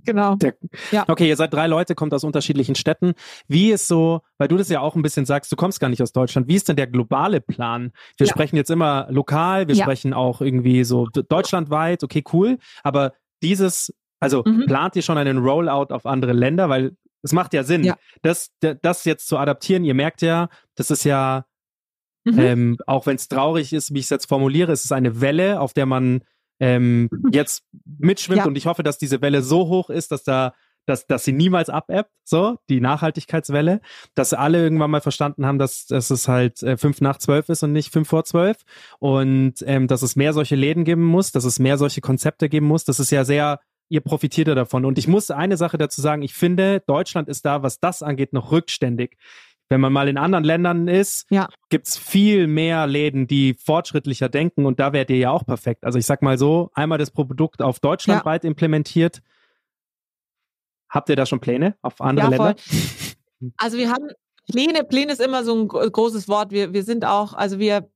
Genau. 0.08 0.34
Der, 0.36 0.54
Ja. 0.90 1.04
Okay, 1.08 1.28
ihr 1.28 1.36
seid 1.36 1.52
drei 1.52 1.66
Leute, 1.66 1.94
kommt 1.94 2.14
aus 2.14 2.24
unterschiedlichen 2.24 2.74
Städten. 2.74 3.12
Wie 3.46 3.70
ist 3.70 3.88
so, 3.88 4.22
weil 4.38 4.48
du 4.48 4.56
das 4.56 4.68
ja 4.68 4.80
auch 4.80 4.96
ein 4.96 5.02
bisschen 5.02 5.26
sagst, 5.26 5.52
du 5.52 5.56
kommst 5.56 5.80
gar 5.80 5.88
nicht 5.88 6.02
aus 6.02 6.12
Deutschland. 6.12 6.48
Wie 6.48 6.54
ist 6.54 6.68
denn 6.68 6.76
der 6.76 6.86
globale 6.86 7.40
Plan? 7.40 7.92
Wir 8.16 8.26
Ja. 8.26 8.32
sprechen 8.32 8.56
jetzt 8.56 8.70
immer 8.70 9.06
lokal, 9.10 9.68
wir 9.68 9.74
Ja. 9.74 9.84
sprechen 9.84 10.14
auch 10.14 10.40
irgendwie 10.40 10.82
so 10.84 11.06
deutschlandweit, 11.06 12.02
okay, 12.04 12.24
cool. 12.32 12.58
Aber 12.82 13.12
dieses, 13.42 13.92
also 14.20 14.42
Mhm. 14.46 14.64
plant 14.66 14.96
ihr 14.96 15.02
schon 15.02 15.18
einen 15.18 15.38
Rollout 15.38 15.92
auf 15.94 16.06
andere 16.06 16.32
Länder? 16.32 16.68
Weil 16.68 16.96
es 17.22 17.32
macht 17.32 17.52
ja 17.52 17.64
Sinn, 17.64 17.82
das, 18.22 18.50
das 18.60 19.04
jetzt 19.04 19.28
zu 19.28 19.36
adaptieren. 19.38 19.84
Ihr 19.84 19.94
merkt 19.94 20.22
ja, 20.22 20.48
das 20.76 20.90
ist 20.90 21.04
ja, 21.04 21.44
Mhm. 22.24 22.38
ähm, 22.38 22.76
auch 22.86 23.06
wenn 23.06 23.16
es 23.16 23.28
traurig 23.28 23.72
ist, 23.72 23.92
wie 23.94 23.98
ich 24.00 24.04
es 24.06 24.10
jetzt 24.10 24.28
formuliere, 24.28 24.72
es 24.72 24.84
ist 24.84 24.92
eine 24.92 25.20
Welle, 25.20 25.60
auf 25.60 25.72
der 25.72 25.86
man 25.86 26.22
ähm, 26.60 27.08
jetzt 27.32 27.64
mitschwimmt 27.84 28.38
Ja. 28.38 28.46
und 28.46 28.56
ich 28.56 28.66
hoffe, 28.66 28.82
dass 28.82 28.98
diese 28.98 29.20
Welle 29.22 29.42
so 29.42 29.68
hoch 29.68 29.90
ist, 29.90 30.12
dass 30.12 30.24
da 30.24 30.54
dass, 30.88 31.06
dass 31.06 31.24
sie 31.24 31.32
niemals 31.32 31.68
abebbt, 31.68 32.10
so, 32.24 32.56
die 32.68 32.80
Nachhaltigkeitswelle, 32.80 33.80
dass 34.14 34.32
alle 34.32 34.62
irgendwann 34.62 34.90
mal 34.90 35.00
verstanden 35.02 35.44
haben, 35.44 35.58
dass, 35.58 35.84
dass 35.86 36.10
es 36.10 36.28
halt 36.28 36.62
äh, 36.62 36.76
fünf 36.76 37.00
nach 37.00 37.18
zwölf 37.18 37.48
ist 37.50 37.62
und 37.62 37.72
nicht 37.72 37.92
fünf 37.92 38.08
vor 38.08 38.24
zwölf 38.24 38.56
und 38.98 39.54
ähm, 39.66 39.86
dass 39.86 40.02
es 40.02 40.16
mehr 40.16 40.32
solche 40.32 40.56
Läden 40.56 40.84
geben 40.84 41.04
muss, 41.04 41.30
dass 41.30 41.44
es 41.44 41.58
mehr 41.58 41.76
solche 41.78 42.00
Konzepte 42.00 42.48
geben 42.48 42.66
muss. 42.66 42.84
Das 42.84 43.00
ist 43.00 43.10
ja 43.10 43.24
sehr, 43.24 43.60
ihr 43.90 44.00
profitiert 44.00 44.48
ja 44.48 44.54
davon. 44.54 44.84
Und 44.84 44.98
ich 44.98 45.08
muss 45.08 45.30
eine 45.30 45.56
Sache 45.58 45.76
dazu 45.76 46.00
sagen, 46.00 46.22
ich 46.22 46.32
finde, 46.34 46.82
Deutschland 46.86 47.28
ist 47.28 47.44
da, 47.44 47.62
was 47.62 47.80
das 47.80 48.02
angeht, 48.02 48.32
noch 48.32 48.50
rückständig. 48.50 49.18
Wenn 49.70 49.80
man 49.82 49.92
mal 49.92 50.08
in 50.08 50.16
anderen 50.16 50.44
Ländern 50.44 50.88
ist, 50.88 51.26
Ja. 51.30 51.48
gibt's 51.68 51.98
viel 51.98 52.46
mehr 52.46 52.86
Läden, 52.86 53.26
die 53.26 53.52
fortschrittlicher 53.54 54.28
denken 54.30 54.64
und 54.64 54.80
da 54.80 54.92
wärt 54.94 55.10
ihr 55.10 55.18
ja 55.18 55.30
auch 55.30 55.44
perfekt. 55.44 55.84
Also 55.84 55.98
ich 55.98 56.06
sag 56.06 56.22
mal 56.22 56.38
so, 56.38 56.70
einmal 56.74 56.96
das 56.98 57.10
Produkt 57.10 57.60
auf 57.60 57.78
deutschlandweit 57.80 58.44
implementiert. 58.44 59.20
Habt 60.88 61.10
ihr 61.10 61.16
da 61.16 61.26
schon 61.26 61.40
Pläne 61.40 61.76
auf 61.82 62.00
andere 62.00 62.26
Ja. 62.26 62.30
Länder? 62.30 62.54
Also 63.58 63.76
wir 63.76 63.90
haben 63.90 64.08
Pläne, 64.50 64.84
Pläne 64.84 65.12
ist 65.12 65.20
immer 65.20 65.44
so 65.44 65.54
ein 65.54 65.68
gro- 65.68 65.88
großes 65.88 66.28
Wort. 66.28 66.50
Wir, 66.50 66.72
wir 66.72 66.82
sind 66.82 67.04
auch, 67.04 67.34
also 67.34 67.58
wir, 67.58 67.90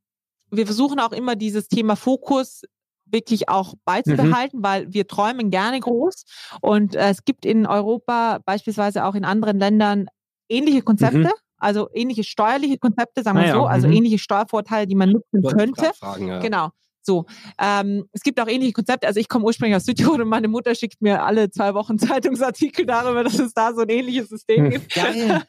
wir 0.51 0.67
versuchen 0.67 1.01
auch 1.01 1.13
immer 1.13 1.37
dieses 1.37 1.69
Thema 1.69 1.97
Fokus 1.97 2.65
wirklich 3.07 3.49
auch 3.49 3.75
beizubehalten, 3.87 4.63
weil 4.63 4.93
wir 4.93 5.07
träumen 5.07 5.51
gerne 5.51 5.81
groß 5.81 6.25
und 6.61 6.95
äh, 6.95 7.09
es 7.11 7.25
gibt 7.25 7.45
in 7.47 7.67
Europa 7.67 8.41
beispielsweise 8.45 9.05
auch 9.05 9.15
in 9.15 9.25
anderen 9.25 9.59
Ländern 9.59 10.07
ähnliche 10.49 10.83
Konzepte, 10.83 11.19
Mhm. 11.19 11.29
Also 11.63 11.89
ähnliche 11.95 12.25
steuerliche 12.25 12.79
Konzepte, 12.79 13.23
sagen 13.23 13.39
wir 13.39 13.45
Ah 13.45 13.49
ja, 13.49 13.55
so, 13.55 13.67
also 13.67 13.87
mhm. 13.87 13.95
ähnliche 13.95 14.19
Steuervorteile, 14.19 14.87
die 14.87 14.97
man 14.97 15.11
nutzen 15.11 15.43
könnte. 15.43 15.93
Fragen, 15.95 16.27
ja. 16.29 16.41
Genau. 16.41 16.71
So, 17.05 17.27
ähm, 17.59 18.09
es 18.13 18.23
gibt 18.23 18.41
auch 18.41 18.47
ähnliche 18.47 18.73
Konzepte. 18.73 19.07
Also 19.09 19.19
ich 19.19 19.29
komme 19.29 19.45
ursprünglich 19.45 19.77
aus 19.77 19.85
Südtirol 19.85 20.23
und 20.23 20.29
meine 20.29 20.47
Mutter 20.49 20.75
schickt 20.75 21.03
mir 21.03 21.25
alle 21.25 21.51
zwei 21.51 21.75
Wochen 21.75 21.99
Zeitungsartikel 21.99 22.87
darüber, 22.87 23.25
dass 23.25 23.39
es 23.39 23.53
da 23.55 23.75
so 23.75 23.81
ein 23.83 23.89
ähnliches 23.89 24.29
System 24.29 24.71
gibt. 24.71 24.95
Geil. 24.95 25.43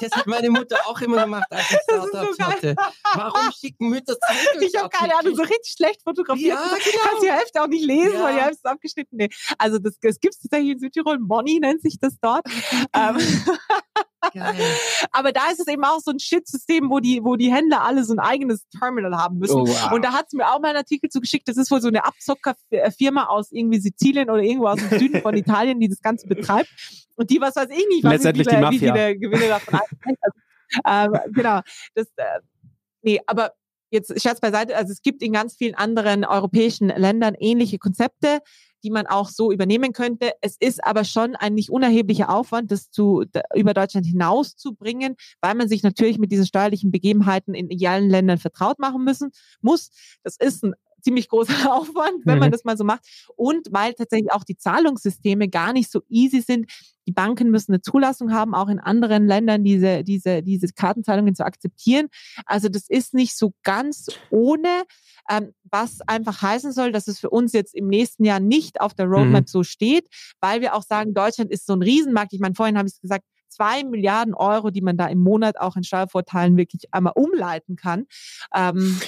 Das 0.00 0.12
hat 0.12 0.26
meine 0.26 0.50
Mutter 0.50 0.76
auch 0.86 1.00
immer 1.00 1.22
gemacht, 1.24 1.46
als 1.50 1.70
ich 1.70 1.76
Das 1.88 2.04
ist 2.04 2.10
Startups 2.10 2.36
so 2.36 2.44
geil. 2.44 2.52
hatte. 2.52 2.76
Warum 3.14 3.52
schicken 3.52 3.88
Mütter 3.88 4.14
Ich 4.60 4.76
habe 4.76 4.88
keine 4.90 5.16
Ahnung, 5.18 5.34
so 5.34 5.42
richtig 5.42 5.74
schlecht 5.76 6.02
fotografiert. 6.02 6.56
Ja, 6.56 6.62
Du 6.68 6.90
genau. 6.90 7.04
kannst 7.04 7.22
die 7.24 7.30
Hälfte 7.30 7.62
auch 7.62 7.66
nicht 7.68 7.84
lesen, 7.84 8.14
Ja. 8.14 8.22
weil 8.24 8.34
die 8.34 8.40
Hälfte 8.40 8.54
ist 8.56 8.66
abgeschnitten. 8.66 9.16
Nee. 9.16 9.28
Also 9.58 9.78
das, 9.78 9.98
das 10.00 10.20
gibt 10.20 10.34
es 10.34 10.40
tatsächlich 10.40 10.72
in 10.72 10.78
Südtirol. 10.78 11.18
Moni 11.18 11.58
nennt 11.60 11.82
sich 11.82 11.98
das 12.00 12.14
dort. 12.20 12.46
ähm, 12.94 13.18
Geil. 14.32 14.54
aber 15.10 15.32
da 15.32 15.50
ist 15.50 15.58
es 15.60 15.66
eben 15.66 15.84
auch 15.84 15.98
so 15.98 16.12
ein 16.12 16.20
Shit-System, 16.20 16.88
wo 16.90 17.00
die, 17.00 17.24
wo 17.24 17.34
die 17.34 17.52
Händler 17.52 17.82
alle 17.82 18.04
so 18.04 18.12
ein 18.14 18.20
eigenes 18.20 18.68
Terminal 18.68 19.16
haben 19.16 19.38
müssen. 19.38 19.56
Oh, 19.62 19.66
wow. 19.66 19.92
Und 19.92 20.02
da 20.04 20.12
hat 20.12 20.26
es 20.28 20.32
mir 20.32 20.46
auch 20.46 20.60
mal 20.60 20.68
einen 20.68 20.76
Artikel 20.92 21.10
zugeschickt. 21.10 21.48
Das 21.48 21.56
ist 21.56 21.70
wohl 21.70 21.80
so 21.80 21.88
eine 21.88 22.04
Abzockerfirma 22.04 23.26
aus 23.26 23.50
irgendwie 23.50 23.80
Sizilien 23.80 24.30
oder 24.30 24.42
irgendwo 24.42 24.66
aus 24.66 24.78
dem 24.78 24.98
Süden 24.98 25.22
von 25.22 25.36
Italien, 25.36 25.80
die 25.80 25.88
das 25.88 26.00
Ganze 26.00 26.26
betreibt. 26.26 26.68
Und 27.16 27.30
die, 27.30 27.40
was 27.40 27.56
weiß 27.56 27.68
ich 27.70 27.86
nicht, 27.88 28.04
was 28.04 28.12
Letztendlich 28.12 28.46
wie, 28.46 28.50
die 28.50 28.56
viele, 28.56 28.70
wie 28.70 28.76
Mafia. 28.76 28.94
viele 28.94 29.18
Gewinne 29.18 29.48
davon 29.48 29.80
also, 30.84 31.14
ähm, 31.16 31.32
Genau. 31.32 31.60
Das, 31.94 32.06
äh, 32.16 32.40
nee, 33.02 33.20
aber 33.26 33.52
jetzt 33.90 34.20
Scherz 34.20 34.40
beiseite. 34.40 34.76
Also 34.76 34.92
es 34.92 35.02
gibt 35.02 35.22
in 35.22 35.32
ganz 35.32 35.56
vielen 35.56 35.74
anderen 35.74 36.24
europäischen 36.24 36.88
Ländern 36.88 37.34
ähnliche 37.38 37.78
Konzepte 37.78 38.40
die 38.82 38.90
man 38.90 39.06
auch 39.06 39.28
so 39.28 39.52
übernehmen 39.52 39.92
könnte. 39.92 40.32
Es 40.40 40.56
ist 40.58 40.84
aber 40.84 41.04
schon 41.04 41.36
ein 41.36 41.54
nicht 41.54 41.70
unerheblicher 41.70 42.30
Aufwand, 42.30 42.70
das 42.70 42.90
zu, 42.90 43.24
über 43.54 43.74
Deutschland 43.74 44.06
hinaus 44.06 44.56
zu 44.56 44.74
bringen, 44.74 45.16
weil 45.40 45.54
man 45.54 45.68
sich 45.68 45.82
natürlich 45.82 46.18
mit 46.18 46.32
diesen 46.32 46.46
steuerlichen 46.46 46.90
Begebenheiten 46.90 47.54
in 47.54 47.86
allen 47.86 48.08
Ländern 48.08 48.38
vertraut 48.38 48.78
machen 48.78 49.04
müssen 49.04 49.30
muss. 49.60 49.90
Das 50.22 50.36
ist 50.36 50.64
ein 50.64 50.74
ziemlich 51.02 51.28
großer 51.28 51.52
Aufwand, 51.72 52.24
wenn 52.24 52.38
man 52.38 52.48
Mhm. 52.48 52.52
das 52.52 52.64
mal 52.64 52.76
so 52.76 52.84
macht. 52.84 53.04
Und 53.36 53.68
weil 53.70 53.94
tatsächlich 53.94 54.32
auch 54.32 54.44
die 54.44 54.56
Zahlungssysteme 54.56 55.48
gar 55.48 55.72
nicht 55.72 55.90
so 55.90 56.00
easy 56.08 56.40
sind. 56.40 56.70
Die 57.06 57.12
Banken 57.12 57.50
müssen 57.50 57.72
eine 57.72 57.80
Zulassung 57.82 58.32
haben, 58.32 58.54
auch 58.54 58.68
in 58.68 58.78
anderen 58.78 59.26
Ländern 59.26 59.64
diese, 59.64 60.04
diese, 60.04 60.42
diese 60.42 60.68
Kartenzahlungen 60.68 61.34
zu 61.34 61.44
akzeptieren. 61.44 62.06
Also 62.46 62.68
das 62.68 62.88
ist 62.88 63.12
nicht 63.14 63.36
so 63.36 63.52
ganz 63.64 64.06
ohne, 64.30 64.84
ähm, 65.28 65.52
was 65.64 66.00
einfach 66.06 66.40
heißen 66.42 66.70
soll, 66.72 66.92
dass 66.92 67.08
es 67.08 67.18
für 67.18 67.30
uns 67.30 67.52
jetzt 67.52 67.74
im 67.74 67.88
nächsten 67.88 68.24
Jahr 68.24 68.38
nicht 68.40 68.80
auf 68.80 68.94
der 68.94 69.06
Roadmap 69.06 69.42
Mhm. 69.44 69.48
so 69.48 69.62
steht, 69.64 70.06
weil 70.40 70.60
wir 70.60 70.74
auch 70.74 70.82
sagen, 70.84 71.12
Deutschland 71.14 71.50
ist 71.50 71.66
so 71.66 71.72
ein 71.74 71.82
Riesenmarkt. 71.82 72.32
Ich 72.32 72.40
meine, 72.40 72.54
vorhin 72.54 72.78
habe 72.78 72.86
ich 72.86 72.94
es 72.94 73.00
gesagt, 73.00 73.24
zwei 73.48 73.82
Milliarden 73.84 74.32
Euro, 74.34 74.70
die 74.70 74.80
man 74.80 74.96
da 74.96 75.06
im 75.08 75.18
Monat 75.18 75.58
auch 75.60 75.76
in 75.76 75.84
Steuervorteilen 75.84 76.56
wirklich 76.56 76.84
einmal 76.94 77.12
umleiten 77.16 77.76
kann. 77.76 78.06
Ähm, 78.54 78.98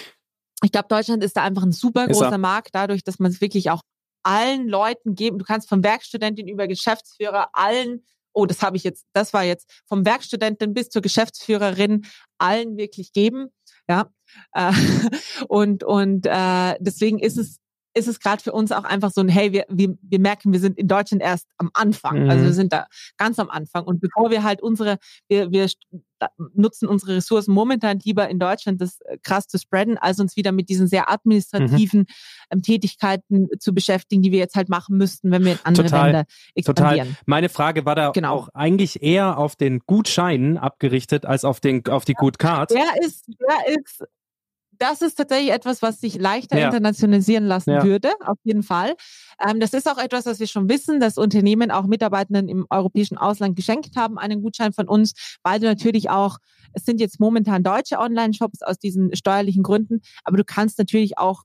ich 0.64 0.72
glaube, 0.72 0.88
Deutschland 0.88 1.22
ist 1.22 1.36
da 1.36 1.42
einfach 1.42 1.62
ein 1.62 1.72
super 1.72 2.02
er. 2.02 2.08
großer 2.08 2.38
Markt, 2.38 2.70
dadurch, 2.72 3.04
dass 3.04 3.18
man 3.18 3.30
es 3.30 3.40
wirklich 3.40 3.70
auch 3.70 3.80
allen 4.22 4.68
Leuten 4.68 5.14
geben. 5.14 5.38
Du 5.38 5.44
kannst 5.44 5.68
von 5.68 5.84
Werkstudentin 5.84 6.48
über 6.48 6.66
Geschäftsführer 6.66 7.48
allen, 7.52 8.04
oh, 8.32 8.46
das 8.46 8.62
habe 8.62 8.76
ich 8.76 8.84
jetzt, 8.84 9.06
das 9.12 9.32
war 9.32 9.44
jetzt 9.44 9.70
vom 9.86 10.04
Werkstudentin 10.04 10.74
bis 10.74 10.88
zur 10.88 11.02
Geschäftsführerin 11.02 12.06
allen 12.38 12.76
wirklich 12.76 13.12
geben. 13.12 13.48
Ja. 13.88 14.10
Äh, 14.52 14.72
und 15.48 15.84
und 15.84 16.26
äh, 16.26 16.76
deswegen 16.80 17.18
ist 17.18 17.36
es 17.36 17.58
ist 17.94 18.08
es 18.08 18.20
gerade 18.20 18.42
für 18.42 18.52
uns 18.52 18.72
auch 18.72 18.84
einfach 18.84 19.10
so 19.10 19.20
ein, 19.20 19.28
hey, 19.28 19.52
wir, 19.52 19.64
wir, 19.68 19.96
wir 20.02 20.18
merken, 20.18 20.52
wir 20.52 20.60
sind 20.60 20.78
in 20.78 20.88
Deutschland 20.88 21.22
erst 21.22 21.46
am 21.58 21.70
Anfang. 21.74 22.24
Mhm. 22.24 22.30
Also 22.30 22.44
wir 22.44 22.52
sind 22.52 22.72
da 22.72 22.86
ganz 23.16 23.38
am 23.38 23.50
Anfang. 23.50 23.84
Und 23.84 24.00
bevor 24.00 24.30
wir 24.30 24.42
halt 24.42 24.60
unsere, 24.62 24.98
wir, 25.28 25.52
wir 25.52 25.68
nutzen 26.54 26.88
unsere 26.88 27.16
Ressourcen 27.16 27.52
momentan 27.52 27.98
lieber 28.00 28.28
in 28.28 28.38
Deutschland 28.38 28.80
das 28.80 29.00
äh, 29.02 29.18
krass 29.22 29.46
zu 29.46 29.58
spreaden, 29.58 29.98
als 29.98 30.20
uns 30.20 30.36
wieder 30.36 30.52
mit 30.52 30.68
diesen 30.68 30.88
sehr 30.88 31.10
administrativen 31.10 32.06
ähm, 32.50 32.62
Tätigkeiten 32.62 33.48
zu 33.58 33.74
beschäftigen, 33.74 34.22
die 34.22 34.32
wir 34.32 34.38
jetzt 34.38 34.56
halt 34.56 34.68
machen 34.68 34.96
müssten, 34.96 35.30
wenn 35.30 35.44
wir 35.44 35.52
in 35.52 35.58
andere 35.64 35.86
Total. 35.86 36.04
Länder 36.04 36.24
expandieren. 36.54 37.16
Meine 37.26 37.48
Frage 37.48 37.84
war 37.84 37.94
da 37.94 38.10
Genau. 38.10 38.34
auch 38.34 38.48
eigentlich 38.54 39.02
eher 39.02 39.38
auf 39.38 39.56
den 39.56 39.80
Gutschein 39.80 40.56
abgerichtet 40.56 41.26
als 41.26 41.44
auf 41.44 41.60
den 41.60 41.86
auf 41.86 42.04
die 42.04 42.14
Good 42.14 42.38
Card. 42.38 42.70
Der 42.70 42.84
ist, 43.00 43.26
der 43.28 43.76
ist, 43.76 44.04
das 44.78 45.02
ist 45.02 45.16
tatsächlich 45.16 45.52
etwas, 45.52 45.82
was 45.82 46.00
sich 46.00 46.16
leichter 46.16 46.58
Ja. 46.58 46.66
internationalisieren 46.66 47.44
lassen 47.44 47.70
Ja. 47.70 47.84
würde, 47.84 48.12
auf 48.24 48.38
jeden 48.44 48.62
Fall. 48.62 48.94
Ähm, 49.46 49.60
das 49.60 49.72
ist 49.72 49.88
auch 49.90 49.98
etwas, 49.98 50.26
was 50.26 50.40
wir 50.40 50.46
schon 50.46 50.68
wissen, 50.68 51.00
dass 51.00 51.18
Unternehmen 51.18 51.70
auch 51.70 51.86
Mitarbeitenden 51.86 52.48
im 52.48 52.66
europäischen 52.70 53.16
Ausland 53.18 53.56
geschenkt 53.56 53.96
haben, 53.96 54.18
einen 54.18 54.42
Gutschein 54.42 54.72
von 54.72 54.88
uns, 54.88 55.12
weil 55.42 55.60
du 55.60 55.66
natürlich 55.66 56.10
auch, 56.10 56.38
es 56.72 56.84
sind 56.84 57.00
jetzt 57.00 57.20
momentan 57.20 57.62
deutsche 57.62 57.98
Online-Shops 57.98 58.62
aus 58.62 58.78
diesen 58.78 59.14
steuerlichen 59.14 59.62
Gründen, 59.62 60.00
aber 60.24 60.36
du 60.36 60.44
kannst 60.44 60.78
natürlich 60.78 61.18
auch 61.18 61.42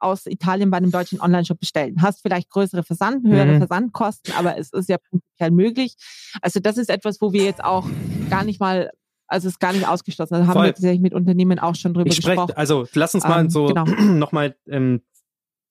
aus 0.00 0.26
Italien 0.26 0.68
bei 0.70 0.78
einem 0.78 0.90
deutschen 0.90 1.20
Online-Shop 1.20 1.60
bestellen. 1.60 2.02
Hast 2.02 2.22
vielleicht 2.22 2.50
größere 2.50 2.82
Versand, 2.82 3.24
höhere 3.24 3.52
Mhm. 3.54 3.58
Versandkosten, 3.58 4.32
aber 4.34 4.58
es 4.58 4.72
ist 4.72 4.88
ja 4.88 4.96
prinzipiell 4.98 5.52
möglich. 5.52 5.94
Also 6.40 6.58
das 6.58 6.76
ist 6.76 6.90
etwas, 6.90 7.20
wo 7.20 7.32
wir 7.32 7.44
jetzt 7.44 7.62
auch 7.62 7.92
gar 8.28 8.42
nicht 8.42 8.58
mal, 8.58 8.90
also 9.32 9.48
es 9.48 9.54
ist 9.54 9.60
gar 9.60 9.72
nicht 9.72 9.88
ausgeschlossen. 9.88 10.34
Da 10.34 10.46
haben 10.46 10.52
Voll. 10.52 10.64
wir 10.66 10.72
tatsächlich 10.74 11.00
mit 11.00 11.14
Unternehmen 11.14 11.58
auch 11.58 11.74
schon 11.74 11.94
drüber 11.94 12.08
Ich 12.08 12.16
spreche, 12.16 12.36
gesprochen. 12.36 12.56
also 12.56 12.86
lass 12.94 13.14
uns 13.14 13.24
mal 13.24 13.40
Ähm, 13.40 13.50
so 13.50 13.66
genau. 13.74 13.84
nochmal 13.84 14.54
ähm, 14.68 15.02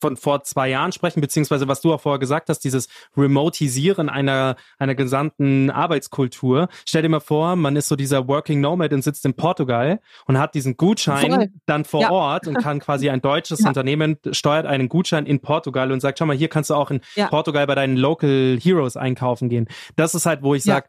von 0.03 0.18
vor 0.18 0.41
zwei 0.43 0.68
Jahren 0.68 0.91
sprechen, 0.91 1.22
beziehungsweise 1.22 1.68
was 1.68 1.80
du 1.82 1.93
auch 1.93 2.01
vorher 2.01 2.18
gesagt 2.18 2.49
hast, 2.49 2.62
dieses 2.62 2.88
Remotisieren 3.16 4.09
einer, 4.09 4.55
einer 4.80 4.95
gesamten 4.95 5.70
Arbeitskultur. 5.70 6.70
Stell 6.88 7.03
dir 7.03 7.09
mal 7.09 7.20
vor, 7.20 7.55
man 7.55 7.76
ist 7.76 7.88
so 7.88 7.95
dieser 7.95 8.28
Working 8.28 8.62
Nomad 8.62 8.93
und 8.93 9.03
sitzt 9.03 9.26
in 9.26 9.36
Portugal 9.36 9.99
und 10.26 10.39
hat 10.39 10.55
diesen 10.55 10.76
Gutschein 10.76 11.32
Voll. 11.32 11.49
dann 11.68 11.86
vor 11.86 12.01
Ja. 12.01 12.09
Ort 12.12 12.47
und 12.47 12.55
kann 12.55 12.80
quasi 12.80 13.12
ein 13.12 13.22
deutsches 13.22 13.59
Ja. 13.64 13.68
Unternehmen 13.68 14.18
steuert 14.32 14.66
einen 14.66 14.89
Gutschein 14.89 15.28
in 15.28 15.39
Portugal 15.39 15.91
und 15.91 15.99
sagt, 15.99 16.18
schau 16.18 16.26
mal, 16.26 16.36
hier 16.36 16.47
kannst 16.49 16.72
du 16.72 16.74
auch 16.74 16.89
in 16.89 17.01
Ja. 17.16 17.28
Portugal 17.28 17.68
bei 17.68 17.76
deinen 17.76 17.95
Local 17.95 18.57
Heroes 18.59 18.97
einkaufen 18.97 19.49
gehen. 19.49 19.68
Das 19.97 20.16
ist 20.16 20.26
halt, 20.26 20.41
wo 20.41 20.55
ich 20.55 20.66
Ja. 20.66 20.82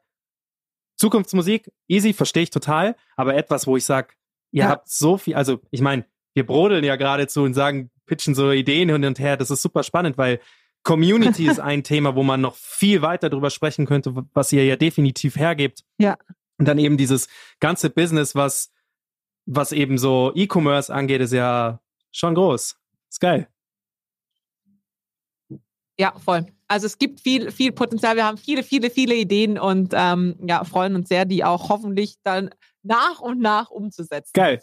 Zukunftsmusik, 1.03 1.68
easy, 1.88 2.12
verstehe 2.12 2.44
ich 2.44 2.50
total, 2.50 2.94
aber 3.16 3.34
etwas, 3.34 3.66
wo 3.66 3.76
ich 3.76 3.84
sag, 3.84 4.16
ihr 4.53 4.62
Ja. 4.64 4.68
habt 4.68 4.88
so 4.88 5.18
viel, 5.18 5.34
also 5.34 5.59
ich 5.72 5.80
meine, 5.80 6.05
wir 6.32 6.46
brodeln 6.46 6.84
ja 6.84 6.94
geradezu 6.94 7.42
und 7.42 7.55
sagen, 7.55 7.90
pitchen 8.07 8.36
so 8.36 8.53
Ideen 8.53 8.88
hin 8.88 9.05
und 9.05 9.18
her. 9.18 9.36
Das 9.36 9.50
ist 9.50 9.62
super 9.62 9.82
spannend, 9.82 10.16
weil 10.16 10.40
Community 10.84 11.46
ist 11.50 11.59
ein 11.59 11.82
Thema, 11.82 12.14
wo 12.14 12.22
man 12.22 12.40
noch 12.40 12.55
viel 12.55 13.03
weiter 13.03 13.30
drüber 13.30 13.50
sprechen 13.50 13.84
könnte, 13.84 14.14
was 14.32 14.53
ihr 14.53 14.64
ja 14.64 14.76
definitiv 14.76 15.34
hergebt. 15.34 15.82
Ja. 15.98 16.16
Und 16.59 16.68
dann 16.68 16.78
eben 16.78 16.96
dieses 16.96 17.26
ganze 17.59 17.90
Business, 17.90 18.36
was, 18.36 18.72
was 19.44 19.72
eben 19.72 19.98
so 19.98 20.30
E-Commerce 20.36 20.94
angeht, 20.94 21.20
ist 21.20 21.32
ja 21.32 21.80
schon 22.12 22.36
groß. 22.36 22.78
Ist 23.11 23.20
geil. 23.20 23.48
Ja, 25.98 26.14
voll. 26.24 26.46
Also 26.73 26.87
es 26.87 26.97
gibt 26.97 27.20
viel, 27.20 27.51
viel 27.51 27.70
Potenzial. 27.70 28.16
Wir 28.16 28.25
haben 28.25 28.39
viele, 28.39 28.62
viele, 28.62 28.89
viele 28.89 29.14
Ideen 29.14 29.59
und 29.59 29.93
ähm, 29.95 30.37
ja, 30.47 30.64
freuen 30.64 30.97
uns 30.97 31.11
sehr, 31.11 31.27
die 31.27 31.45
auch 31.45 31.68
hoffentlich 31.68 32.14
dann 32.25 32.49
nach 32.83 33.20
und 33.20 33.41
nach 33.41 33.70
umzusetzen. 33.70 34.31
Geil. 34.33 34.62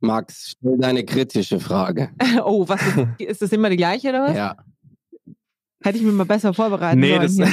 Max, 0.00 0.56
stell 0.58 0.76
deine 0.78 1.04
kritische 1.04 1.60
Frage. 1.60 2.10
Oh, 2.44 2.68
was 2.68 2.80
ist, 2.82 3.20
ist 3.20 3.42
das 3.42 3.52
immer 3.52 3.70
die 3.70 3.76
gleiche 3.76 4.08
oder 4.08 4.24
was? 4.24 4.36
Ja. 4.36 4.56
Hätte 5.84 5.98
ich 5.98 6.04
mir 6.04 6.10
mal 6.10 6.26
besser 6.26 6.52
vorbereiten 6.52 6.98
Nee, 6.98 7.24
sollen. 7.28 7.52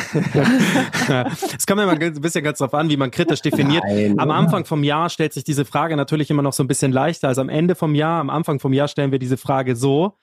das, 1.08 1.52
das 1.52 1.66
kommt 1.68 1.80
ja 1.80 1.86
mal 1.86 2.02
ein 2.02 2.22
bisschen 2.22 2.44
ganz 2.44 2.58
drauf 2.58 2.74
an, 2.74 2.90
wie 2.90 2.98
man 2.98 3.12
kritisch 3.12 3.44
definiert. 3.44 3.84
Nein, 3.86 4.20
Am? 4.20 4.32
Anfang 4.32 4.66
vom 4.66 4.84
Jahr 4.84 5.12
stellt 5.12 5.34
sich 5.34 5.44
diese 5.44 5.66
Frage 5.66 5.96
natürlich 5.96 6.32
immer 6.32 6.42
noch 6.42 6.54
so 6.54 6.64
ein 6.64 6.68
bisschen 6.68 6.92
leichter 6.92 7.28
als 7.28 7.38
am 7.38 7.50
Ende 7.50 7.76
vom 7.76 7.94
Jahr. 7.94 8.20
Am 8.20 8.32
Anfang 8.32 8.60
vom 8.60 8.74
Jahr 8.74 8.88
stellen 8.88 9.12
wir 9.12 9.20
diese 9.20 9.38
Frage 9.38 9.76
so. 9.76 10.18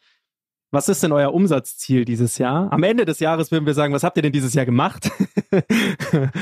Was 0.73 0.89
ist 0.89 1.03
denn 1.03 1.13
euer 1.13 1.33
Umsatzziel 1.33 2.05
dieses 2.05 2.39
Jahr? 2.39 2.73
Am 2.73 2.83
Ende 2.83 3.05
des 3.05 3.21
Jahres 3.21 3.51
würden 3.53 3.67
wir 3.67 3.75
sagen, 3.75 3.93
was 3.95 4.03
habt 4.03 4.17
ihr 4.17 4.23
denn 4.23 4.33
dieses 4.33 4.55
Jahr 4.55 4.65
gemacht? 4.67 5.11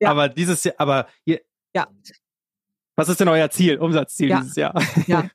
Ja. 0.00 0.10
Aber 0.10 0.28
dieses 0.28 0.64
Jahr, 0.64 0.74
aber 0.78 1.06
ihr, 1.24 1.40
Ja. 1.76 1.86
was 2.96 3.08
ist 3.08 3.20
denn 3.20 3.28
euer 3.28 3.48
Ziel, 3.50 3.78
Umsatzziel 3.78 4.30
Ja. 4.30 4.40
dieses 4.40 4.56
Jahr? 4.56 4.74
Ja. 5.06 5.30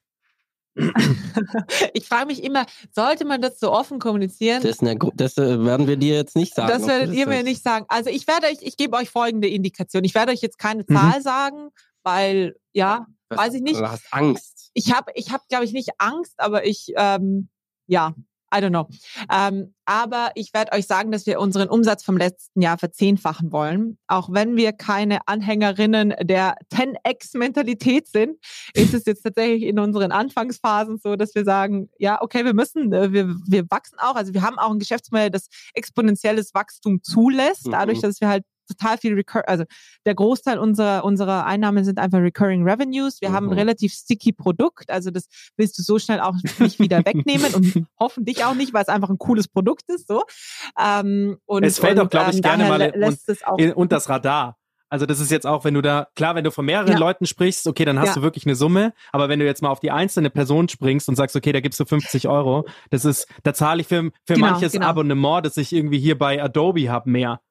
ich 1.93 2.05
frage 2.05 2.25
mich 2.27 2.43
immer, 2.43 2.65
sollte 2.93 3.23
man 3.23 3.41
das 3.41 3.61
so 3.61 3.71
offen 3.71 3.99
kommunizieren? 3.99 4.61
Das, 4.61 4.81
eine, 4.81 4.97
das 5.15 5.37
äh, 5.37 5.63
werden 5.63 5.87
wir 5.87 5.95
dir 5.95 6.15
jetzt 6.15 6.35
nicht 6.35 6.53
sagen. 6.53 6.67
Das 6.67 6.85
werdet 6.85 7.13
ihr 7.15 7.27
mir 7.27 7.43
nicht 7.43 7.63
sagen. 7.63 7.85
Also 7.87 8.09
ich 8.09 8.27
werde 8.27 8.47
euch, 8.47 8.57
ich 8.61 8.75
gebe 8.75 8.95
euch 8.97 9.09
folgende 9.09 9.47
Indikation. 9.47 10.03
Ich 10.03 10.13
werde 10.15 10.33
euch 10.33 10.41
jetzt 10.41 10.59
keine 10.59 10.83
Mhm. 10.85 10.93
Zahl 10.95 11.21
sagen, 11.21 11.69
weil, 12.03 12.55
ja, 12.73 13.07
Was- 13.29 13.39
weiß 13.39 13.53
ich 13.55 13.61
nicht. 13.61 13.79
Du 13.79 13.87
hast 13.89 14.05
Angst. 14.11 14.71
ich 14.73 14.93
habe, 14.93 15.11
ich 15.15 15.31
hab, 15.31 15.47
glaube 15.47 15.63
ich, 15.63 15.71
nicht 15.71 15.91
Angst, 15.97 16.33
aber 16.37 16.65
ich, 16.65 16.91
ähm, 16.97 17.47
ja, 17.87 18.13
I 18.53 18.59
don't 18.59 18.69
know. 18.69 18.87
Ähm, 19.29 19.73
aber 19.83 20.31
ich 20.35 20.53
werde 20.53 20.71
euch 20.71 20.87
sagen, 20.87 21.11
dass 21.11 21.25
wir 21.25 21.39
unseren 21.41 21.67
Umsatz 21.67 22.03
vom 22.03 22.15
letzten 22.15 22.61
Jahr 22.61 22.77
verzehnfachen 22.77 23.51
wollen. 23.51 23.97
Auch 24.07 24.31
wenn 24.31 24.55
wir 24.55 24.71
keine 24.71 25.19
Anhängerinnen 25.27 26.13
der 26.21 26.55
10x-Mentalität 26.73 28.07
sind, 28.07 28.37
ist 28.73 28.93
es 28.93 29.05
jetzt 29.05 29.23
tatsächlich 29.23 29.63
in 29.63 29.79
unseren 29.79 30.13
Anfangsphasen 30.13 30.97
so, 30.97 31.17
dass 31.17 31.35
wir 31.35 31.43
sagen, 31.43 31.89
ja, 31.99 32.21
okay, 32.21 32.45
wir 32.45 32.53
müssen, 32.53 32.93
äh, 32.93 33.11
wir, 33.11 33.35
wir 33.47 33.65
wachsen 33.69 33.99
auch. 33.99 34.15
Also 34.15 34.33
wir 34.33 34.43
haben 34.43 34.57
auch 34.57 34.71
ein 34.71 34.79
Geschäftsmodell, 34.79 35.29
das 35.29 35.47
exponentielles 35.73 36.53
Wachstum 36.53 37.03
zulässt, 37.03 37.67
dadurch, 37.69 37.97
Mhm. 37.97 38.01
dass 38.03 38.21
wir 38.21 38.29
halt 38.29 38.45
total 38.67 38.97
viel 38.97 39.13
Recur 39.13 39.47
also 39.47 39.63
der 40.05 40.15
Großteil 40.15 40.59
unserer, 40.59 41.03
unserer 41.05 41.45
Einnahmen 41.45 41.83
sind 41.83 41.99
einfach 41.99 42.19
Recurring 42.19 42.63
Revenues. 42.67 43.21
Wir 43.21 43.31
haben 43.31 43.47
ein 43.47 43.51
Mhm. 43.53 43.57
relativ 43.59 43.93
sticky 43.93 44.33
Produkt, 44.33 44.89
also 44.89 45.09
das 45.11 45.27
willst 45.57 45.77
du 45.79 45.83
so 45.83 45.99
schnell 45.99 46.19
auch 46.19 46.35
nicht 46.59 46.79
wieder 46.79 46.99
wegnehmen 47.05 47.53
und 47.53 47.85
hoffentlich 47.99 48.43
auch 48.45 48.53
nicht, 48.55 48.73
weil 48.73 48.83
es 48.83 48.89
einfach 48.89 49.09
ein 49.09 49.17
cooles 49.17 49.47
Produkt 49.47 49.83
ist. 49.89 50.07
So. 50.07 50.23
Ähm, 50.79 51.37
und, 51.45 51.63
Es 51.63 51.79
fällt 51.79 51.99
und, 51.99 52.05
auch, 52.05 52.09
glaube 52.09 52.29
ich, 52.31 52.37
ähm, 52.37 52.41
gerne 52.41 52.67
mal 52.67 52.81
in- 52.81 53.17
auch 53.45 53.57
In, 53.57 53.73
und 53.73 53.91
das 53.91 54.09
Radar. 54.09 54.57
Also 54.89 55.05
das 55.05 55.19
ist 55.19 55.31
jetzt 55.31 55.45
auch, 55.45 55.65
wenn 55.65 55.73
du 55.73 55.81
da, 55.81 56.07
klar, 56.15 56.35
wenn 56.35 56.45
du 56.45 56.51
von 56.51 56.65
mehreren 56.65 56.93
Ja. 56.93 56.97
Leuten 56.97 57.25
sprichst, 57.25 57.67
okay, 57.67 57.83
dann 57.83 57.99
hast 57.99 58.09
Ja. 58.09 58.13
du 58.15 58.21
wirklich 58.21 58.45
eine 58.45 58.55
Summe. 58.55 58.93
Aber 59.11 59.27
wenn 59.27 59.37
du 59.37 59.45
jetzt 59.45 59.61
mal 59.61 59.67
auf 59.69 59.81
die 59.81 59.91
einzelne 59.91 60.29
Person 60.29 60.69
springst 60.69 61.09
und 61.09 61.15
sagst, 61.15 61.35
okay, 61.35 61.51
da 61.51 61.59
gibst 61.59 61.77
du 61.81 61.85
50 61.85 62.29
Euro, 62.29 62.65
das 62.89 63.03
ist, 63.03 63.27
da 63.43 63.53
zahle 63.53 63.81
ich 63.81 63.87
für, 63.87 64.11
für 64.25 64.35
Genau, 64.35 64.47
manches 64.51 64.71
genau. 64.71 64.85
Abonnement, 64.87 65.45
das 65.45 65.57
ich 65.57 65.73
irgendwie 65.73 65.99
hier 65.99 66.17
bei 66.17 66.41
Adobe 66.41 66.89
habe, 66.89 67.09
mehr. 67.09 67.41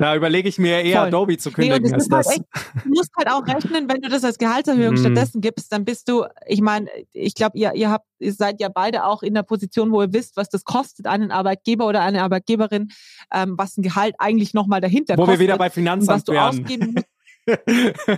Da 0.00 0.16
überlege 0.16 0.48
ich 0.48 0.58
mir 0.58 0.80
eher 0.82 1.00
Voll. 1.00 1.08
Adobe 1.08 1.36
zu 1.36 1.50
Nee, 1.50 1.68
kündigen 1.68 1.92
das 1.92 2.10
als 2.10 2.26
halt 2.26 2.26
das. 2.26 2.32
echt, 2.64 2.84
du 2.84 2.88
musst 2.88 3.10
halt 3.18 3.28
auch 3.30 3.46
rechnen, 3.46 3.86
wenn 3.88 4.00
du 4.00 4.08
das 4.08 4.24
als 4.24 4.38
Gehaltserhöhung 4.38 4.94
Mm. 4.94 4.96
stattdessen 4.96 5.40
gibst, 5.42 5.70
dann 5.72 5.84
bist 5.84 6.08
du, 6.08 6.24
ich 6.46 6.62
meine, 6.62 6.88
ich 7.12 7.34
glaube, 7.34 7.58
ihr, 7.58 7.74
ihr 7.74 7.90
habt, 7.90 8.06
ihr 8.18 8.32
seid 8.32 8.60
ja 8.62 8.70
beide 8.70 9.04
auch 9.04 9.22
in 9.22 9.34
der 9.34 9.42
Position, 9.42 9.92
wo 9.92 10.00
ihr 10.00 10.12
wisst, 10.14 10.36
was 10.38 10.48
das 10.48 10.64
kostet, 10.64 11.06
einen 11.06 11.30
Arbeitgeber 11.30 11.86
oder 11.86 12.00
eine 12.00 12.22
Arbeitgeberin, 12.22 12.88
ähm, 13.32 13.54
was 13.58 13.76
ein 13.76 13.82
Gehalt 13.82 14.14
eigentlich 14.18 14.54
nochmal 14.54 14.80
dahinter 14.80 15.14
Wo 15.18 15.22
wir 15.22 15.26
kostet. 15.26 15.40
wieder 15.40 15.58
bei 15.58 15.64
und 15.64 15.68
was 15.68 15.74
Finanzamt 15.74 16.28
du 16.28 16.32
wären. 16.32 16.44
ausgeben 16.48 16.92
musst. 16.94 17.06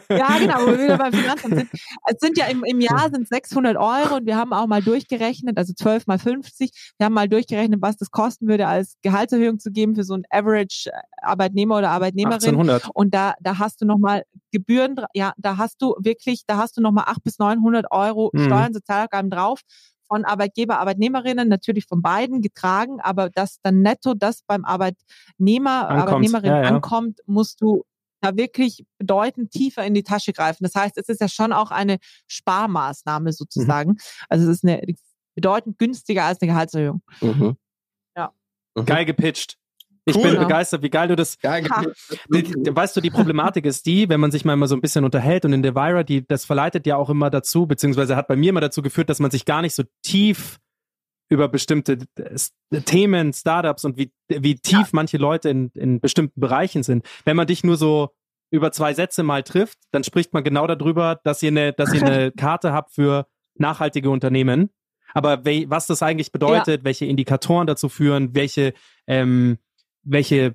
Ja, 0.08 0.38
genau, 0.38 0.62
wo 0.62 0.66
wir 0.66 0.84
wieder 0.84 0.98
beim 0.98 1.12
Finanzamt 1.12 1.54
sind. 1.56 1.70
Es 1.72 2.20
sind 2.20 2.38
ja 2.38 2.46
im, 2.46 2.64
im 2.64 2.80
Jahr 2.80 3.10
sind 3.10 3.28
600 3.28 3.76
Euro 3.76 4.16
und 4.16 4.26
wir 4.26 4.36
haben 4.36 4.52
auch 4.52 4.66
mal 4.66 4.82
durchgerechnet, 4.82 5.56
also 5.56 5.72
12 5.72 6.06
mal 6.06 6.18
50, 6.18 6.70
wir 6.98 7.06
haben 7.06 7.14
mal 7.14 7.28
durchgerechnet, 7.28 7.80
was 7.80 7.96
das 7.96 8.10
kosten 8.10 8.48
würde, 8.48 8.66
als 8.66 8.96
Gehaltserhöhung 9.02 9.58
zu 9.58 9.70
geben 9.70 9.94
für 9.94 10.04
so 10.04 10.14
einen 10.14 10.24
Average 10.30 10.90
Arbeitnehmer 11.20 11.78
oder 11.78 11.90
Arbeitnehmerin. 11.90 12.56
1800. 12.56 12.90
Und 12.94 13.14
da, 13.14 13.34
da 13.40 13.58
hast 13.58 13.80
du 13.80 13.86
nochmal 13.86 14.24
Gebühren, 14.50 14.96
ja, 15.14 15.32
da 15.36 15.56
hast 15.56 15.80
du 15.80 15.94
wirklich, 15.98 16.42
da 16.46 16.56
hast 16.56 16.76
du 16.76 16.80
nochmal 16.80 17.04
800 17.04 17.24
bis 17.24 17.38
900 17.38 17.86
Euro 17.90 18.30
Mhm. 18.32 18.44
Steuern, 18.44 18.72
Sozialabgaben 18.72 19.30
drauf 19.30 19.60
von 20.08 20.24
Arbeitgeber, 20.24 20.78
Arbeitnehmerinnen, 20.78 21.48
natürlich 21.48 21.86
von 21.86 22.02
beiden 22.02 22.42
getragen, 22.42 23.00
aber 23.00 23.30
dass 23.30 23.60
dann 23.62 23.80
netto 23.80 24.12
das 24.14 24.42
beim 24.46 24.64
Arbeitnehmer, 24.64 25.88
Ankommt, 25.88 26.08
Arbeitnehmerin 26.08 26.50
ja, 26.50 26.62
ja. 26.62 26.68
ankommt, 26.68 27.20
musst 27.26 27.62
du 27.62 27.84
da 28.22 28.36
wirklich 28.36 28.84
bedeutend 28.98 29.50
tiefer 29.50 29.84
in 29.84 29.94
die 29.94 30.02
Tasche 30.04 30.32
greifen. 30.32 30.62
Das 30.64 30.74
heißt, 30.74 30.96
es 30.96 31.08
ist 31.08 31.20
ja 31.20 31.28
schon 31.28 31.52
auch 31.52 31.70
eine 31.70 31.98
Sparmaßnahme 32.28 33.32
sozusagen. 33.32 33.96
Also 34.28 34.48
es 34.48 34.58
ist 34.58 34.64
eine 34.64 34.80
bedeutend 35.34 35.78
günstiger 35.78 36.24
als 36.24 36.40
eine 36.40 36.52
Gehaltserhöhung. 36.52 37.02
Mhm. 37.20 37.56
Ja. 38.16 38.32
Mhm. 38.74 38.84
Geil 38.86 39.04
gepitcht. 39.04 39.56
Ich 40.04 40.16
Cool. 40.16 40.22
bin 40.22 40.32
Genau. 40.32 40.44
begeistert, 40.48 40.82
wie 40.82 40.90
geil 40.90 41.08
du 41.08 41.14
das. 41.16 41.38
Geil. 41.38 41.64
Weißt 41.68 42.96
du, 42.96 43.00
die 43.00 43.10
Problematik 43.10 43.64
ist 43.66 43.86
die, 43.86 44.08
wenn 44.08 44.18
man 44.18 44.32
sich 44.32 44.44
mal 44.44 44.54
immer 44.54 44.66
so 44.66 44.74
ein 44.74 44.80
bisschen 44.80 45.04
unterhält 45.04 45.44
und 45.44 45.52
in 45.52 45.62
der 45.62 45.74
Vira, 45.76 46.02
die, 46.02 46.26
das 46.26 46.44
verleitet 46.44 46.86
ja 46.86 46.96
auch 46.96 47.08
immer 47.08 47.30
dazu, 47.30 47.66
beziehungsweise 47.66 48.16
hat 48.16 48.26
bei 48.26 48.34
mir 48.36 48.50
immer 48.50 48.60
dazu 48.60 48.82
geführt, 48.82 49.10
dass 49.10 49.20
man 49.20 49.30
sich 49.30 49.44
gar 49.44 49.62
nicht 49.62 49.74
so 49.76 49.84
tief 50.02 50.58
über 51.32 51.48
bestimmte 51.48 51.98
Themen, 52.84 53.32
Startups 53.32 53.84
und 53.84 53.96
wie, 53.96 54.12
wie 54.28 54.56
tief 54.56 54.92
manche 54.92 55.16
Leute 55.16 55.48
in, 55.48 55.70
in 55.70 55.98
bestimmten 55.98 56.38
Bereichen 56.38 56.82
sind. 56.82 57.06
Wenn 57.24 57.36
man 57.36 57.46
dich 57.46 57.64
nur 57.64 57.76
so 57.76 58.10
über 58.50 58.70
zwei 58.70 58.92
Sätze 58.92 59.22
mal 59.22 59.42
trifft, 59.42 59.78
dann 59.92 60.04
spricht 60.04 60.34
man 60.34 60.44
genau 60.44 60.66
darüber, 60.66 61.18
dass 61.24 61.42
ihr 61.42 61.48
eine, 61.48 61.72
dass 61.72 61.94
ihr 61.94 62.02
eine 62.02 62.32
Karte 62.36 62.72
habt 62.72 62.92
für 62.92 63.26
nachhaltige 63.54 64.10
Unternehmen. 64.10 64.68
Aber 65.14 65.44
we, 65.46 65.64
was 65.68 65.86
das 65.86 66.02
eigentlich 66.02 66.32
bedeutet, 66.32 66.84
welche 66.84 67.06
Indikatoren 67.06 67.66
dazu 67.66 67.88
führen, 67.88 68.34
welche, 68.34 68.74
ähm, 69.06 69.58
welche 70.02 70.54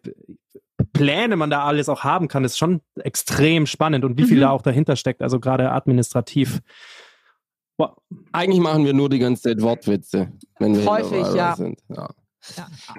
Pläne 0.94 1.36
man 1.38 1.50
da 1.50 1.64
alles 1.64 1.90
auch 1.90 2.04
haben 2.04 2.28
kann, 2.28 2.44
ist 2.44 2.58
schon 2.58 2.82
extrem 3.00 3.66
spannend 3.66 4.06
und 4.06 4.18
wie 4.20 4.26
viel 4.26 4.38
Mhm. 4.38 4.42
da 4.42 4.50
auch 4.52 4.62
dahinter 4.62 4.96
steckt, 4.96 5.24
also 5.24 5.40
gerade 5.40 5.72
administrativ. 5.72 6.62
Eigentlich 8.32 8.60
machen 8.60 8.86
wir 8.86 8.94
nur 8.94 9.10
die 9.10 9.20
ganze 9.20 9.44
Zeit 9.44 9.62
Wortwitze, 9.62 10.32
wenn 10.60 10.76
wir 10.76 10.86
Häufig, 10.86 11.26
ja. 11.36 11.56
sind. 11.56 11.80
Ja. 11.90 12.10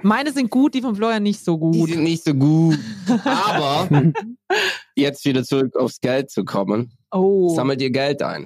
Meine 0.03 0.31
sind 0.31 0.49
gut, 0.49 0.73
die 0.73 0.81
von 0.81 0.95
Florian 0.95 1.23
nicht 1.23 1.43
so 1.43 1.55
Die 1.71 1.79
gut. 1.79 1.89
sind 1.89 2.03
nicht 2.03 2.23
so 2.23 2.33
gut. 2.33 2.77
Aber 3.25 3.89
jetzt 4.95 5.25
wieder 5.25 5.43
zurück 5.43 5.75
aufs 5.75 5.99
Geld 5.99 6.29
zu 6.29 6.45
kommen. 6.45 6.97
Oh. 7.11 7.53
Sammelt 7.55 7.81
ihr 7.81 7.89
Geld 7.89 8.21
ein? 8.21 8.45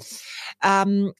Ähm, 0.63 1.11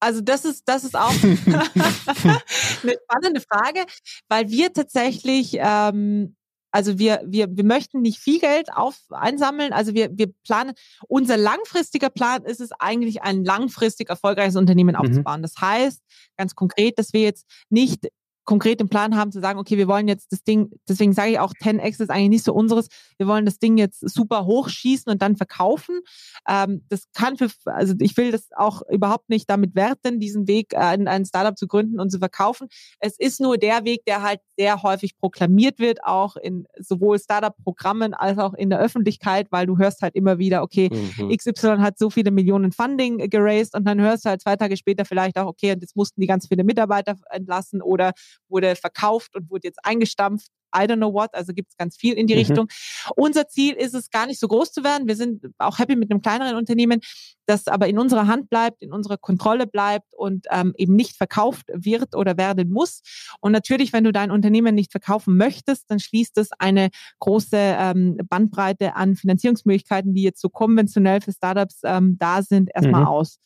also 0.00 0.20
das 0.20 0.44
ist, 0.44 0.62
das 0.66 0.84
ist 0.84 0.96
auch 0.96 1.12
eine 1.22 2.96
spannende 3.02 3.40
Frage, 3.40 3.84
weil 4.28 4.48
wir 4.50 4.72
tatsächlich, 4.72 5.56
ähm, 5.58 6.36
also 6.70 6.98
wir, 6.98 7.22
wir, 7.26 7.48
wir 7.50 7.64
möchten 7.64 8.02
nicht 8.02 8.18
viel 8.18 8.40
Geld 8.40 8.72
auf, 8.72 8.96
einsammeln. 9.10 9.72
Also 9.72 9.94
wir, 9.94 10.10
wir 10.12 10.32
planen, 10.44 10.74
unser 11.06 11.36
langfristiger 11.36 12.10
Plan 12.10 12.44
ist 12.44 12.60
es 12.60 12.70
eigentlich, 12.78 13.22
ein 13.22 13.44
langfristig 13.44 14.10
erfolgreiches 14.10 14.56
Unternehmen 14.56 14.94
Mhm. 14.94 15.00
aufzubauen. 15.00 15.42
Das 15.42 15.54
heißt, 15.60 16.02
ganz 16.36 16.54
konkret, 16.54 16.98
dass 16.98 17.12
wir 17.12 17.22
jetzt 17.22 17.46
nicht 17.70 18.08
konkret 18.48 18.80
den 18.80 18.88
Plan 18.88 19.14
haben 19.14 19.30
zu 19.30 19.40
sagen, 19.40 19.58
okay, 19.58 19.76
wir 19.76 19.88
wollen 19.88 20.08
jetzt 20.08 20.32
das 20.32 20.42
Ding, 20.42 20.70
deswegen 20.88 21.12
sage 21.12 21.32
ich 21.32 21.38
auch, 21.38 21.52
10x 21.52 22.00
ist 22.00 22.10
eigentlich 22.10 22.30
nicht 22.30 22.44
so 22.44 22.54
unseres, 22.54 22.88
wir 23.18 23.26
wollen 23.26 23.44
das 23.44 23.58
Ding 23.58 23.76
jetzt 23.76 24.00
super 24.00 24.46
hochschießen 24.46 25.12
und 25.12 25.20
dann 25.20 25.36
verkaufen. 25.36 26.00
Ähm, 26.48 26.82
das 26.88 27.04
kann 27.14 27.36
für, 27.36 27.50
also 27.66 27.94
ich 28.00 28.16
will 28.16 28.32
das 28.32 28.48
auch 28.56 28.82
überhaupt 28.90 29.28
nicht 29.28 29.50
damit 29.50 29.74
werten, 29.74 30.18
diesen 30.18 30.48
Weg, 30.48 30.72
äh, 30.72 30.78
ein, 30.78 31.08
ein 31.08 31.26
Startup 31.26 31.58
zu 31.58 31.66
gründen 31.66 32.00
und 32.00 32.10
zu 32.10 32.18
verkaufen. 32.18 32.68
Es 33.00 33.18
ist 33.18 33.38
nur 33.38 33.58
der 33.58 33.84
Weg, 33.84 34.06
der 34.06 34.22
halt 34.22 34.40
sehr 34.56 34.82
häufig 34.82 35.18
proklamiert 35.18 35.78
wird, 35.78 36.02
auch 36.02 36.36
in 36.36 36.66
sowohl 36.78 37.18
Startup-Programmen 37.18 38.14
als 38.14 38.38
auch 38.38 38.54
in 38.54 38.70
der 38.70 38.80
Öffentlichkeit, 38.80 39.48
weil 39.50 39.66
du 39.66 39.76
hörst 39.76 40.00
halt 40.00 40.14
immer 40.14 40.38
wieder, 40.38 40.62
okay, 40.62 40.88
Mhm. 40.90 41.36
XY 41.36 41.78
hat 41.78 41.98
so 41.98 42.10
viele 42.10 42.30
Millionen 42.30 42.72
Funding 42.72 43.18
geraced 43.30 43.74
und 43.74 43.84
dann 43.84 44.00
hörst 44.00 44.24
du 44.24 44.30
halt 44.30 44.40
zwei 44.40 44.56
Tage 44.56 44.76
später 44.76 45.04
vielleicht 45.04 45.38
auch, 45.38 45.46
okay, 45.46 45.72
und 45.72 45.80
jetzt 45.80 45.96
mussten 45.96 46.20
die 46.20 46.26
ganz 46.26 46.48
viele 46.48 46.64
Mitarbeiter 46.64 47.16
entlassen 47.30 47.82
oder 47.82 48.12
wurde 48.48 48.76
verkauft 48.76 49.34
und 49.36 49.50
wurde 49.50 49.68
jetzt 49.68 49.80
eingestampft. 49.84 50.48
I 50.76 50.80
don't 50.80 50.96
know 50.96 51.14
what, 51.14 51.32
also 51.34 51.54
gibt 51.54 51.70
es 51.70 51.76
ganz 51.78 51.96
viel 51.96 52.12
in 52.12 52.26
die 52.26 52.34
Mhm. 52.34 52.40
Richtung. 52.40 52.68
Unser 53.16 53.48
Ziel 53.48 53.74
ist 53.74 53.94
es, 53.94 54.10
gar 54.10 54.26
nicht 54.26 54.38
so 54.38 54.48
groß 54.48 54.70
zu 54.70 54.84
werden. 54.84 55.08
Wir 55.08 55.16
sind 55.16 55.46
auch 55.56 55.78
happy 55.78 55.96
mit 55.96 56.10
einem 56.10 56.20
kleineren 56.20 56.56
Unternehmen, 56.56 57.00
das 57.46 57.68
aber 57.68 57.86
in 57.88 57.98
unserer 57.98 58.26
Hand 58.26 58.50
bleibt, 58.50 58.82
in 58.82 58.92
unserer 58.92 59.16
Kontrolle 59.16 59.66
bleibt 59.66 60.14
und 60.14 60.46
ähm, 60.50 60.74
eben 60.76 60.94
nicht 60.94 61.16
verkauft 61.16 61.68
wird 61.72 62.14
oder 62.14 62.36
werden 62.36 62.70
muss. 62.70 63.00
Und 63.40 63.52
natürlich, 63.52 63.94
wenn 63.94 64.04
du 64.04 64.12
dein 64.12 64.30
Unternehmen 64.30 64.74
nicht 64.74 64.90
verkaufen 64.90 65.38
möchtest, 65.38 65.90
dann 65.90 66.00
schließt 66.00 66.36
es 66.36 66.50
eine 66.58 66.90
große 67.20 67.56
ähm, 67.56 68.18
Bandbreite 68.28 68.94
an 68.94 69.16
Finanzierungsmöglichkeiten, 69.16 70.12
die 70.12 70.22
jetzt 70.22 70.42
so 70.42 70.50
konventionell 70.50 71.22
für 71.22 71.32
Startups 71.32 71.80
ähm, 71.84 72.16
da 72.18 72.42
sind, 72.42 72.68
erstmal 72.74 73.00
Mhm. 73.02 73.06
aus. 73.08 73.38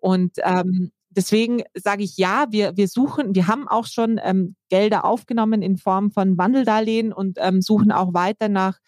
Und 0.00 0.32
ähm, 0.42 0.92
deswegen 1.16 1.62
sage 1.74 2.02
ich 2.04 2.16
ja, 2.16 2.46
wir, 2.50 2.76
wir 2.76 2.88
suchen, 2.88 3.34
wir 3.34 3.46
haben 3.46 3.68
auch 3.68 3.86
schon 3.86 4.20
ähm, 4.22 4.56
Gelder 4.68 5.04
aufgenommen 5.04 5.62
in 5.62 5.76
Form 5.76 6.10
von 6.10 6.36
Wandeldarlehen 6.38 7.12
und 7.12 7.38
ähm, 7.40 7.60
suchen 7.62 7.92
auch 7.92 8.14
weiter 8.14 8.48
nach, 8.48 8.78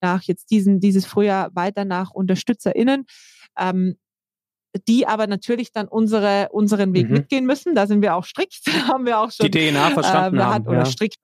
nach 0.00 0.22
jetzt 0.22 0.50
diesen, 0.50 0.80
dieses 0.80 1.06
Frühjahr 1.06 1.50
weiter 1.54 1.84
nach 1.84 2.10
UnterstützerInnen. 2.12 3.04
Ähm, 3.58 3.96
die 4.88 5.06
aber 5.06 5.26
natürlich 5.26 5.72
dann 5.72 5.88
unsere, 5.88 6.48
unseren 6.52 6.92
Weg 6.92 7.06
Mhm. 7.08 7.14
mitgehen 7.14 7.46
müssen. 7.46 7.74
Da 7.74 7.86
sind 7.86 8.02
wir 8.02 8.14
auch 8.14 8.24
strikt, 8.24 8.60
haben 8.92 9.06
wir 9.06 9.18
auch 9.20 9.30
schon 9.32 9.50
Die 9.50 9.70
DNA 9.70 9.90
verstanden 9.90 10.38
äh, 10.38 10.42
haben. 10.42 10.54
hat, 10.54 10.68
oder 10.68 10.78
ja. 10.80 10.84
strikt. 10.84 11.16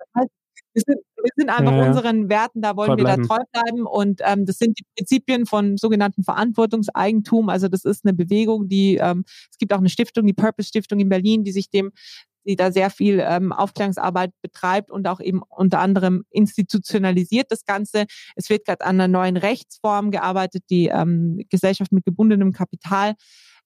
Wir 0.74 0.82
sind, 0.86 0.98
wir 1.16 1.30
sind 1.36 1.50
einfach 1.50 1.72
Ja, 1.72 1.86
unseren 1.86 2.28
Werten, 2.28 2.62
da 2.62 2.76
wollen 2.76 2.96
wir 2.96 3.04
da 3.04 3.16
treu 3.16 3.38
bleiben. 3.52 3.86
Und 3.86 4.20
ähm, 4.24 4.46
das 4.46 4.58
sind 4.58 4.78
die 4.78 4.84
Prinzipien 4.96 5.46
von 5.46 5.76
sogenannten 5.76 6.24
Verantwortungseigentum. 6.24 7.48
Also 7.48 7.68
das 7.68 7.84
ist 7.84 8.04
eine 8.04 8.14
Bewegung, 8.14 8.68
die, 8.68 8.96
ähm, 8.96 9.24
es 9.50 9.58
gibt 9.58 9.72
auch 9.72 9.78
eine 9.78 9.90
Stiftung, 9.90 10.26
die 10.26 10.32
Purpose 10.32 10.68
Stiftung 10.68 11.00
in 11.00 11.08
Berlin, 11.08 11.44
die 11.44 11.52
sich 11.52 11.70
dem 11.70 11.92
die 12.44 12.56
da 12.56 12.72
sehr 12.72 12.90
viel 12.90 13.22
ähm, 13.24 13.52
Aufklärungsarbeit 13.52 14.32
betreibt 14.42 14.90
und 14.90 15.06
auch 15.06 15.20
eben 15.20 15.42
unter 15.48 15.80
anderem 15.80 16.24
institutionalisiert 16.30 17.50
das 17.50 17.64
Ganze. 17.64 18.06
Es 18.36 18.50
wird 18.50 18.64
gerade 18.64 18.84
an 18.84 19.00
einer 19.00 19.08
neuen 19.08 19.36
Rechtsform 19.36 20.10
gearbeitet, 20.10 20.64
die 20.70 20.88
ähm, 20.88 21.40
Gesellschaft 21.50 21.92
mit 21.92 22.04
gebundenem 22.04 22.52
Kapital. 22.52 23.14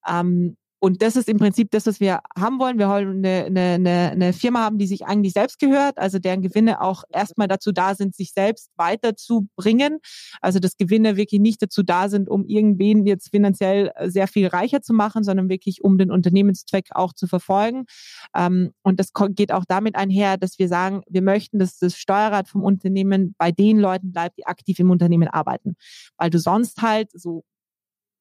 Ähm, 0.06 0.56
und 0.86 1.02
das 1.02 1.16
ist 1.16 1.28
im 1.28 1.38
Prinzip 1.38 1.72
das, 1.72 1.84
was 1.86 1.98
wir 1.98 2.20
haben 2.38 2.60
wollen. 2.60 2.78
Wir 2.78 2.88
wollen 2.88 3.24
eine, 3.26 3.46
eine, 3.46 4.10
eine, 4.12 4.32
Firma 4.32 4.60
haben, 4.60 4.78
die 4.78 4.86
sich 4.86 5.04
eigentlich 5.04 5.32
selbst 5.32 5.58
gehört, 5.58 5.98
also 5.98 6.20
deren 6.20 6.42
Gewinne 6.42 6.80
auch 6.80 7.02
erstmal 7.12 7.48
dazu 7.48 7.72
da 7.72 7.96
sind, 7.96 8.14
sich 8.14 8.30
selbst 8.32 8.70
weiterzubringen. 8.76 9.98
Also 10.40 10.60
dass 10.60 10.76
Gewinne 10.76 11.16
wirklich 11.16 11.40
nicht 11.40 11.60
dazu 11.60 11.82
da 11.82 12.08
sind, 12.08 12.28
um 12.28 12.44
irgendwen 12.44 13.04
jetzt 13.04 13.30
finanziell 13.32 13.90
sehr 14.04 14.28
viel 14.28 14.46
reicher 14.46 14.80
zu 14.80 14.94
machen, 14.94 15.24
sondern 15.24 15.48
wirklich 15.48 15.82
um 15.82 15.98
den 15.98 16.12
Unternehmenszweck 16.12 16.90
auch 16.92 17.12
zu 17.12 17.26
verfolgen. 17.26 17.86
Ähm, 18.32 18.70
und 18.84 19.00
das 19.00 19.10
geht 19.30 19.50
auch 19.50 19.64
damit 19.66 19.96
einher, 19.96 20.36
dass 20.36 20.56
wir 20.60 20.68
sagen, 20.68 21.02
wir 21.08 21.22
möchten, 21.22 21.58
dass 21.58 21.80
das 21.80 21.96
Steuerrad 21.96 22.48
vom 22.48 22.62
Unternehmen 22.62 23.34
bei 23.38 23.50
den 23.50 23.80
Leuten 23.80 24.12
bleibt, 24.12 24.38
die 24.38 24.46
aktiv 24.46 24.78
im 24.78 24.92
Unternehmen 24.92 25.26
arbeiten. 25.26 25.74
Weil 26.16 26.30
du 26.30 26.38
sonst 26.38 26.80
halt 26.80 27.10
so 27.12 27.42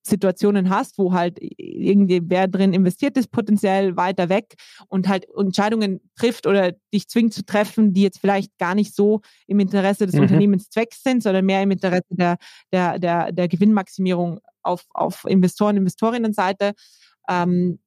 Situationen 0.07 0.69
hast, 0.69 0.97
wo 0.97 1.13
halt 1.13 1.37
irgendwie 1.39 2.21
wer 2.25 2.47
drin 2.47 2.73
investiert 2.73 3.17
ist, 3.17 3.31
potenziell 3.31 3.95
weiter 3.97 4.29
weg 4.29 4.55
und 4.87 5.07
halt 5.07 5.27
Entscheidungen 5.35 5.99
trifft 6.15 6.45
oder 6.45 6.73
dich 6.93 7.07
zwingt 7.07 7.33
zu 7.33 7.43
treffen, 7.43 7.93
die 7.93 8.03
jetzt 8.03 8.19
vielleicht 8.19 8.55
gar 8.57 8.75
nicht 8.75 8.95
so 8.95 9.21
im 9.47 9.59
Interesse 9.59 10.05
des 10.05 10.15
Mhm. 10.15 10.21
Unternehmenszwecks 10.21 11.01
sind, 11.03 11.23
sondern 11.23 11.45
mehr 11.45 11.63
im 11.63 11.71
Interesse 11.71 12.03
der, 12.11 12.37
der, 12.71 12.99
der, 12.99 13.31
der 13.31 13.47
Gewinnmaximierung 13.47 14.39
auf, 14.61 14.85
auf 14.93 15.25
Investoren, 15.27 15.77
Investorinnenseite. 15.77 16.73
Ähm, 17.29 17.79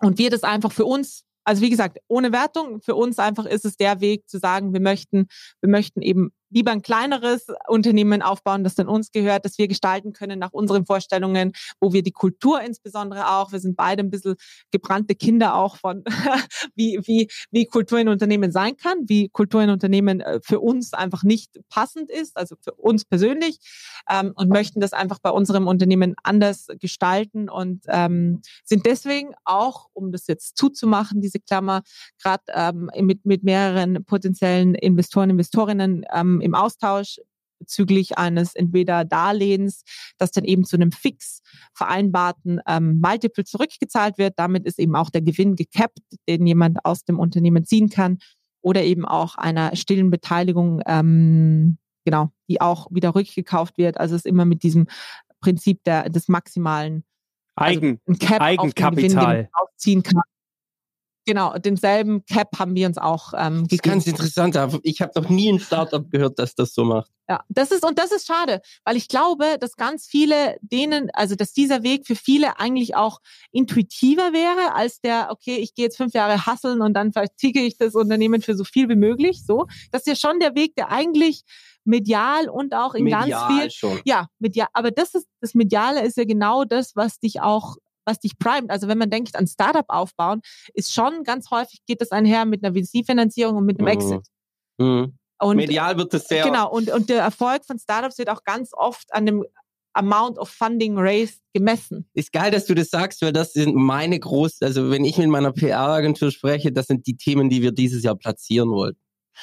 und 0.00 0.18
wir 0.18 0.30
das 0.30 0.42
einfach 0.42 0.72
für 0.72 0.84
uns, 0.84 1.24
also 1.44 1.62
wie 1.62 1.70
gesagt, 1.70 1.98
ohne 2.08 2.32
Wertung, 2.32 2.80
für 2.80 2.94
uns 2.94 3.18
einfach 3.18 3.46
ist 3.46 3.64
es 3.64 3.76
der 3.76 4.00
Weg 4.00 4.28
zu 4.28 4.38
sagen, 4.38 4.72
wir 4.72 4.80
möchten, 4.80 5.26
wir 5.60 5.70
möchten 5.70 6.02
eben 6.02 6.32
lieber 6.52 6.70
ein 6.70 6.82
kleineres 6.82 7.46
Unternehmen 7.66 8.22
aufbauen, 8.22 8.64
das 8.64 8.74
dann 8.74 8.88
uns 8.88 9.10
gehört, 9.10 9.44
das 9.44 9.58
wir 9.58 9.68
gestalten 9.68 10.12
können 10.12 10.38
nach 10.38 10.52
unseren 10.52 10.86
Vorstellungen, 10.86 11.52
wo 11.80 11.92
wir 11.92 12.02
die 12.02 12.12
Kultur 12.12 12.60
insbesondere 12.60 13.28
auch, 13.30 13.52
wir 13.52 13.60
sind 13.60 13.76
beide 13.76 14.02
ein 14.02 14.10
bisschen 14.10 14.36
gebrannte 14.70 15.14
Kinder 15.14 15.54
auch 15.54 15.76
von, 15.76 16.04
wie, 16.74 17.00
wie, 17.04 17.28
wie 17.50 17.66
Kultur 17.66 17.98
in 17.98 18.08
Unternehmen 18.08 18.52
sein 18.52 18.76
kann, 18.76 19.08
wie 19.08 19.28
Kultur 19.28 19.62
in 19.62 19.70
Unternehmen 19.70 20.20
äh, 20.20 20.40
für 20.42 20.60
uns 20.60 20.92
einfach 20.92 21.22
nicht 21.22 21.60
passend 21.68 22.10
ist, 22.10 22.36
also 22.36 22.56
für 22.60 22.72
uns 22.72 23.04
persönlich 23.04 23.58
ähm, 24.08 24.32
und 24.34 24.48
möchten 24.50 24.80
das 24.80 24.92
einfach 24.92 25.18
bei 25.20 25.30
unserem 25.30 25.66
Unternehmen 25.66 26.14
anders 26.22 26.66
gestalten 26.78 27.48
und 27.48 27.84
ähm, 27.88 28.42
sind 28.64 28.86
deswegen 28.86 29.34
auch, 29.44 29.88
um 29.92 30.12
das 30.12 30.26
jetzt 30.26 30.56
zuzumachen, 30.56 31.20
diese 31.20 31.40
Klammer, 31.40 31.82
gerade 32.22 32.42
ähm, 32.48 32.90
mit, 33.00 33.24
mit 33.24 33.42
mehreren 33.42 34.04
potenziellen 34.04 34.74
Investoren, 34.74 35.30
Investorinnen 35.30 36.04
ähm, 36.12 36.40
im 36.42 36.54
Austausch 36.54 37.18
bezüglich 37.62 38.18
eines 38.18 38.54
entweder 38.54 39.04
Darlehens, 39.04 39.84
das 40.18 40.32
dann 40.32 40.44
eben 40.44 40.64
zu 40.64 40.76
einem 40.76 40.90
fix 40.90 41.42
vereinbarten 41.74 42.60
ähm, 42.66 43.00
Multiple 43.00 43.44
zurückgezahlt 43.44 44.18
wird. 44.18 44.34
Damit 44.36 44.66
ist 44.66 44.78
eben 44.78 44.96
auch 44.96 45.10
der 45.10 45.22
Gewinn 45.22 45.54
gekappt, 45.54 46.00
den 46.28 46.46
jemand 46.46 46.84
aus 46.84 47.04
dem 47.04 47.18
Unternehmen 47.18 47.64
ziehen 47.64 47.88
kann. 47.88 48.18
Oder 48.62 48.82
eben 48.82 49.04
auch 49.04 49.36
einer 49.36 49.74
stillen 49.74 50.10
Beteiligung, 50.10 50.82
ähm, 50.86 51.78
genau, 52.04 52.30
die 52.48 52.60
auch 52.60 52.88
wieder 52.90 53.14
rückgekauft 53.14 53.78
wird. 53.78 53.98
Also 53.98 54.14
es 54.14 54.20
ist 54.24 54.26
immer 54.26 54.44
mit 54.44 54.62
diesem 54.62 54.86
Prinzip 55.40 55.82
der, 55.84 56.08
des 56.08 56.28
maximalen 56.28 57.04
also 57.56 57.78
Eigen, 57.78 58.00
also 58.06 58.38
Eigenkapital. 58.38 59.48
Ausziehen 59.52 60.02
kann. 60.02 60.22
Genau, 61.24 61.56
denselben 61.56 62.24
Cap 62.26 62.58
haben 62.58 62.74
wir 62.74 62.86
uns 62.86 62.98
auch 62.98 63.32
ähm, 63.36 63.64
Das 63.64 63.74
ist 63.74 63.82
ganz 63.82 64.06
interessant. 64.06 64.58
Ich 64.82 65.00
habe 65.00 65.12
noch 65.20 65.28
nie 65.28 65.52
ein 65.52 65.60
Startup 65.60 66.08
gehört, 66.10 66.38
das 66.38 66.54
das 66.54 66.74
so 66.74 66.84
macht. 66.84 67.10
Ja, 67.28 67.44
das 67.48 67.70
ist 67.70 67.84
und 67.84 67.98
das 67.98 68.10
ist 68.10 68.26
schade, 68.26 68.60
weil 68.84 68.96
ich 68.96 69.06
glaube, 69.06 69.56
dass 69.60 69.76
ganz 69.76 70.06
viele 70.06 70.56
denen, 70.60 71.08
also 71.12 71.36
dass 71.36 71.52
dieser 71.52 71.84
Weg 71.84 72.06
für 72.06 72.16
viele 72.16 72.58
eigentlich 72.58 72.96
auch 72.96 73.20
intuitiver 73.52 74.32
wäre 74.32 74.74
als 74.74 75.00
der, 75.00 75.28
okay, 75.30 75.56
ich 75.56 75.74
gehe 75.74 75.84
jetzt 75.84 75.96
fünf 75.96 76.12
Jahre 76.12 76.44
hasseln 76.46 76.82
und 76.82 76.94
dann 76.94 77.12
verticke 77.12 77.60
ich 77.60 77.76
das 77.76 77.94
Unternehmen 77.94 78.42
für 78.42 78.56
so 78.56 78.64
viel 78.64 78.88
wie 78.88 78.96
möglich. 78.96 79.44
So, 79.46 79.66
das 79.92 80.02
ist 80.02 80.06
ja 80.08 80.16
schon 80.16 80.40
der 80.40 80.56
Weg, 80.56 80.74
der 80.74 80.90
eigentlich 80.90 81.44
medial 81.84 82.48
und 82.48 82.74
auch 82.74 82.94
in 82.94 83.04
Medial 83.04 83.30
ganz 83.30 83.44
viel, 83.46 83.70
schon. 83.70 84.00
ja, 84.04 84.26
medial. 84.38 84.68
Aber 84.72 84.90
das 84.90 85.14
ist 85.14 85.26
das 85.40 85.54
Mediale 85.54 86.02
ist 86.02 86.16
ja 86.16 86.24
genau 86.24 86.64
das, 86.64 86.94
was 86.96 87.18
dich 87.18 87.40
auch 87.40 87.76
was 88.04 88.18
dich 88.20 88.38
primet. 88.38 88.70
Also 88.70 88.88
wenn 88.88 88.98
man 88.98 89.10
denkt 89.10 89.36
an 89.36 89.46
Startup 89.46 89.84
aufbauen, 89.88 90.40
ist 90.74 90.92
schon 90.92 91.24
ganz 91.24 91.50
häufig 91.50 91.80
geht 91.86 92.00
das 92.00 92.10
einher 92.10 92.44
mit 92.44 92.64
einer 92.64 92.74
VC-Finanzierung 92.74 93.56
und 93.56 93.64
mit 93.66 93.78
einem 93.78 93.86
Mhm. 93.86 93.92
Exit. 93.92 94.26
Mhm. 94.78 95.18
Und 95.40 95.56
Medial 95.56 95.96
wird 95.96 96.14
es 96.14 96.24
sehr. 96.28 96.44
genau 96.44 96.70
und 96.70 96.88
und 96.90 97.08
der 97.10 97.20
Erfolg 97.22 97.64
von 97.64 97.78
Startups 97.78 98.18
wird 98.18 98.28
auch 98.28 98.44
ganz 98.44 98.70
oft 98.74 99.12
an 99.12 99.26
dem 99.26 99.44
Amount 99.94 100.38
of 100.38 100.48
Funding 100.48 100.96
raised 100.96 101.40
gemessen. 101.52 102.08
Ist 102.14 102.32
geil, 102.32 102.50
dass 102.50 102.64
du 102.64 102.74
das 102.74 102.88
sagst, 102.88 103.20
weil 103.22 103.32
das 103.32 103.52
sind 103.52 103.74
meine 103.74 104.18
großen, 104.18 104.64
also 104.66 104.90
wenn 104.90 105.04
ich 105.04 105.18
mit 105.18 105.28
meiner 105.28 105.52
PR-Agentur 105.52 106.30
spreche, 106.30 106.72
das 106.72 106.86
sind 106.86 107.06
die 107.06 107.16
Themen, 107.16 107.50
die 107.50 107.60
wir 107.60 107.72
dieses 107.72 108.02
Jahr 108.02 108.14
platzieren 108.16 108.70
wollten. 108.70 108.98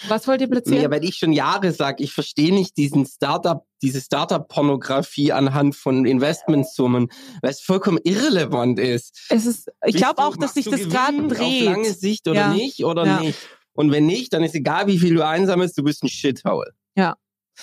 Was 0.07 0.27
wollt 0.27 0.41
ihr 0.41 0.49
platzieren? 0.49 0.81
Ja, 0.83 0.91
weil 0.91 1.03
ich 1.03 1.15
schon 1.17 1.33
Jahre 1.33 1.71
sage, 1.71 2.03
ich 2.03 2.13
verstehe 2.13 2.53
nicht 2.53 2.77
diesen 2.77 3.05
Startup, 3.05 3.63
diese 3.81 4.01
Startup-Pornografie 4.01 5.31
anhand 5.31 5.75
von 5.75 6.05
Investmentsummen, 6.05 7.09
weil 7.41 7.51
es 7.51 7.61
vollkommen 7.61 7.99
irrelevant 8.03 8.79
ist. 8.79 9.25
es 9.29 9.45
ist, 9.45 9.69
ich 9.85 9.95
glaube 9.95 10.21
auch, 10.23 10.37
dass 10.37 10.53
sich 10.53 10.65
das 10.69 10.87
gerade 10.89 11.17
Gewinn 11.17 11.31
Auf 11.31 11.61
lange 11.61 11.83
dreht. 11.87 11.99
Sicht 11.99 12.27
oder 12.27 12.39
Ja. 12.41 12.53
nicht 12.53 12.83
oder 12.83 13.05
Ja. 13.05 13.19
nicht. 13.19 13.39
Und 13.73 13.91
wenn 13.91 14.05
nicht, 14.05 14.33
dann 14.33 14.43
ist 14.43 14.55
egal, 14.55 14.87
wie 14.87 14.99
viel 14.99 15.15
du 15.15 15.25
einsammelst, 15.25 15.77
du 15.77 15.83
bist 15.83 16.03
ein 16.03 16.09
Shithole. 16.09 16.73
Ja. 16.95 17.15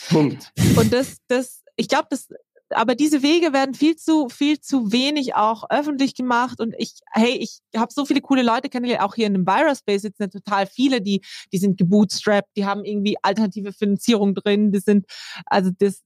Punkt. 0.08 0.52
Und 0.76 0.92
das, 0.92 1.16
das, 1.28 1.62
ich 1.76 1.88
glaube, 1.88 2.06
das, 2.10 2.28
aber 2.70 2.94
diese 2.94 3.22
Wege 3.22 3.52
werden 3.52 3.74
viel 3.74 3.96
zu, 3.96 4.28
viel 4.28 4.60
zu 4.60 4.92
wenig 4.92 5.34
auch 5.34 5.64
öffentlich 5.70 6.14
gemacht. 6.14 6.60
Und 6.60 6.74
ich, 6.78 6.94
hey, 7.12 7.36
ich 7.36 7.58
habe 7.76 7.92
so 7.92 8.04
viele 8.04 8.20
coole 8.20 8.42
Leute 8.42 8.68
kennengelernt, 8.68 9.04
auch 9.04 9.14
hier 9.14 9.26
in 9.26 9.34
dem 9.34 9.46
Virus 9.46 9.78
Space 9.78 10.02
sitzen 10.02 10.22
ja 10.22 10.28
total 10.28 10.66
viele, 10.66 11.00
die, 11.00 11.22
die 11.52 11.58
sind 11.58 11.78
gebootstrapped, 11.78 12.50
die 12.56 12.64
haben 12.64 12.84
irgendwie 12.84 13.16
alternative 13.22 13.72
Finanzierung 13.72 14.34
drin, 14.34 14.72
die 14.72 14.80
sind, 14.80 15.06
also 15.46 15.70
das, 15.78 16.02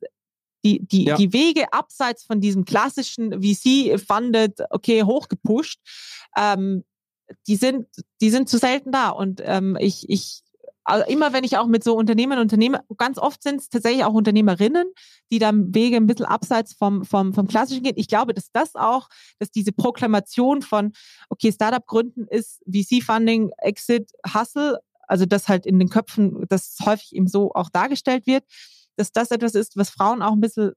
die, 0.65 0.87
die, 0.87 1.05
Ja. 1.05 1.17
die 1.17 1.33
Wege 1.33 1.73
abseits 1.73 2.25
von 2.25 2.41
diesem 2.41 2.65
klassischen 2.65 3.43
VC-funded, 3.43 4.61
okay, 4.71 5.03
hochgepusht, 5.03 5.81
ähm, 6.37 6.85
die 7.47 7.57
sind, 7.57 7.87
die 8.21 8.31
sind 8.31 8.49
zu 8.49 8.59
selten 8.59 8.93
da. 8.93 9.11
Und 9.11 9.41
ähm, 9.45 9.77
ich, 9.81 10.09
ich, 10.09 10.43
also 10.91 11.07
immer 11.07 11.33
wenn 11.33 11.45
ich 11.45 11.57
auch 11.57 11.67
mit 11.67 11.85
so 11.85 11.97
Unternehmen 11.97 12.39
Unternehmer, 12.39 12.85
ganz 12.97 13.19
oft 13.19 13.43
sind 13.43 13.61
es 13.61 13.69
tatsächlich 13.69 14.05
auch 14.05 14.13
Unternehmerinnen, 14.13 14.93
die 15.31 15.39
dann 15.39 15.75
Wege 15.75 15.97
ein 15.97 16.07
bisschen 16.07 16.27
abseits 16.27 16.73
vom, 16.73 17.05
vom, 17.05 17.33
vom 17.33 17.47
Klassischen 17.47 17.83
gehen. 17.83 17.95
Ich 17.97 18.09
glaube, 18.09 18.35
dass 18.35 18.51
das 18.53 18.75
auch, 18.75 19.09
dass 19.39 19.51
diese 19.51 19.73
Proklamation 19.73 20.63
von, 20.63 20.93
okay, 21.29 21.53
Startup 21.53 21.87
gründen 21.87 22.27
ist 22.29 22.63
VC-Funding, 22.67 23.53
Exit, 23.59 24.11
Hustle, 24.35 24.81
also 25.07 25.27
das 25.27 25.49
halt 25.49 25.67
in 25.67 25.79
den 25.79 25.89
Köpfen, 25.89 26.45
das 26.49 26.77
häufig 26.85 27.15
eben 27.15 27.27
so 27.27 27.53
auch 27.53 27.71
dargestellt 27.71 28.27
wird, 28.27 28.45
dass 28.97 29.13
das 29.13 29.31
etwas 29.31 29.55
ist, 29.55 29.77
was 29.77 29.91
Frauen 29.91 30.23
auch 30.23 30.33
ein 30.33 30.41
bisschen 30.41 30.73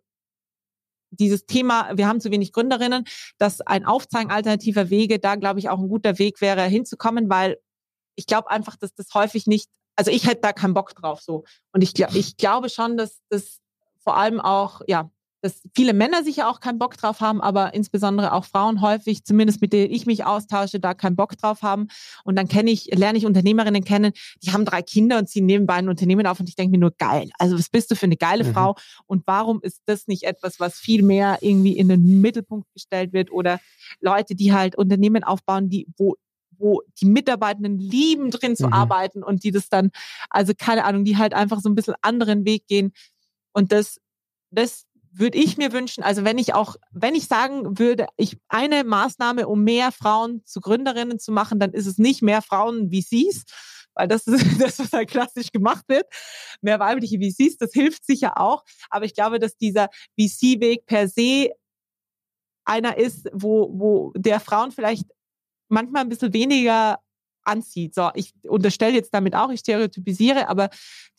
dieses 1.11 1.45
Thema, 1.45 1.91
wir 1.95 2.07
haben 2.07 2.20
zu 2.20 2.32
wenig 2.32 2.51
Gründerinnen, 2.51 3.05
dass 3.38 3.61
ein 3.61 3.86
Aufzeigen 3.86 4.32
alternativer 4.32 4.89
Wege 4.89 5.20
da, 5.20 5.36
glaube 5.36 5.59
ich, 5.59 5.70
auch 5.70 5.80
ein 5.80 5.89
guter 5.89 6.18
Weg 6.18 6.41
wäre, 6.41 6.64
hinzukommen, 6.64 7.30
weil 7.30 7.57
ich 8.16 8.26
glaube 8.26 8.49
einfach, 8.49 8.76
dass 8.76 8.93
das 8.93 9.07
häufig 9.14 9.47
nicht, 9.47 9.70
also 9.95 10.11
ich 10.11 10.27
hätte 10.27 10.41
da 10.41 10.53
keinen 10.53 10.73
Bock 10.73 10.95
drauf 10.95 11.21
so. 11.21 11.43
Und 11.71 11.81
ich, 11.81 11.93
ich 11.99 12.37
glaube 12.37 12.69
schon, 12.69 12.97
dass 12.97 13.21
das 13.29 13.59
vor 13.97 14.17
allem 14.17 14.39
auch, 14.41 14.81
ja, 14.87 15.09
dass 15.41 15.61
viele 15.75 15.91
Männer 15.91 16.23
sicher 16.23 16.49
auch 16.49 16.61
keinen 16.61 16.79
Bock 16.79 16.95
drauf 16.95 17.19
haben, 17.19 17.41
aber 17.41 17.73
insbesondere 17.73 18.31
auch 18.31 18.45
Frauen 18.45 18.79
häufig, 18.81 19.25
zumindest 19.25 19.59
mit 19.59 19.73
denen 19.73 19.91
ich 19.91 20.05
mich 20.05 20.23
austausche, 20.23 20.79
da 20.79 20.93
keinen 20.93 21.17
Bock 21.17 21.37
drauf 21.37 21.61
haben. 21.63 21.87
Und 22.23 22.37
dann 22.37 22.47
kenne 22.47 22.71
ich, 22.71 22.85
lerne 22.85 23.17
ich 23.17 23.25
Unternehmerinnen 23.25 23.83
kennen, 23.83 24.13
die 24.41 24.53
haben 24.53 24.63
drei 24.63 24.81
Kinder 24.81 25.17
und 25.17 25.27
ziehen 25.27 25.45
nebenbei 25.45 25.73
ein 25.73 25.89
Unternehmen 25.89 26.25
auf 26.27 26.39
und 26.39 26.47
ich 26.47 26.55
denke 26.55 26.71
mir 26.71 26.79
nur 26.79 26.93
geil. 26.97 27.29
Also 27.39 27.57
was 27.59 27.69
bist 27.69 27.91
du 27.91 27.95
für 27.95 28.05
eine 28.05 28.15
geile 28.15 28.45
Mhm. 28.45 28.53
Frau? 28.53 28.75
Und 29.05 29.23
warum 29.25 29.59
ist 29.61 29.81
das 29.85 30.07
nicht 30.07 30.23
etwas, 30.23 30.61
was 30.61 30.79
viel 30.79 31.03
mehr 31.03 31.39
irgendwie 31.41 31.77
in 31.77 31.89
den 31.89 32.21
Mittelpunkt 32.21 32.71
gestellt 32.73 33.11
wird 33.11 33.29
oder 33.29 33.59
Leute, 33.99 34.35
die 34.35 34.53
halt 34.53 34.77
Unternehmen 34.77 35.25
aufbauen, 35.25 35.69
die, 35.69 35.87
wo 35.97 36.15
wo 36.58 36.82
die 36.99 37.06
Mitarbeitenden 37.06 37.78
lieben, 37.80 38.32
drin 38.32 38.56
zu 38.56 38.68
Mhm. 38.68 38.74
arbeiten 38.74 39.24
und 39.24 39.43
die 39.43 39.51
das 39.51 39.70
dann, 39.70 39.91
also 40.30 40.54
keine 40.58 40.86
Ahnung, 40.86 41.06
die 41.06 41.18
halt 41.18 41.34
einfach 41.34 41.60
so 41.62 41.70
ein 41.70 41.76
bisschen 41.76 41.95
anderen 42.01 42.45
Weg 42.45 42.68
gehen. 42.68 42.93
Und 43.54 43.72
das, 43.72 43.99
das 44.51 44.86
würde 45.12 45.38
ich 45.38 45.58
mir 45.58 45.72
wünschen, 45.72 46.04
also 46.04 46.24
wenn 46.24 46.38
ich 46.39 46.54
auch, 46.56 46.76
wenn 46.91 47.14
ich 47.14 47.28
sagen 47.28 47.78
würde, 47.78 48.08
ich 48.18 48.38
eine 48.47 48.84
Maßnahme, 48.84 49.47
um 49.47 49.64
mehr 49.64 49.91
Frauen 49.91 50.41
zu 50.45 50.60
Gründerinnen 50.60 51.20
zu 51.20 51.32
machen, 51.32 51.60
dann 51.60 51.72
ist 51.72 51.86
es 51.86 51.99
nicht 51.99 52.24
mehr 52.24 52.41
Frauen 52.41 52.89
VCs, 52.91 53.43
weil 53.93 54.08
das 54.08 54.26
ist 54.26 54.43
das, 54.62 54.80
was 54.80 54.91
halt 54.91 55.10
klassisch 55.10 55.51
gemacht 55.51 55.86
wird. 55.88 56.08
Mehr 56.62 56.80
weibliche 56.80 57.20
VCs, 57.20 57.58
das 57.58 57.74
hilft 57.74 58.06
sicher 58.06 58.39
auch. 58.39 58.64
Aber 58.89 59.06
ich 59.06 59.14
glaube, 59.14 59.38
dass 59.38 59.56
dieser 59.56 59.89
VC-Weg 60.20 60.88
per 60.88 61.08
se 61.08 61.51
einer 62.66 62.97
ist, 62.97 63.30
wo, 63.34 63.70
wo 63.74 64.14
der 64.16 64.39
Frauen 64.39 64.72
vielleicht 64.72 65.06
manchmal 65.74 66.03
ein 66.03 66.09
bisschen 66.09 66.34
weniger 66.34 66.99
anzieht. 67.43 67.93
So, 67.93 68.09
ich 68.13 68.34
unterstelle 68.47 68.93
jetzt 68.93 69.13
damit 69.13 69.36
auch, 69.36 69.49
ich 69.49 69.59
stereotypisiere, 69.59 70.47
aber 70.47 70.69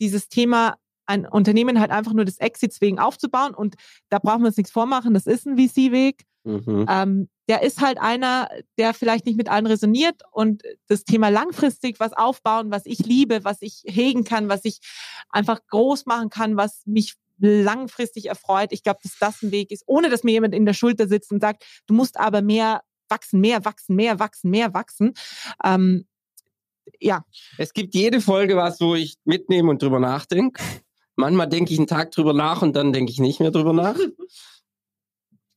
dieses 0.00 0.28
Thema, 0.28 0.76
ein 1.07 1.26
Unternehmen 1.26 1.80
halt 1.80 1.90
einfach 1.90 2.14
nur 2.14 2.24
des 2.24 2.38
Exits 2.38 2.80
wegen 2.80 2.98
aufzubauen 2.98 3.55
und 3.55 3.74
da 4.09 4.18
brauchen 4.18 4.40
wir 4.40 4.46
uns 4.46 4.57
nichts 4.57 4.72
vormachen, 4.72 5.12
das 5.12 5.26
ist 5.26 5.46
ein 5.46 5.59
VC-Weg. 5.59 6.24
Mhm. 6.44 6.86
Ähm, 6.88 7.28
der 7.48 7.62
ist 7.62 7.82
halt 7.82 7.98
einer, 7.98 8.48
der 8.78 8.94
vielleicht 8.94 9.26
nicht 9.26 9.36
mit 9.36 9.50
allen 9.50 9.66
resoniert 9.66 10.22
und 10.30 10.62
das 10.88 11.05
Thema 11.05 11.28
langfristig 11.28 12.00
was 12.00 12.14
aufbauen, 12.14 12.70
was 12.70 12.86
ich 12.86 13.00
liebe, 13.00 13.44
was 13.44 13.59
ich 13.61 13.82
hegen 13.86 14.24
kann, 14.24 14.48
was 14.48 14.64
ich 14.64 14.78
einfach 15.28 15.61
groß 15.68 16.07
machen 16.07 16.30
kann, 16.30 16.57
was 16.57 16.82
mich 16.86 17.14
langfristig 17.38 18.26
erfreut. 18.26 18.72
Ich 18.72 18.82
glaube, 18.82 19.00
dass 19.02 19.18
das 19.18 19.42
ein 19.42 19.52
Weg 19.52 19.70
ist, 19.72 19.84
ohne 19.86 20.09
dass 20.09 20.24
mir 20.24 20.32
jemand 20.32 20.55
in 20.55 20.64
der 20.64 20.72
Schulter 20.72 21.07
sitzt 21.07 21.32
und 21.32 21.40
sagt, 21.40 21.64
du 21.86 21.94
musst 21.94 22.18
aber 22.18 22.40
mehr 22.40 22.82
wachsen, 23.09 23.40
mehr 23.40 23.64
wachsen, 23.64 23.96
mehr 23.96 24.18
wachsen, 24.18 24.50
mehr 24.50 24.74
wachsen. 24.74 25.14
Ähm, 25.64 26.07
ja, 27.00 27.24
Es 27.59 27.72
gibt 27.72 27.94
jede 27.94 28.20
Folge 28.20 28.57
was, 28.57 28.80
wo 28.80 28.94
ich 28.94 29.16
mitnehme 29.24 29.70
und 29.70 29.82
drüber 29.82 30.00
nachdenke. 30.00 30.62
Manchmal 31.16 31.48
denke 31.48 31.72
ich 31.72 31.78
einen 31.78 31.86
Tag 31.86 32.11
drüber 32.12 32.32
nach 32.32 32.62
und 32.62 32.74
dann 32.76 32.92
denke 32.92 33.11
ich 33.12 33.18
nicht 33.20 33.40
mehr 33.40 33.50
drüber 33.50 33.72
nach. 33.72 33.96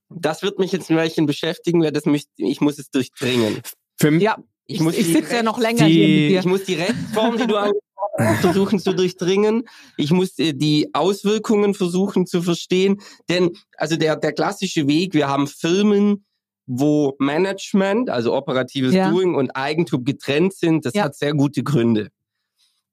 Das 0.10 0.41
wird 0.41 0.58
mich 0.58 0.72
jetzt 0.72 0.89
ein 0.89 0.95
Weilchen 0.95 1.26
beschäftigen, 1.26 1.82
weil 1.84 1.91
das 1.91 2.06
mich, 2.06 2.28
ich 2.38 2.62
muss 2.62 2.80
es 2.80 2.89
durchdringen. 2.89 3.62
Für 3.98 4.10
mich, 4.12 4.24
ja, 4.24 4.38
Ich 4.66 4.76
ich, 4.78 4.82
muss 4.82 4.95
ich 4.98 5.08
sitze 5.08 5.36
ja 5.36 5.43
noch 5.43 5.60
länger 5.60 5.86
die- 5.86 5.93
hier 5.93 6.08
mit 6.08 6.30
dir. 6.32 6.39
Ich 6.39 6.45
muss 6.45 6.64
die 6.64 6.76
Rechtsform, 6.76 7.38
die 7.38 7.45
du 7.48 7.58
angesprochen 7.58 7.82
hast, 8.20 8.39
versuchen 8.41 8.80
zu 8.80 8.93
durchdringen. 8.93 9.68
Ich 9.98 10.12
muss 10.12 10.39
äh, 10.39 10.54
die 10.54 10.89
Auswirkungen 10.93 11.74
versuchen 11.74 12.26
zu 12.26 12.41
verstehen. 12.41 13.02
Denn, 13.28 13.58
also 13.76 13.98
der, 13.98 14.16
der 14.16 14.32
klassische 14.32 14.88
Weg, 14.88 15.14
wir 15.14 15.28
haben 15.28 15.45
Firmen, 15.48 16.26
wo 16.68 17.15
Management, 17.18 18.09
also 18.09 18.36
operatives 18.36 18.93
Ja. 18.93 19.09
Doing 19.09 19.34
und 19.36 19.51
Eigentum 19.51 20.03
getrennt 20.03 20.53
sind, 20.53 20.86
das 20.86 20.93
Ja. 20.93 21.05
hat 21.05 21.15
sehr 21.15 21.34
gute 21.34 21.63
Gründe. 21.63 22.09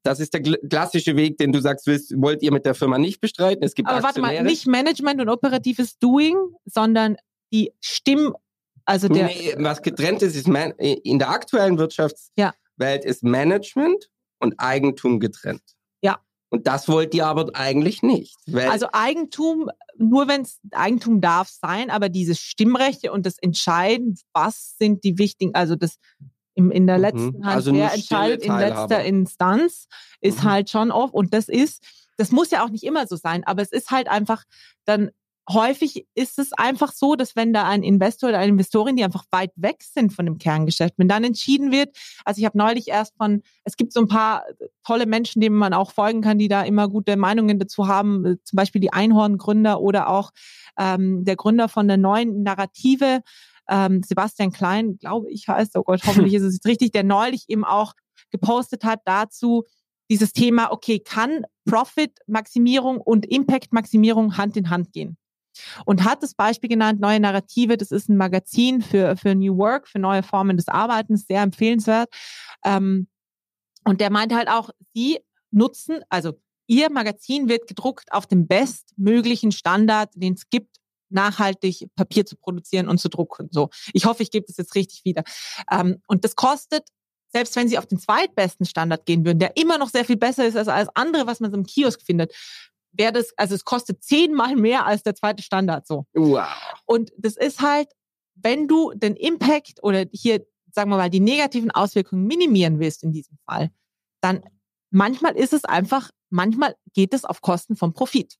Das 0.04 0.20
ist 0.20 0.32
der 0.34 0.42
klassische 0.42 1.16
Weg, 1.16 1.38
den 1.38 1.50
du 1.52 1.60
sagst, 1.60 1.86
willst, 1.86 2.12
wollt 2.20 2.42
ihr 2.42 2.52
mit 2.52 2.64
der 2.66 2.74
Firma 2.74 2.98
nicht 2.98 3.20
bestreiten. 3.20 3.64
Es 3.64 3.74
gibt 3.74 3.88
Aber 3.88 4.02
warte 4.02 4.20
mal, 4.20 4.42
nicht 4.42 4.66
Management 4.66 5.20
und 5.20 5.28
operatives 5.28 5.98
Doing, 5.98 6.36
sondern 6.66 7.16
die 7.52 7.72
Stimm, 7.80 8.34
also 8.84 9.08
der, 9.08 9.26
nee, 9.26 9.54
was 9.58 9.80
getrennt 9.82 10.22
ist, 10.22 10.36
ist 10.36 10.46
man, 10.46 10.72
in 10.72 11.18
der 11.18 11.30
aktuellen 11.30 11.78
Wirtschaftswelt 11.78 12.54
Ja. 13.04 13.10
ist 13.10 13.22
Management 13.24 14.10
und 14.40 14.54
Eigentum 14.58 15.20
getrennt. 15.20 15.62
Und 16.55 16.68
das 16.68 16.86
wollt 16.88 17.14
ihr 17.16 17.26
aber 17.26 17.50
eigentlich 17.55 18.02
nicht. 18.02 18.36
Also 18.55 18.86
Eigentum, 18.92 19.70
nur 19.98 20.28
wenn 20.28 20.42
es 20.42 20.61
Eigentum 20.70 21.20
darf 21.20 21.48
sein, 21.48 21.90
aber 21.90 22.09
diese 22.09 22.36
Stimmrechte 22.36 23.11
und 23.11 23.26
das 23.26 23.38
Entscheiden, 23.38 24.16
was 24.32 24.76
sind 24.78 25.02
die 25.02 25.18
wichtigen, 25.18 25.52
also 25.57 25.74
das 25.74 25.96
im, 26.55 26.70
in 26.70 26.86
der 26.86 26.98
Mhm. 26.98 27.02
letzten 27.02 27.44
Hand, 27.44 27.57
Also 27.57 27.74
wer 27.74 27.92
entscheidet 27.92 28.44
in 28.44 28.57
letzter 28.57 29.02
Instanz, 29.05 29.86
ist 30.20 30.44
Mhm. 30.44 30.48
halt 30.48 30.70
schon 30.70 30.92
oft, 30.92 31.12
und 31.12 31.34
das 31.34 31.48
ist, 31.48 31.82
das 32.18 32.30
muss 32.30 32.52
ja 32.52 32.64
auch 32.64 32.70
nicht 32.70 32.84
immer 32.84 33.09
so 33.09 33.16
sein, 33.16 33.42
aber 33.44 33.61
es 33.62 33.72
ist 33.72 33.90
halt 33.90 34.07
einfach 34.07 34.44
dann 34.84 35.11
häufig 35.49 36.07
ist 36.14 36.38
es 36.38 36.53
einfach 36.53 36.92
so, 36.92 37.16
dass 37.16 37.36
wenn 37.36 37.53
da 37.53 37.64
ein 37.64 37.82
Investor 37.82 38.30
oder 38.30 38.38
eine 38.38 38.53
Investorin, 38.53 38.97
die 38.97 39.05
einfach 39.05 39.24
weit 39.30 39.53
weg 39.57 39.82
sind 39.82 40.12
von 40.12 40.26
dem 40.26 40.38
Kerngeschäft, 40.38 40.95
wenn 40.97 41.09
dann 41.09 41.24
entschieden 41.24 41.70
wird, 41.70 41.97
also 42.24 42.38
ich 42.38 42.45
habe 42.45 42.57
neulich 42.57 42.88
erst 42.88 43.16
von, 43.16 43.42
es 43.64 43.76
gibt 43.76 43.92
so 43.92 44.01
ein 44.01 44.09
paar 44.09 44.45
tolle 44.84 45.07
Menschen, 45.07 45.40
denen 45.40 45.57
man 45.57 45.74
auch 45.74 45.92
folgen 45.92 46.22
kann, 46.22 46.38
die 46.38 46.49
da 46.49 46.62
immer 46.62 46.88
gute 46.88 47.16
Meinungen 47.16 47.59
dazu 47.59 47.88
haben, 47.88 48.24
äh, 48.24 48.36
zum 48.45 48.57
Beispiel 48.57 48.80
die 48.80 48.92
Einhorn-Gründer 48.92 49.80
oder 49.80 50.09
auch 50.09 50.30
ähm, 50.78 51.24
der 51.24 51.36
Gründer 51.36 51.68
von 51.68 51.88
der 51.88 51.99
neuen 51.99 52.42
Narrative, 52.42 53.22
ähm, 53.68 54.03
Sebastian 54.03 54.53
Klein, 54.53 54.99
glaube 54.99 55.30
ich 55.30 55.49
heißt, 55.49 55.76
oh 55.76 55.82
Gott, 55.82 56.03
hoffentlich 56.07 56.34
ist 56.34 56.42
es 56.42 56.55
jetzt 56.55 56.66
richtig, 56.66 56.92
der 56.92 57.05
neulich 57.05 57.45
eben 57.49 57.64
auch 57.64 57.92
gepostet 58.30 58.84
hat 58.84 59.01
dazu, 59.05 59.64
dieses 60.11 60.32
Thema, 60.32 60.70
okay, 60.70 60.99
kann 60.99 61.45
Profit-Maximierung 61.66 63.01
und 63.01 63.24
Impact-Maximierung 63.24 64.36
Hand 64.36 64.57
in 64.57 64.68
Hand 64.68 64.92
gehen? 64.92 65.16
Und 65.84 66.05
hat 66.05 66.22
das 66.22 66.34
Beispiel 66.34 66.68
genannt, 66.68 67.00
neue 67.00 67.20
Narrative, 67.20 67.76
das 67.76 67.90
ist 67.90 68.09
ein 68.09 68.16
Magazin 68.16 68.82
für, 68.82 69.16
für 69.16 69.34
New 69.34 69.57
Work, 69.57 69.88
für 69.88 69.98
neue 69.98 70.22
Formen 70.22 70.57
des 70.57 70.68
Arbeitens, 70.68 71.26
sehr 71.26 71.42
empfehlenswert. 71.42 72.09
Ähm, 72.64 73.09
und 73.84 74.00
der 74.00 74.11
meinte 74.11 74.36
halt 74.36 74.48
auch, 74.48 74.70
sie 74.94 75.18
nutzen, 75.50 76.00
also 76.09 76.32
ihr 76.66 76.90
Magazin 76.90 77.48
wird 77.48 77.66
gedruckt 77.66 78.12
auf 78.12 78.26
dem 78.26 78.46
bestmöglichen 78.46 79.52
Standard, 79.52 80.11
den 80.14 80.34
es 80.34 80.48
gibt, 80.48 80.76
nachhaltig 81.11 81.88
Papier 81.96 82.26
zu 82.26 82.36
produzieren 82.36 82.88
und 82.88 82.98
zu 82.98 83.09
drucken. 83.09 83.48
So, 83.50 83.70
ich 83.92 84.05
hoffe, 84.05 84.22
ich 84.22 84.30
gebe 84.30 84.46
das 84.46 84.57
jetzt 84.57 84.74
richtig 84.74 85.05
wieder. 85.05 85.22
Ähm, 85.70 86.02
und 86.07 86.24
das 86.24 86.34
kostet, 86.34 86.88
selbst 87.32 87.57
wenn 87.57 87.68
sie 87.68 87.78
auf 87.78 87.86
den 87.86 87.98
zweitbesten 87.98 88.66
Standard 88.66 89.07
gehen 89.07 89.24
würden, 89.24 89.38
der 89.38 89.57
immer 89.57 89.78
noch 89.78 89.90
sehr 89.90 90.05
viel 90.05 90.16
besser 90.16 90.46
ist 90.46 90.57
als 90.57 90.68
alles 90.68 90.88
andere, 90.94 91.26
was 91.26 91.40
man 91.40 91.50
so 91.50 91.57
im 91.57 91.66
Kiosk 91.66 92.02
findet, 92.02 92.32
wäre 92.97 93.12
das, 93.12 93.32
also 93.36 93.55
es 93.55 93.64
kostet 93.64 94.03
zehnmal 94.03 94.57
mehr 94.57 94.86
als 94.86 95.03
der 95.03 95.14
zweite 95.14 95.42
Standard 95.42 95.86
so. 95.86 96.07
wow. 96.14 96.47
Und 96.86 97.12
das 97.18 97.36
ist 97.36 97.61
halt, 97.61 97.88
wenn 98.34 98.68
du 98.68 98.92
den 98.95 99.16
Impact 99.16 99.82
oder 99.82 100.07
hier, 100.12 100.45
sagen 100.72 100.90
wir 100.90 100.97
mal, 100.97 101.11
die 101.11 101.20
negativen 101.20 101.70
Auswirkungen 101.70 102.26
minimieren 102.26 102.80
willst 102.80 103.03
in 103.03 103.12
diesem 103.12 103.38
Fall, 103.47 103.70
dann 104.20 104.42
manchmal 104.90 105.36
ist 105.36 105.53
es 105.53 105.64
einfach, 105.64 106.11
manchmal 106.30 106.74
geht 106.92 107.14
es 107.14 107.24
auf 107.24 107.40
Kosten 107.40 107.76
vom 107.76 107.92
Profit. 107.92 108.36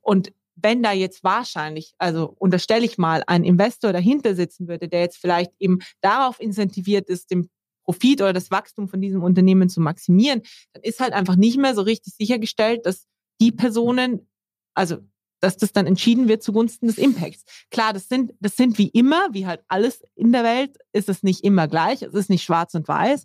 Und 0.00 0.32
wenn 0.56 0.82
da 0.82 0.92
jetzt 0.92 1.22
wahrscheinlich, 1.22 1.92
also 1.98 2.34
unterstelle 2.38 2.84
ich 2.84 2.96
mal, 2.96 3.22
ein 3.26 3.44
Investor 3.44 3.92
dahinter 3.92 4.34
sitzen 4.34 4.68
würde, 4.68 4.88
der 4.88 5.00
jetzt 5.00 5.18
vielleicht 5.18 5.52
eben 5.58 5.80
darauf 6.00 6.40
incentiviert 6.40 7.08
ist, 7.08 7.30
den 7.30 7.50
Profit 7.84 8.20
oder 8.22 8.32
das 8.32 8.50
Wachstum 8.50 8.88
von 8.88 9.00
diesem 9.00 9.22
Unternehmen 9.22 9.68
zu 9.68 9.80
maximieren, 9.80 10.42
dann 10.72 10.82
ist 10.82 10.98
halt 10.98 11.12
einfach 11.12 11.36
nicht 11.36 11.58
mehr 11.58 11.74
so 11.74 11.82
richtig 11.82 12.14
sichergestellt, 12.14 12.84
dass 12.84 13.06
die 13.40 13.52
Personen, 13.52 14.28
also 14.74 14.98
dass 15.40 15.56
das 15.56 15.72
dann 15.72 15.86
entschieden 15.86 16.28
wird 16.28 16.42
zugunsten 16.42 16.86
des 16.86 16.98
Impacts. 16.98 17.44
Klar, 17.70 17.92
das 17.92 18.08
sind, 18.08 18.32
das 18.40 18.56
sind 18.56 18.78
wie 18.78 18.88
immer, 18.88 19.28
wie 19.32 19.46
halt 19.46 19.62
alles 19.68 20.02
in 20.14 20.32
der 20.32 20.44
Welt, 20.44 20.78
ist 20.92 21.08
es 21.08 21.22
nicht 21.22 21.44
immer 21.44 21.68
gleich, 21.68 22.02
es 22.02 22.14
ist 22.14 22.30
nicht 22.30 22.42
schwarz 22.42 22.74
und 22.74 22.88
weiß, 22.88 23.24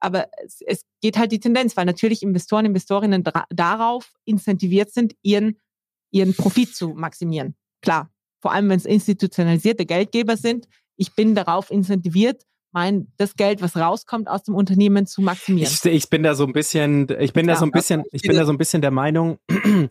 aber 0.00 0.28
es, 0.44 0.60
es 0.66 0.84
geht 1.00 1.16
halt 1.16 1.32
die 1.32 1.40
Tendenz, 1.40 1.76
weil 1.76 1.86
natürlich 1.86 2.22
Investoren, 2.22 2.66
Investorinnen 2.66 3.24
darauf 3.50 4.14
incentiviert 4.24 4.92
sind, 4.92 5.14
ihren, 5.22 5.60
ihren 6.10 6.34
Profit 6.34 6.74
zu 6.74 6.88
maximieren. 6.88 7.54
Klar, 7.80 8.10
vor 8.40 8.52
allem 8.52 8.68
wenn 8.68 8.78
es 8.78 8.84
institutionalisierte 8.84 9.86
Geldgeber 9.86 10.36
sind, 10.36 10.68
ich 10.96 11.14
bin 11.14 11.34
darauf 11.34 11.70
incentiviert, 11.70 12.44
mein, 12.76 13.10
das 13.16 13.36
Geld, 13.36 13.62
was 13.62 13.74
rauskommt 13.74 14.28
aus 14.28 14.42
dem 14.42 14.54
Unternehmen 14.54 15.06
zu 15.06 15.22
maximieren. 15.22 15.72
Ich, 15.72 15.82
ich 15.86 16.10
bin 16.10 16.22
da 16.22 16.34
so 16.34 16.44
ein 16.44 16.52
bisschen, 16.52 17.08
ich 17.18 17.32
bin 17.32 17.46
da 17.46 17.54
Ja, 17.54 17.58
so 17.58 17.64
ein 17.64 17.70
bisschen, 17.70 18.04
ich 18.12 18.20
bin 18.20 18.36
da 18.36 18.44
so 18.44 18.52
ein 18.52 18.58
bisschen 18.58 18.82
der 18.82 18.90
Meinung, 18.90 19.38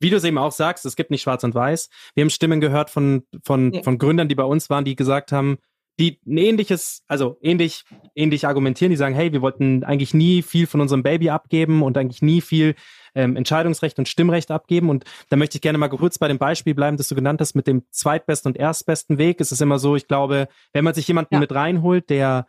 wie 0.00 0.08
du 0.10 0.16
es 0.16 0.22
eben 0.22 0.38
auch 0.38 0.52
sagst, 0.52 0.86
es 0.86 0.94
gibt 0.94 1.10
nicht 1.10 1.22
schwarz 1.22 1.42
und 1.42 1.56
weiß. 1.56 1.88
Wir 2.14 2.22
haben 2.22 2.30
Stimmen 2.30 2.60
gehört 2.60 2.90
von, 2.90 3.24
von, 3.44 3.72
Ja. 3.72 3.82
von 3.82 3.98
Gründern, 3.98 4.28
die 4.28 4.36
bei 4.36 4.44
uns 4.44 4.70
waren, 4.70 4.84
die 4.84 4.94
gesagt 4.94 5.32
haben, 5.32 5.58
die 5.98 6.20
ein 6.26 6.36
ähnliches, 6.36 7.02
also 7.08 7.38
ähnlich, 7.42 7.84
ähnlich 8.14 8.46
argumentieren, 8.46 8.90
die 8.90 8.96
sagen, 8.96 9.14
hey, 9.14 9.32
wir 9.32 9.42
wollten 9.42 9.82
eigentlich 9.84 10.14
nie 10.14 10.42
viel 10.42 10.66
von 10.66 10.80
unserem 10.80 11.02
Baby 11.02 11.30
abgeben 11.30 11.82
und 11.82 11.98
eigentlich 11.98 12.22
nie 12.22 12.40
viel 12.40 12.74
ähm, 13.14 13.36
Entscheidungsrecht 13.36 13.98
und 13.98 14.08
Stimmrecht 14.08 14.50
abgeben. 14.50 14.90
Und 14.90 15.04
da 15.28 15.36
möchte 15.36 15.56
ich 15.56 15.62
gerne 15.62 15.78
mal 15.78 15.88
kurz 15.88 16.18
bei 16.18 16.28
dem 16.28 16.38
Beispiel 16.38 16.74
bleiben, 16.74 16.96
das 16.96 17.08
du 17.08 17.14
genannt 17.14 17.40
hast 17.40 17.54
mit 17.54 17.66
dem 17.66 17.82
zweitbesten 17.90 18.52
und 18.52 18.56
erstbesten 18.56 19.18
Weg. 19.18 19.40
Es 19.40 19.50
ist 19.50 19.60
immer 19.60 19.78
so, 19.78 19.96
ich 19.96 20.06
glaube, 20.06 20.48
wenn 20.72 20.84
man 20.84 20.94
sich 20.94 21.08
jemanden 21.08 21.34
Ja. 21.34 21.40
mit 21.40 21.52
reinholt, 21.52 22.10
der 22.10 22.46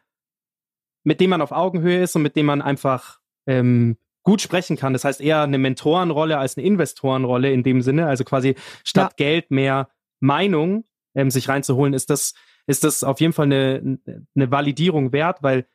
mit 1.03 1.19
dem 1.21 1.29
man 1.31 1.41
auf 1.41 1.51
Augenhöhe 1.51 2.03
ist 2.03 2.15
und 2.15 2.21
mit 2.21 2.35
dem 2.35 2.45
man 2.45 2.61
einfach 2.61 3.19
ähm, 3.47 3.97
gut 4.23 4.41
sprechen 4.41 4.77
kann. 4.77 4.93
Das 4.93 5.05
heißt 5.05 5.21
eher 5.21 5.41
eine 5.41 5.57
Mentorenrolle 5.57 6.37
als 6.37 6.57
eine 6.57 6.67
Investorenrolle 6.67 7.51
in 7.51 7.63
dem 7.63 7.81
Sinne. 7.81 8.05
Also 8.05 8.23
quasi 8.25 8.55
statt 8.83 9.17
Geld 9.17 9.49
mehr 9.49 9.89
Meinung 10.19 10.83
ähm, 11.15 11.31
sich 11.31 11.49
reinzuholen, 11.49 11.93
ist 11.93 12.09
das, 12.09 12.33
ist 12.67 12.83
das 12.83 13.03
auf 13.03 13.19
jeden 13.19 13.33
Fall 13.33 13.45
eine, 13.45 13.99
eine 14.35 14.51
Validierung 14.51 15.11
wert, 15.13 15.41
weil 15.41 15.67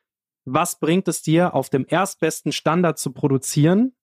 was 0.45 0.79
bringt 0.79 1.09
es 1.09 1.23
dir, 1.23 1.55
auf 1.55 1.71
dem 1.71 1.87
erstbesten 1.89 2.53
Standard 2.53 2.99
zu 2.99 3.13
produzieren, 3.13 3.95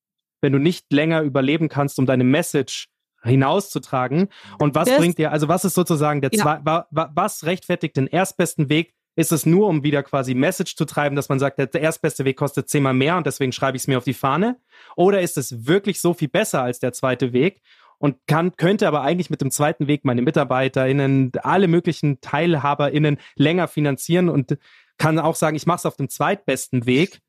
wenn 0.42 0.54
du 0.54 0.60
nicht 0.60 0.92
länger 0.92 1.22
überleben 1.22 1.70
kannst, 1.70 2.00
um 2.00 2.06
deine 2.06 2.24
Message 2.24 2.90
hinauszutragen? 3.24 4.30
Und 4.60 4.76
was 4.76 4.88
Das- 4.90 4.98
bringt 4.98 5.18
dir, 5.18 5.32
also 5.32 5.48
was 5.48 5.66
ist 5.66 5.74
sozusagen 5.76 6.22
der 6.22 6.32
Ja. 6.34 6.42
zwei, 6.42 6.60
wa, 6.64 6.88
wa, 6.92 7.12
was 7.14 7.46
rechtfertigt 7.46 7.98
den 7.98 8.08
erstbesten 8.08 8.70
Weg? 8.70 8.94
Ist 9.18 9.34
es 9.34 9.46
nur, 9.46 9.68
um 9.68 9.84
wieder 9.84 10.04
quasi 10.04 10.34
Message 10.34 10.78
zu 10.78 10.86
treiben, 10.86 11.18
dass 11.18 11.28
man 11.28 11.38
sagt, 11.38 11.60
der 11.60 11.74
erstbeste 11.82 12.24
Weg 12.24 12.38
kostet 12.38 12.70
zehnmal 12.70 12.94
mehr 12.94 13.18
und 13.18 13.28
deswegen 13.28 13.52
schreibe 13.52 13.76
ich 13.76 13.84
es 13.84 13.88
mir 13.88 13.98
auf 13.98 14.06
die 14.06 14.14
Fahne? 14.14 14.58
Oder 14.96 15.22
ist 15.22 15.38
es 15.38 15.68
wirklich 15.68 16.00
so 16.00 16.14
viel 16.14 16.30
besser 16.30 16.64
als 16.64 16.80
der 16.80 16.94
zweite 16.94 17.34
Weg 17.34 17.62
und 18.02 18.18
kann, 18.28 18.56
könnte 18.58 18.88
aber 18.88 19.02
eigentlich 19.04 19.30
mit 19.30 19.42
dem 19.42 19.52
zweiten 19.52 19.88
Weg 19.88 20.04
meine 20.06 20.22
MitarbeiterInnen, 20.24 21.32
alle 21.44 21.68
möglichen 21.68 22.20
TeilhaberInnen 22.20 23.18
länger 23.36 23.68
finanzieren 23.68 24.28
und 24.28 24.58
kann 24.98 25.20
auch 25.20 25.36
sagen, 25.36 25.56
ich 25.56 25.68
mache 25.68 25.78
es 25.78 25.86
auf 25.86 25.98
dem 25.98 26.10
zweitbesten 26.10 26.86
Weg. 26.86 27.20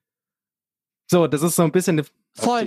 So, 1.10 1.26
das 1.26 1.42
ist 1.42 1.56
so 1.56 1.62
ein 1.62 1.72
bisschen 1.72 1.98
eine 1.98 2.06
Voll. 2.34 2.64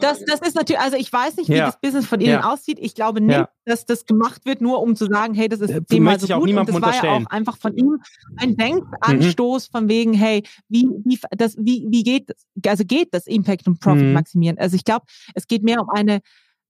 Das, 0.00 0.24
das 0.24 0.40
ist 0.40 0.56
natürlich, 0.56 0.80
also 0.80 0.96
ich 0.96 1.12
weiß 1.12 1.36
nicht, 1.36 1.48
wie 1.48 1.54
Ja. 1.54 1.66
das 1.66 1.78
Business 1.80 2.04
von 2.04 2.20
Ihnen 2.20 2.30
Ja. 2.30 2.52
aussieht. 2.52 2.78
Ich 2.80 2.96
glaube 2.96 3.20
nicht, 3.20 3.36
Ja. 3.36 3.48
dass 3.64 3.86
das 3.86 4.06
gemacht 4.06 4.44
wird, 4.44 4.60
nur 4.60 4.82
um 4.82 4.96
zu 4.96 5.06
sagen, 5.06 5.34
hey, 5.34 5.48
das 5.48 5.60
ist 5.60 5.70
Äh, 5.70 5.86
zehnmal 5.86 6.14
möchte 6.14 6.22
so 6.22 6.26
ich 6.26 6.34
auch 6.34 6.38
gut. 6.40 6.48
Und 6.48 6.48
niemandem 6.48 6.80
das 6.80 7.00
war 7.00 7.04
ja 7.04 7.12
auch 7.12 7.26
einfach 7.26 7.56
von 7.56 7.76
ihm 7.76 8.02
ein 8.38 8.56
Denkanstoß 8.56 9.68
von 9.68 9.88
wegen, 9.88 10.14
hey, 10.14 10.42
wie, 10.68 10.88
wie, 11.04 11.20
das, 11.30 11.56
wie, 11.58 11.86
wie 11.90 12.02
geht 12.02 12.28
das? 12.30 12.44
Also 12.66 12.84
geht 12.84 13.14
das 13.14 13.28
Impact 13.28 13.68
und 13.68 13.78
Profit 13.78 14.02
Mhm. 14.06 14.12
maximieren? 14.14 14.58
Also 14.58 14.74
ich 14.74 14.82
glaube, 14.84 15.06
es 15.36 15.46
geht 15.46 15.62
mehr 15.62 15.80
um 15.80 15.90
eine 15.90 16.18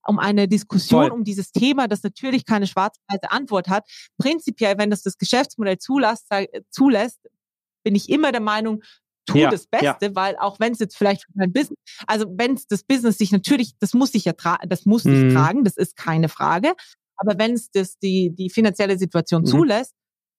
um 0.07 0.19
eine 0.19 0.47
Diskussion 0.47 1.03
Voll. 1.03 1.11
um 1.11 1.23
dieses 1.23 1.51
Thema, 1.51 1.87
das 1.87 2.03
natürlich 2.03 2.45
keine 2.45 2.67
schwarz-weiße 2.67 3.31
Antwort 3.31 3.67
hat. 3.67 3.85
Prinzipiell, 4.17 4.77
wenn 4.77 4.89
das 4.89 5.01
das 5.01 5.17
Geschäftsmodell 5.17 5.77
zulässt, 5.77 6.27
sag- 6.29 6.49
zulässt 6.69 7.19
bin 7.83 7.95
ich 7.95 8.09
immer 8.09 8.31
der 8.31 8.41
Meinung, 8.41 8.83
tu 9.27 9.37
Ja, 9.39 9.49
das 9.49 9.65
Beste, 9.67 10.15
weil 10.15 10.35
auch 10.37 10.59
wenn 10.59 10.73
es 10.73 10.79
jetzt 10.79 10.95
vielleicht 10.97 11.23
für 11.25 11.31
dein 11.35 11.51
Business, 11.51 11.77
also 12.05 12.25
wenn 12.37 12.53
es 12.53 12.67
das 12.67 12.83
Business 12.83 13.17
sich 13.17 13.31
natürlich, 13.31 13.73
das 13.79 13.93
muss 13.93 14.11
sich 14.11 14.25
ja 14.25 14.33
tragen, 14.33 14.69
das 14.69 14.85
muss 14.85 15.03
sich 15.03 15.23
Mhm. 15.23 15.29
tragen, 15.33 15.63
das 15.63 15.77
ist 15.77 15.95
keine 15.95 16.29
Frage. 16.29 16.73
Aber 17.17 17.37
wenn 17.39 17.53
es 17.53 17.71
das 17.71 17.97
die 17.97 18.29
die 18.35 18.49
finanzielle 18.49 18.97
Situation 18.99 19.41
Mhm. 19.41 19.45
zulässt, 19.47 19.93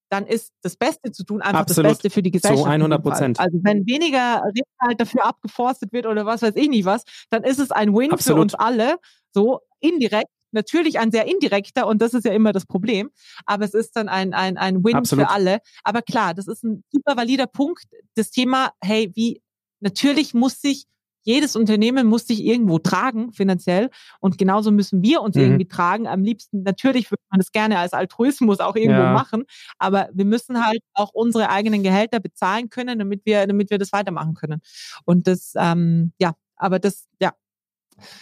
dann 0.09 0.27
ist 0.27 0.53
das 0.63 0.77
Beste 0.77 1.13
zu 1.13 1.25
tun 1.25 1.43
einfach 1.43 1.61
Absolut. 1.61 1.91
das 1.91 1.99
Beste 1.99 2.11
für 2.11 2.23
die 2.23 2.31
Gesellschaft. 2.31 2.73
dem 2.73 2.83
100%. 2.83 3.03
Fall. 3.03 3.35
Also 3.37 3.59
wenn 3.63 3.87
weniger 3.87 4.43
Rindfleisch 4.45 4.97
dafür 4.99 5.27
abgeforstet 5.27 5.93
wird 5.93 6.07
oder 6.07 6.27
was 6.27 6.43
weiß 6.43 6.55
ich 6.57 6.69
nicht 6.69 6.85
was, 6.85 7.05
dann 7.31 7.43
ist 7.43 7.59
es 7.59 7.71
ein 7.71 7.95
Win 7.95 8.09
für 8.09 8.15
Absolut. 8.15 8.43
uns 8.43 8.55
alle. 8.55 8.97
So 9.33 9.61
indirekt. 9.81 10.31
Natürlich 10.53 10.99
ein 10.99 11.11
sehr 11.11 11.27
indirekter 11.27 11.87
und 11.87 12.01
das 12.01 12.15
ist 12.15 12.25
ja 12.25 12.33
immer 12.33 12.53
das 12.53 12.67
Problem. 12.67 13.11
Aber 13.45 13.65
es 13.65 13.75
ist 13.75 13.97
dann 13.97 14.09
ein, 14.09 14.33
ein, 14.33 14.57
ein 14.57 14.85
Win 14.85 14.97
Absolut. 14.97 15.27
für 15.27 15.31
alle. 15.31 15.59
Aber 15.83 16.03
klar, 16.03 16.35
das 16.35 16.47
ist 16.47 16.63
ein 16.65 16.85
super 16.91 17.17
valider 17.17 17.47
Punkt. 17.47 17.85
Das 18.15 18.31
Thema, 18.31 18.71
hey, 18.83 19.11
wie, 19.15 19.43
natürlich 19.81 20.35
muss 20.35 20.61
sich 20.61 20.87
jedes 21.27 21.57
Unternehmen 21.57 22.07
muss 22.07 22.27
sich 22.27 22.43
irgendwo 22.45 22.79
tragen, 22.79 23.33
finanziell. 23.33 23.91
Und 24.21 24.39
genauso 24.39 24.71
müssen 24.71 25.03
wir 25.03 25.21
uns 25.21 25.37
Mhm. 25.37 25.43
irgendwie 25.43 25.69
tragen. 25.69 26.07
Am 26.07 26.23
liebsten, 26.23 26.63
natürlich 26.63 27.11
würde 27.11 27.23
man 27.31 27.41
das 27.41 27.53
gerne 27.53 27.79
als 27.79 27.93
Altruismus 27.93 28.61
auch 28.61 28.77
irgendwo 28.77 29.03
Ja. 29.03 29.13
machen. 29.13 29.45
Aber 29.79 30.09
wir 30.15 30.25
müssen 30.25 30.65
halt 30.65 30.81
auch 30.95 31.11
unsere 31.13 31.51
eigenen 31.51 31.83
Gehälter 31.83 32.21
bezahlen 32.21 32.71
können, 32.71 32.99
damit 33.01 33.27
wir, 33.27 33.47
damit 33.47 33.71
wir 33.71 33.79
das 33.79 33.93
weitermachen 33.93 34.35
können. 34.35 34.61
Und 35.05 35.27
das, 35.27 35.53
ähm, 35.57 36.13
ja, 36.19 36.33
Aber 36.59 36.79
das, 36.79 37.07
ja, 37.21 37.35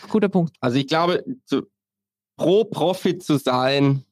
guter 0.09 0.29
Punkt. 0.29 0.57
Also 0.61 0.77
ich 0.79 0.89
glaube, 0.89 1.23
zu, 1.45 1.63
pro 2.37 2.65
Profit 2.65 3.23
zu 3.23 3.37
sein, 3.39 4.05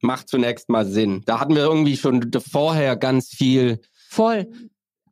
macht 0.00 0.28
zunächst 0.28 0.68
mal 0.68 0.84
Sinn. 0.86 1.22
Da 1.26 1.38
hatten 1.40 1.54
wir 1.54 1.62
irgendwie 1.62 1.96
schon 1.96 2.30
vorher 2.50 2.96
ganz 2.96 3.28
viel. 3.28 3.80
Voll. 4.08 4.50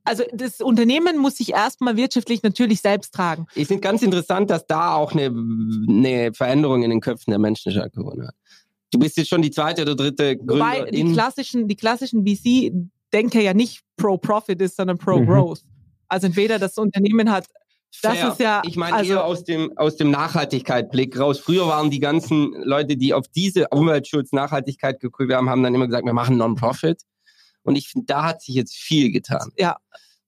Also 0.04 0.24
das 0.32 0.60
Unternehmen 0.60 1.18
muss 1.18 1.36
sich 1.36 1.52
erstmal 1.52 1.96
wirtschaftlich 1.96 2.42
natürlich 2.42 2.80
selbst 2.80 3.12
tragen. 3.14 3.46
Ich 3.54 3.68
finde 3.68 3.82
ganz 3.82 4.02
interessant, 4.02 4.50
dass 4.50 4.66
da 4.66 4.94
auch 4.94 5.12
eine, 5.12 5.26
eine 5.26 6.32
Veränderung 6.32 6.82
in 6.82 6.90
den 6.90 7.00
Köpfen 7.00 7.30
der 7.30 7.38
Menschen 7.38 7.70
stattgefunden 7.72 8.26
hat. 8.28 8.34
Du 8.92 8.98
bist 8.98 9.16
jetzt 9.16 9.28
schon 9.28 9.42
die 9.42 9.50
zweite 9.50 9.82
oder 9.82 9.94
dritte 9.94 10.36
Wobei 10.40 10.80
die 10.80 10.84
Gründerin. 10.96 11.12
klassischen, 11.12 11.68
die 11.68 11.76
klassischen 11.76 12.26
VC-Denker 12.26 13.40
ja 13.40 13.54
nicht 13.54 13.82
pro-Profit 13.96 14.60
ist, 14.62 14.76
sondern 14.76 14.96
Mhm. 14.96 15.00
pro-Growth. 15.00 15.62
Also 16.08 16.26
entweder 16.26 16.58
das 16.58 16.76
Unternehmen 16.76 17.30
hat, 17.30 17.46
das 18.02 18.16
Fair. 18.16 18.28
ist 18.32 18.40
ja, 18.40 18.62
Ich 18.66 18.76
meine 18.76 18.94
also- 18.96 19.12
eher 19.12 19.24
aus 19.24 19.44
dem, 19.44 19.76
aus 19.76 19.96
dem 19.96 20.10
Nachhaltigkeit-Blick 20.10 21.18
raus. 21.18 21.38
Früher 21.38 21.66
waren 21.68 21.90
die 21.90 22.00
ganzen 22.00 22.52
Leute, 22.64 22.96
die 22.96 23.14
auf 23.14 23.26
diese 23.28 23.68
Umweltschutz, 23.68 24.32
Nachhaltigkeit 24.32 24.98
geguckt 25.00 25.32
haben, 25.32 25.48
haben 25.50 25.62
dann 25.62 25.74
immer 25.74 25.86
gesagt, 25.86 26.04
wir 26.06 26.12
machen 26.12 26.36
Non-Profit. 26.36 27.02
Und 27.62 27.76
ich 27.76 27.88
finde, 27.88 28.06
da 28.06 28.24
hat 28.24 28.42
sich 28.42 28.54
jetzt 28.54 28.74
viel 28.74 29.10
getan. 29.12 29.50
ja, 29.56 29.76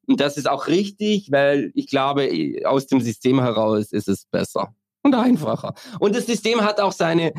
Und 0.07 0.21
das 0.21 0.37
ist 0.37 0.49
auch 0.49 0.67
richtig, 0.67 1.31
weil 1.31 1.71
ich 1.75 1.87
glaube, 1.87 2.29
aus 2.65 2.87
dem 2.87 3.01
System 3.01 3.41
heraus 3.41 3.93
ist 3.93 4.09
es 4.09 4.27
besser 4.27 4.75
und 5.03 5.15
einfacher. 5.15 5.75
Und 6.01 6.15
das 6.15 6.27
System 6.27 6.61
hat 6.63 6.81
auch 6.81 6.93
seine 6.93 7.33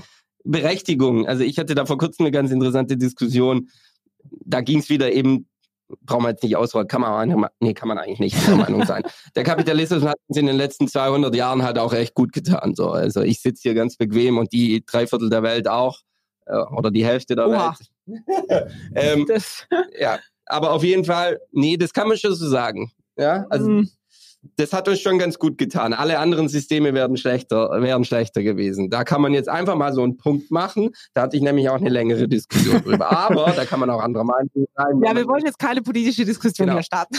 Berechtigung. 0.44 1.26
Also 1.28 1.44
ich 1.44 1.58
hatte 1.58 1.76
da 1.76 1.86
vor 1.86 1.98
kurzem 1.98 2.26
eine 2.26 2.32
ganz 2.32 2.52
interessante 2.52 2.98
Diskussion. 2.98 3.70
Da 4.46 4.62
ging 4.62 4.80
es 4.80 4.90
wieder 4.90 5.12
eben, 5.12 5.48
brauchen 6.02 6.24
wir 6.24 6.30
jetzt 6.32 6.44
nicht 6.44 6.56
ausrollen, 6.58 6.88
kann 6.88 7.02
man, 7.02 7.48
nee, 7.60 7.74
kann 7.74 7.88
man 7.88 7.98
eigentlich 7.98 8.20
nicht 8.20 8.48
der 8.48 8.56
Meinung 8.56 8.86
sein. 8.86 9.04
Der 9.36 9.44
Kapitalismus 9.44 10.04
hat 10.04 10.16
uns 10.28 10.38
in 10.38 10.48
den 10.48 10.58
letzten 10.58 10.88
200 10.88 11.34
Jahren 11.36 11.64
halt 11.64 11.78
auch 11.78 11.94
echt 11.94 12.14
gut 12.14 12.34
getan. 12.34 12.74
So. 12.76 12.90
Also 12.90 13.22
ich 13.22 13.42
sitze 13.42 13.62
hier 13.64 13.74
ganz 13.74 13.96
bequem 13.98 14.38
und 14.38 14.52
die 14.54 14.84
drei 14.86 15.08
Viertel 15.08 15.30
der 15.30 15.44
Welt 15.44 15.68
auch. 15.68 16.00
äh, 16.46 16.58
Oder 16.58 16.92
die 16.92 17.06
Hälfte 17.06 17.36
der 17.36 17.48
Oha. 17.48 17.70
Welt. 17.80 17.90
ähm, 18.96 19.26
das, 19.28 19.66
ja, 20.00 20.20
aber 20.46 20.72
auf 20.72 20.84
jeden 20.84 21.06
Fall, 21.06 21.40
nee, 21.52 21.78
das 21.78 21.94
kann 21.94 22.08
man 22.08 22.18
schon 22.18 22.36
so 22.36 22.48
sagen. 22.48 22.92
Ja, 23.18 23.46
also 23.50 23.70
Mm. 23.70 23.90
das 24.58 24.74
hat 24.74 24.88
uns 24.90 25.00
schon 25.00 25.20
ganz 25.20 25.40
gut 25.40 25.58
getan. 25.58 25.94
Alle 25.94 26.20
anderen 26.20 26.50
Systeme 26.50 26.94
werden 26.94 27.16
schlechter, 27.16 27.70
wären 27.80 28.04
schlechter 28.04 28.44
gewesen. 28.44 28.90
Da 28.90 29.04
kann 29.06 29.22
man 29.22 29.34
jetzt 29.34 29.48
einfach 29.48 29.76
mal 29.76 29.94
so 29.94 30.02
einen 30.04 30.18
Punkt 30.18 30.52
machen. 30.52 30.90
Da 31.14 31.22
hatte 31.22 31.38
ich 31.38 31.44
nämlich 31.44 31.70
auch 31.70 31.76
eine 31.78 31.90
längere 31.90 32.28
Diskussion 32.28 32.82
drüber. 32.84 33.10
Aber 33.16 33.54
da 33.56 33.64
kann 33.66 33.80
man 33.80 33.90
auch 33.90 34.02
anderer 34.02 34.26
Meinung 34.26 34.50
sein. 34.76 35.02
ja, 35.02 35.16
wir 35.16 35.26
wollen 35.28 35.46
jetzt 35.46 35.60
keine 35.60 35.82
politische 35.82 36.26
Diskussion 36.26 36.66
Genau. 36.66 36.76
mehr 36.76 36.84
starten. 36.84 37.16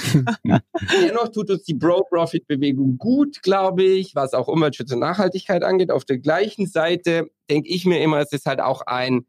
Dennoch 1.02 1.28
tut 1.30 1.48
uns 1.50 1.62
die 1.62 1.74
Bro-Profit-Bewegung 1.74 2.98
gut, 2.98 3.42
glaube 3.42 3.84
ich, 3.84 4.14
was 4.14 4.34
auch 4.34 4.48
Umweltschutz 4.48 4.92
und 4.92 4.98
Nachhaltigkeit 4.98 5.62
angeht. 5.62 5.90
Auf 5.90 6.04
der 6.04 6.18
gleichen 6.18 6.66
Seite 6.66 7.30
denke 7.50 7.68
ich 7.70 7.86
mir 7.86 8.02
immer, 8.02 8.18
es 8.18 8.32
ist 8.32 8.44
halt 8.46 8.60
auch 8.60 8.82
ein, 8.82 9.24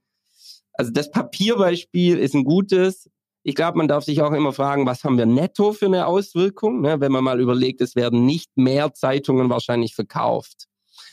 also 0.78 0.92
das 0.92 1.12
Papierbeispiel 1.12 2.18
ist 2.18 2.36
ein 2.36 2.44
gutes. 2.44 3.10
Ich 3.44 3.56
glaube, 3.56 3.78
man 3.78 3.88
darf 3.88 4.04
sich 4.04 4.22
auch 4.22 4.32
immer 4.32 4.54
fragen, 4.54 4.86
was 4.86 5.04
haben 5.04 5.18
wir 5.18 5.26
netto 5.26 5.74
für 5.74 5.86
eine 5.86 6.08
Auswirkung, 6.08 6.82
ne? 6.82 7.00
wenn 7.00 7.12
man 7.12 7.24
mal 7.24 7.40
überlegt, 7.40 7.82
es 7.82 7.96
werden 7.96 8.26
nicht 8.26 8.50
mehr 8.56 8.94
Zeitungen 8.94 9.50
wahrscheinlich 9.50 9.94
verkauft. 9.94 10.68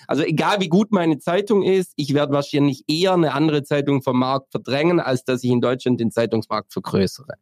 Also 0.07 0.23
egal 0.23 0.61
wie 0.61 0.69
gut 0.69 0.93
meine 0.93 1.19
Zeitung 1.19 1.63
ist, 1.63 1.93
ich 1.97 2.15
werde 2.15 2.33
wahrscheinlich 2.33 2.85
eher 2.89 3.13
eine 3.13 3.35
andere 3.35 3.63
Zeitung 3.63 4.03
vom 4.03 4.19
Markt 4.19 4.51
verdrängen, 4.51 5.01
als 5.01 5.25
dass 5.25 5.45
ich 5.45 5.51
in 5.51 5.61
Deutschland 5.61 6.01
den 6.01 6.11
Zeitungsmarkt 6.11 6.73
vergrößere. 6.73 7.35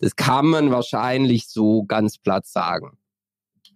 Das 0.00 0.16
kann 0.16 0.46
man 0.46 0.70
wahrscheinlich 0.70 1.48
so 1.48 1.84
ganz 1.84 2.18
platt 2.18 2.46
sagen. 2.46 2.98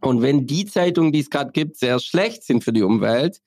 Und 0.04 0.22
wenn 0.22 0.46
die 0.46 0.66
Zeitungen, 0.66 1.12
die 1.12 1.20
es 1.20 1.30
gerade 1.30 1.52
gibt, 1.52 1.78
sehr 1.78 1.98
schlecht 1.98 2.44
sind 2.44 2.62
für 2.62 2.72
die 2.72 2.82
Umwelt 2.82 3.40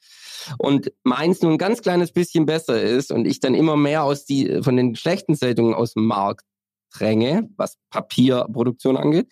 und 0.57 0.91
meins 1.03 1.41
nur 1.41 1.51
ein 1.51 1.57
ganz 1.57 1.81
kleines 1.81 2.11
bisschen 2.11 2.45
besser 2.45 2.81
ist 2.81 3.11
und 3.11 3.25
ich 3.25 3.39
dann 3.39 3.53
immer 3.53 3.75
mehr 3.75 4.03
aus 4.03 4.25
die, 4.25 4.61
von 4.63 4.75
den 4.75 4.95
schlechten 4.95 5.35
Zeitungen 5.35 5.73
aus 5.73 5.93
dem 5.93 6.05
Markt 6.05 6.45
dränge, 6.91 7.49
was 7.57 7.77
Papierproduktion 7.89 8.97
angeht, 8.97 9.27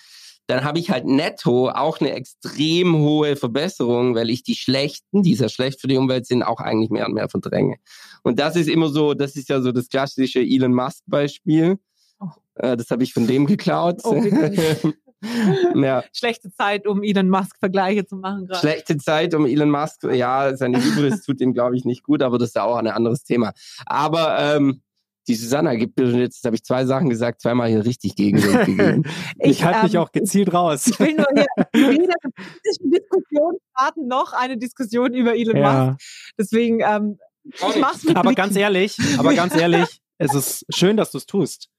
dann 0.48 0.64
habe 0.64 0.78
ich 0.78 0.92
halt 0.92 1.06
netto 1.06 1.70
auch 1.70 2.00
eine 2.00 2.12
extrem 2.12 2.96
hohe 2.98 3.36
Verbesserung, 3.36 4.14
weil 4.14 4.30
ich 4.30 4.44
die 4.44 4.56
schlechten, 4.56 5.24
die 5.24 5.36
sehr 5.36 5.50
schlecht 5.50 5.82
für 5.82 5.88
die 5.88 5.98
Umwelt 5.98 6.28
sind, 6.28 6.44
auch 6.44 6.60
eigentlich 6.60 6.92
mehr 6.92 7.08
und 7.08 7.14
mehr 7.14 7.30
verdränge. 7.30 7.78
Und 8.24 8.40
das 8.40 8.56
ist 8.56 8.70
immer 8.70 8.90
so, 8.90 9.16
das 9.16 9.36
ist 9.36 9.50
ja 9.50 9.62
so 9.62 9.72
das 9.72 9.90
klassische 9.90 10.42
Elon 10.42 10.74
Musk 10.74 11.04
Beispiel. 11.08 11.80
Oh. 12.20 12.28
Äh, 12.56 12.78
Das 12.78 12.92
habe 12.92 13.04
ich 13.04 13.14
von 13.14 13.26
dem 13.26 13.48
geklaut. 13.48 14.02
Oh? 14.04 14.22
ja, 15.76 16.04
Schlechte 16.14 16.52
Zeit, 16.52 16.88
um 16.88 17.04
Elon 17.04 17.30
Musk 17.30 17.58
Vergleiche 17.60 18.06
zu 18.06 18.18
machen 18.18 18.48
gerade. 18.48 18.60
schlechte 18.60 18.98
Zeit 18.98 19.34
um 19.34 19.46
Elon 19.46 19.70
Musk. 19.70 20.04
Ja, 20.04 20.56
seine 20.56 20.84
Hybris 20.84 21.24
tut 21.24 21.42
ihm, 21.42 21.54
glaube 21.54 21.76
ich, 21.76 21.86
nicht 21.86 22.04
gut, 22.04 22.22
aber 22.22 22.38
das 22.38 22.50
ist 22.50 22.56
ja 22.56 22.64
auch 22.64 22.78
ein 22.78 22.88
anderes 22.88 23.24
Thema. 23.24 23.54
Aber 23.86 24.38
ähm, 24.40 24.82
die 25.28 25.36
Susanna 25.36 25.76
gibt 25.76 25.98
mir 26.00 26.06
jetzt, 26.20 26.46
habe 26.46 26.56
ich 26.56 26.64
zwei 26.64 26.86
Sachen 26.86 27.10
gesagt, 27.10 27.42
zweimal 27.42 27.70
hier 27.70 27.84
richtig 27.86 28.16
Gegenwind 28.16 28.66
gegeben. 28.66 29.04
Ich, 29.40 29.64
halte 29.64 29.84
mich 29.84 29.96
ähm, 29.96 30.02
auch 30.02 30.12
gezielt 30.12 30.54
raus. 30.54 30.88
Ich 30.88 31.00
will 31.00 31.16
nur 31.16 31.26
hier 31.34 31.46
weder 31.74 32.14
eine 32.22 32.32
politische 32.34 32.84
Diskussion 32.84 33.58
starten, 33.72 34.08
noch 34.08 34.34
eine 34.34 34.58
Diskussion 34.58 35.14
über 35.14 35.36
Elon 35.36 35.58
Musk. 35.58 35.64
ja. 35.64 35.98
Deswegen, 36.38 36.80
ähm, 36.82 37.18
ich 37.44 37.80
mach's 37.80 38.04
mit 38.04 38.16
Aber 38.16 38.30
Blicken. 38.30 38.36
ganz 38.36 38.56
ehrlich, 38.56 38.98
aber 39.18 39.34
ganz 39.34 39.56
ehrlich, 39.56 40.02
es 40.18 40.34
ist 40.34 40.66
schön, 40.70 40.98
dass 40.98 41.12
du 41.12 41.18
es 41.18 41.26
tust. 41.26 41.70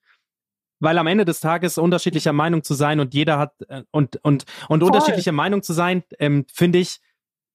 Weil 0.79 0.99
am 0.99 1.07
Ende 1.07 1.25
des 1.25 1.41
Tages 1.41 1.79
unterschiedlicher 1.79 2.33
Meinung 2.33 2.63
zu 2.63 2.75
sein 2.75 3.01
und 3.01 3.15
jeder 3.15 3.39
hat 3.39 3.55
äh, 3.69 3.83
und 3.91 4.17
und 4.23 4.45
und 4.69 4.81
Voll. 4.81 4.89
unterschiedlicher 4.89 5.33
Meinung 5.33 5.63
zu 5.63 5.73
sein, 5.73 6.03
ähm, 6.19 6.45
finde 6.53 6.79
ich 6.79 7.01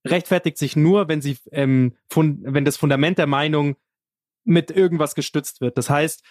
rechtfertigt 0.05 0.57
sich 0.57 0.76
nur, 0.76 1.07
wenn 1.07 1.22
sie 1.22 1.38
ähm, 1.51 1.95
wenn 2.13 2.65
das 2.65 2.78
Fundament 2.78 3.17
der 3.17 3.28
Meinung 3.28 3.76
mit 4.43 4.72
irgendwas 4.72 5.13
gestützt 5.13 5.61
wird. 5.61 5.78
Das 5.78 5.89
heißt, 5.89 6.24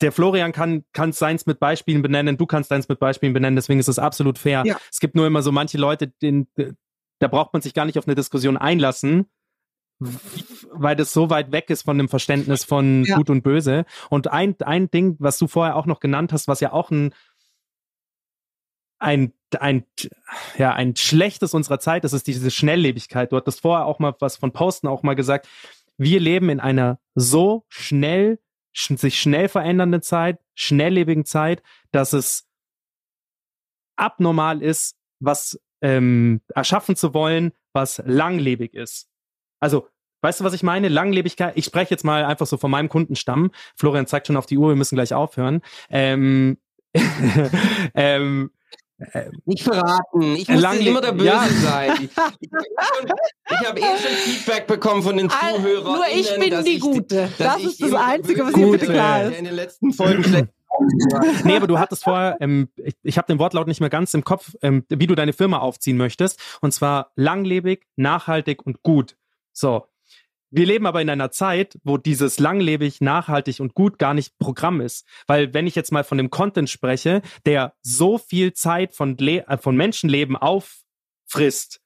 der 0.00 0.12
Florian 0.12 0.52
kann 0.52 0.84
kann 0.92 1.12
seins 1.12 1.46
mit 1.46 1.60
Beispielen 1.60 2.02
benennen, 2.02 2.36
du 2.36 2.46
kannst 2.46 2.70
deins 2.70 2.88
mit 2.88 2.98
Beispielen 2.98 3.32
benennen. 3.32 3.56
Deswegen 3.56 3.80
ist 3.80 3.88
es 3.88 3.98
absolut 3.98 4.38
fair. 4.38 4.62
Ja. 4.66 4.78
Es 4.90 5.00
gibt 5.00 5.14
nur 5.14 5.26
immer 5.26 5.42
so 5.42 5.52
manche 5.52 5.78
Leute, 5.78 6.08
den, 6.08 6.48
da 7.18 7.28
braucht 7.28 7.52
man 7.52 7.62
sich 7.62 7.72
gar 7.72 7.84
nicht 7.84 7.98
auf 7.98 8.06
eine 8.06 8.14
Diskussion 8.14 8.56
einlassen, 8.56 9.30
weil 9.98 10.96
das 10.96 11.12
so 11.12 11.30
weit 11.30 11.52
weg 11.52 11.70
ist 11.70 11.82
von 11.82 11.96
dem 11.98 12.08
Verständnis 12.08 12.64
von 12.64 13.04
Ja. 13.04 13.16
Gut 13.16 13.30
und 13.30 13.42
Böse. 13.42 13.86
Und 14.10 14.28
ein, 14.28 14.54
ein 14.60 14.90
Ding, 14.90 15.16
was 15.18 15.38
du 15.38 15.46
vorher 15.46 15.76
auch 15.76 15.86
noch 15.86 16.00
genannt 16.00 16.32
hast, 16.32 16.48
was 16.48 16.60
ja 16.60 16.72
auch 16.72 16.90
ein, 16.90 17.14
ein, 18.98 19.32
ein, 19.58 19.84
ja, 20.58 20.72
ein 20.72 20.96
schlechtes 20.96 21.54
unserer 21.54 21.78
Zeit 21.78 22.04
ist, 22.04 22.12
ist 22.12 22.26
diese 22.26 22.50
Schnelllebigkeit. 22.50 23.32
Du 23.32 23.36
hattest 23.36 23.60
vorher 23.60 23.86
auch 23.86 23.98
mal 23.98 24.14
was 24.20 24.36
von 24.36 24.52
Posten 24.52 24.86
auch 24.86 25.02
mal 25.02 25.14
gesagt. 25.14 25.48
Wir 25.96 26.20
leben 26.20 26.50
in 26.50 26.60
einer 26.60 26.98
so 27.14 27.64
schnell, 27.68 28.38
sch 28.72 28.96
sich 28.96 29.18
schnell 29.18 29.48
verändernden 29.48 30.02
Zeit, 30.02 30.40
schnelllebigen 30.54 31.24
Zeit, 31.24 31.62
dass 31.90 32.12
es 32.12 32.46
abnormal 33.96 34.62
ist, 34.62 34.96
was 35.20 35.58
ähm, 35.80 36.42
erschaffen 36.54 36.96
zu 36.96 37.14
wollen, 37.14 37.52
was 37.72 38.02
langlebig 38.04 38.74
ist. 38.74 39.08
Also, 39.60 39.88
weißt 40.22 40.40
du, 40.40 40.44
was 40.44 40.52
ich 40.52 40.62
meine? 40.62 40.88
Langlebigkeit, 40.88 41.52
ich 41.56 41.64
spreche 41.64 41.90
jetzt 41.90 42.04
mal 42.04 42.24
einfach 42.24 42.46
so 42.46 42.56
von 42.56 42.70
meinem 42.70 42.88
Kundenstamm. 42.88 43.50
Florian 43.76 44.06
zeigt 44.06 44.26
schon 44.26 44.36
auf 44.36 44.46
die 44.46 44.58
Uhr, 44.58 44.68
wir 44.68 44.76
müssen 44.76 44.96
gleich 44.96 45.14
aufhören. 45.14 45.62
Ähm, 45.90 46.58
ähm, 47.94 48.50
Nicht 49.44 49.62
verraten. 49.62 50.36
Ich 50.36 50.48
muss 50.48 50.60
Lang- 50.62 50.80
immer 50.80 51.00
der 51.00 51.12
Böse 51.12 51.26
Ja. 51.26 51.46
sein. 51.48 51.92
Ich, 52.00 52.10
ich 52.10 53.66
habe 53.68 53.78
eh, 53.80 53.82
schon- 53.82 53.82
ich 53.82 53.84
eh 53.84 53.98
schon 53.98 54.16
Feedback 54.16 54.66
bekommen 54.66 55.02
von 55.02 55.16
den 55.16 55.28
Zuhörern. 55.30 55.84
nur 55.84 56.04
ich 56.12 56.30
bin 56.38 56.64
die 56.64 56.78
Gute. 56.78 57.28
Das 57.38 57.62
ist 57.62 57.82
das 57.82 57.92
Einzige, 57.92 58.44
was 58.46 58.54
hier 58.54 58.66
mir 58.66 58.72
bitte 58.72 58.86
klar 58.92 59.24
ist. 59.24 59.38
in 59.38 59.44
den 59.44 59.54
letzten 59.54 59.92
Folgen 59.92 60.24
schlecht. 60.24 60.48
nee, 61.44 61.56
aber 61.56 61.66
du 61.66 61.78
hattest 61.78 62.04
vorher, 62.04 62.36
ähm, 62.40 62.68
ich, 62.76 62.94
ich 63.02 63.18
habe 63.18 63.26
den 63.26 63.38
Wortlaut 63.38 63.66
nicht 63.66 63.80
mehr 63.80 63.88
ganz 63.90 64.12
im 64.14 64.24
Kopf, 64.24 64.54
ähm, 64.62 64.84
wie 64.88 65.06
du 65.06 65.14
deine 65.14 65.32
Firma 65.32 65.58
aufziehen 65.58 65.96
möchtest. 65.96 66.40
Und 66.60 66.72
zwar 66.72 67.12
langlebig, 67.16 67.86
nachhaltig 67.96 68.64
und 68.64 68.82
gut. 68.82 69.16
So. 69.56 69.86
Wir 70.50 70.66
leben 70.66 70.86
aber 70.86 71.02
in 71.02 71.10
einer 71.10 71.32
Zeit, 71.32 71.76
wo 71.82 71.98
dieses 71.98 72.38
langlebig, 72.38 73.00
nachhaltig 73.00 73.58
und 73.58 73.74
gut 73.74 73.98
gar 73.98 74.14
nicht 74.14 74.38
Programm 74.38 74.80
ist. 74.80 75.04
Weil 75.26 75.52
wenn 75.54 75.66
ich 75.66 75.74
jetzt 75.74 75.90
mal 75.90 76.04
von 76.04 76.18
dem 76.18 76.30
Content 76.30 76.70
spreche, 76.70 77.20
der 77.46 77.74
so 77.82 78.16
viel 78.16 78.52
Zeit 78.52 78.94
von, 78.94 79.16
Le 79.18 79.46
äh, 79.48 79.58
von 79.58 79.76
Menschenleben 79.76 80.36
auffrisst, 80.36 81.80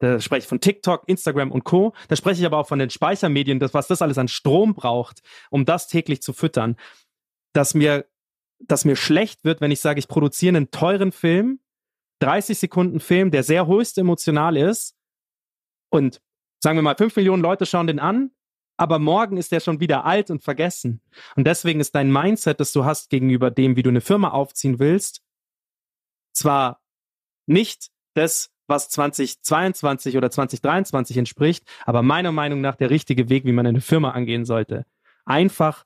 da 0.00 0.20
spreche 0.20 0.40
ich 0.40 0.48
von 0.48 0.60
TikTok, 0.60 1.04
Instagram 1.06 1.50
und 1.50 1.64
Co. 1.64 1.94
Da 2.08 2.16
spreche 2.16 2.40
ich 2.40 2.46
aber 2.46 2.58
auch 2.58 2.68
von 2.68 2.78
den 2.78 2.90
Speichermedien, 2.90 3.58
das, 3.58 3.72
was 3.72 3.86
das 3.86 4.02
alles 4.02 4.18
an 4.18 4.28
Strom 4.28 4.74
braucht, 4.74 5.22
um 5.50 5.64
das 5.64 5.88
täglich 5.88 6.20
zu 6.20 6.32
füttern. 6.34 6.76
Dass 7.54 7.72
mir, 7.74 8.06
dass 8.58 8.84
mir 8.84 8.96
schlecht 8.96 9.44
wird, 9.44 9.60
wenn 9.62 9.70
ich 9.70 9.80
sage, 9.80 9.98
ich 9.98 10.08
produziere 10.08 10.56
einen 10.56 10.70
teuren 10.70 11.10
Film, 11.10 11.60
30 12.18 12.58
Sekunden 12.58 13.00
Film, 13.00 13.30
der 13.30 13.44
sehr 13.44 13.66
höchst 13.66 13.96
emotional 13.96 14.56
ist 14.56 14.94
und 15.90 16.20
sagen 16.64 16.78
wir 16.78 16.82
mal, 16.82 16.96
5 16.96 17.14
Millionen 17.14 17.42
Leute 17.42 17.66
schauen 17.66 17.86
den 17.86 18.00
an, 18.00 18.32
aber 18.76 18.98
morgen 18.98 19.36
ist 19.36 19.52
der 19.52 19.60
schon 19.60 19.78
wieder 19.78 20.04
alt 20.04 20.30
und 20.30 20.42
vergessen. 20.42 21.00
Und 21.36 21.46
deswegen 21.46 21.78
ist 21.78 21.94
dein 21.94 22.10
Mindset, 22.10 22.58
das 22.58 22.72
du 22.72 22.84
hast 22.84 23.10
gegenüber 23.10 23.52
dem, 23.52 23.76
wie 23.76 23.84
du 23.84 23.90
eine 23.90 24.00
Firma 24.00 24.30
aufziehen 24.30 24.80
willst, 24.80 25.22
zwar 26.32 26.80
nicht 27.46 27.90
das, 28.14 28.50
was 28.66 28.88
2022 28.88 30.16
oder 30.16 30.30
2023 30.30 31.18
entspricht, 31.18 31.68
aber 31.84 32.02
meiner 32.02 32.32
Meinung 32.32 32.60
nach 32.60 32.76
der 32.76 32.90
richtige 32.90 33.28
Weg, 33.28 33.44
wie 33.44 33.52
man 33.52 33.66
eine 33.66 33.82
Firma 33.82 34.10
angehen 34.10 34.44
sollte. 34.44 34.86
Einfach 35.26 35.84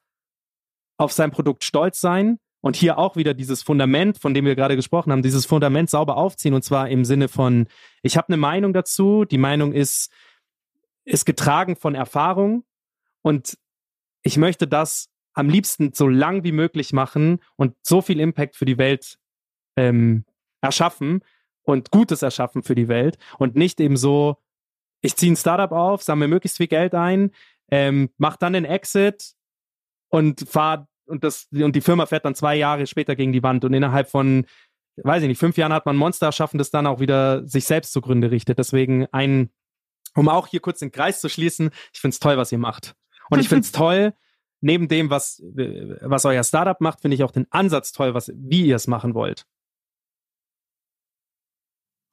auf 0.96 1.12
sein 1.12 1.30
Produkt 1.30 1.64
stolz 1.64 2.00
sein 2.00 2.38
und 2.60 2.76
hier 2.76 2.98
auch 2.98 3.16
wieder 3.16 3.34
dieses 3.34 3.62
Fundament, 3.62 4.18
von 4.18 4.32
dem 4.32 4.44
wir 4.44 4.54
gerade 4.54 4.76
gesprochen 4.76 5.12
haben, 5.12 5.22
dieses 5.22 5.44
Fundament 5.44 5.90
sauber 5.90 6.16
aufziehen 6.16 6.54
und 6.54 6.62
zwar 6.62 6.88
im 6.88 7.04
Sinne 7.04 7.28
von, 7.28 7.66
ich 8.02 8.16
habe 8.16 8.28
eine 8.28 8.36
Meinung 8.36 8.72
dazu, 8.72 9.24
die 9.24 9.38
Meinung 9.38 9.72
ist, 9.72 10.10
ist 11.08 11.24
getragen 11.24 11.76
von 11.76 11.94
Erfahrung 11.94 12.64
und 13.22 13.58
ich 14.22 14.36
möchte 14.36 14.66
das 14.66 15.08
am 15.32 15.48
liebsten 15.48 15.92
so 15.92 16.08
lang 16.08 16.44
wie 16.44 16.52
möglich 16.52 16.92
machen 16.92 17.40
und 17.56 17.74
so 17.82 18.02
viel 18.02 18.20
Impact 18.20 18.56
für 18.56 18.64
die 18.64 18.78
Welt 18.78 19.18
ähm, 19.76 20.24
erschaffen 20.60 21.22
und 21.62 21.90
Gutes 21.90 22.22
erschaffen 22.22 22.62
für 22.62 22.74
die 22.74 22.88
Welt 22.88 23.18
und 23.38 23.54
nicht 23.54 23.80
eben 23.80 23.96
so, 23.96 24.36
ich 25.00 25.16
ziehe 25.16 25.32
ein 25.32 25.36
Startup 25.36 25.72
auf, 25.72 26.02
sammle 26.02 26.28
möglichst 26.28 26.58
viel 26.58 26.66
Geld 26.66 26.94
ein, 26.94 27.30
ähm, 27.70 28.10
mach 28.18 28.36
dann 28.36 28.52
den 28.52 28.64
Exit 28.64 29.34
und 30.08 30.48
fahr 30.48 30.88
und 31.06 31.24
das 31.24 31.48
und 31.52 31.74
die 31.74 31.80
Firma 31.80 32.04
fährt 32.06 32.24
dann 32.24 32.34
zwei 32.34 32.56
Jahre 32.56 32.86
später 32.86 33.16
gegen 33.16 33.32
die 33.32 33.42
Wand 33.42 33.64
und 33.64 33.72
innerhalb 33.72 34.10
von 34.10 34.46
weiß 35.04 35.22
ich 35.22 35.28
nicht 35.28 35.38
fünf 35.38 35.56
Jahren 35.56 35.72
hat 35.72 35.86
man 35.86 35.96
Monster 35.96 36.26
erschaffen, 36.26 36.58
das 36.58 36.70
dann 36.70 36.86
auch 36.86 37.00
wieder 37.00 37.46
sich 37.46 37.64
selbst 37.64 37.92
zugrunde 37.92 38.30
richtet. 38.30 38.58
Deswegen 38.58 39.06
ein, 39.12 39.50
um 40.14 40.28
auch 40.28 40.46
hier 40.46 40.60
kurz 40.60 40.78
den 40.80 40.90
Kreis 40.92 41.20
zu 41.20 41.28
schließen, 41.28 41.70
ich 41.92 42.00
finde 42.00 42.14
es 42.14 42.20
toll, 42.20 42.36
was 42.36 42.52
ihr 42.52 42.58
macht 42.58 42.94
und 43.30 43.40
ich 43.40 43.48
finde 43.48 43.62
es 43.64 43.72
toll. 43.72 44.14
Neben 44.60 44.88
dem, 44.88 45.08
was, 45.08 45.40
was 45.44 46.24
euer 46.24 46.42
Startup 46.42 46.80
macht, 46.80 47.00
finde 47.02 47.14
ich 47.14 47.22
auch 47.22 47.30
den 47.30 47.46
Ansatz 47.50 47.92
toll, 47.92 48.14
was, 48.14 48.32
wie 48.34 48.66
ihr 48.66 48.74
es 48.74 48.88
machen 48.88 49.14
wollt. 49.14 49.46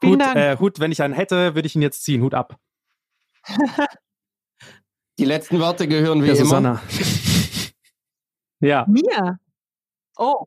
Hut, 0.04 0.22
Dank. 0.22 0.36
äh, 0.36 0.58
Hut, 0.60 0.80
wenn 0.80 0.92
ich 0.92 1.02
einen 1.02 1.16
hätte, 1.16 1.56
würde 1.56 1.66
ich 1.66 1.76
ihn 1.76 1.82
jetzt 1.82 2.04
ziehen. 2.04 2.22
Hut 2.22 2.36
ab. 2.36 2.60
Die 5.18 5.26
letzten 5.26 5.60
Worte 5.60 5.88
gehören 5.88 6.22
wie 6.22 6.28
Ja, 6.28 6.34
immer. 6.34 6.44
Susanna. 6.44 6.84
ja. 8.60 8.86
Mir? 8.88 9.40
Oh, 10.18 10.46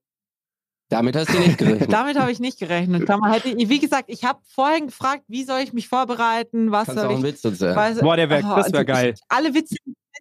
Damit 0.91 1.17
hast 1.17 1.33
du 1.33 1.39
nicht 1.39 1.59
gerechnet. 1.59 1.93
damit 1.93 2.19
habe 2.19 2.33
ich 2.33 2.41
nicht 2.41 2.59
gerechnet. 2.59 3.09
Hätte 3.09 3.49
ich, 3.51 3.69
wie 3.69 3.79
gesagt, 3.79 4.05
ich 4.09 4.25
habe 4.25 4.41
vorhin 4.49 4.87
gefragt, 4.87 5.25
wie 5.29 5.45
soll 5.45 5.61
ich 5.61 5.73
mich 5.75 5.87
vorbereiten, 5.89 6.71
was 6.71 6.87
Kannst 6.87 6.99
auch 7.01 7.03
soll 7.05 7.15
einen 7.17 7.25
ich 7.27 7.33
Witz 7.33 7.43
dazu 7.43 7.65
weiß- 7.65 8.01
Boah, 8.01 8.17
der 8.17 8.31
wär, 8.31 8.39
Oh, 8.39 8.57
das 8.57 8.73
wäre 8.73 8.79
also 8.79 8.85
geil. 8.85 9.13
Ich, 9.15 9.21
alle 9.29 9.55
Witze 9.55 9.77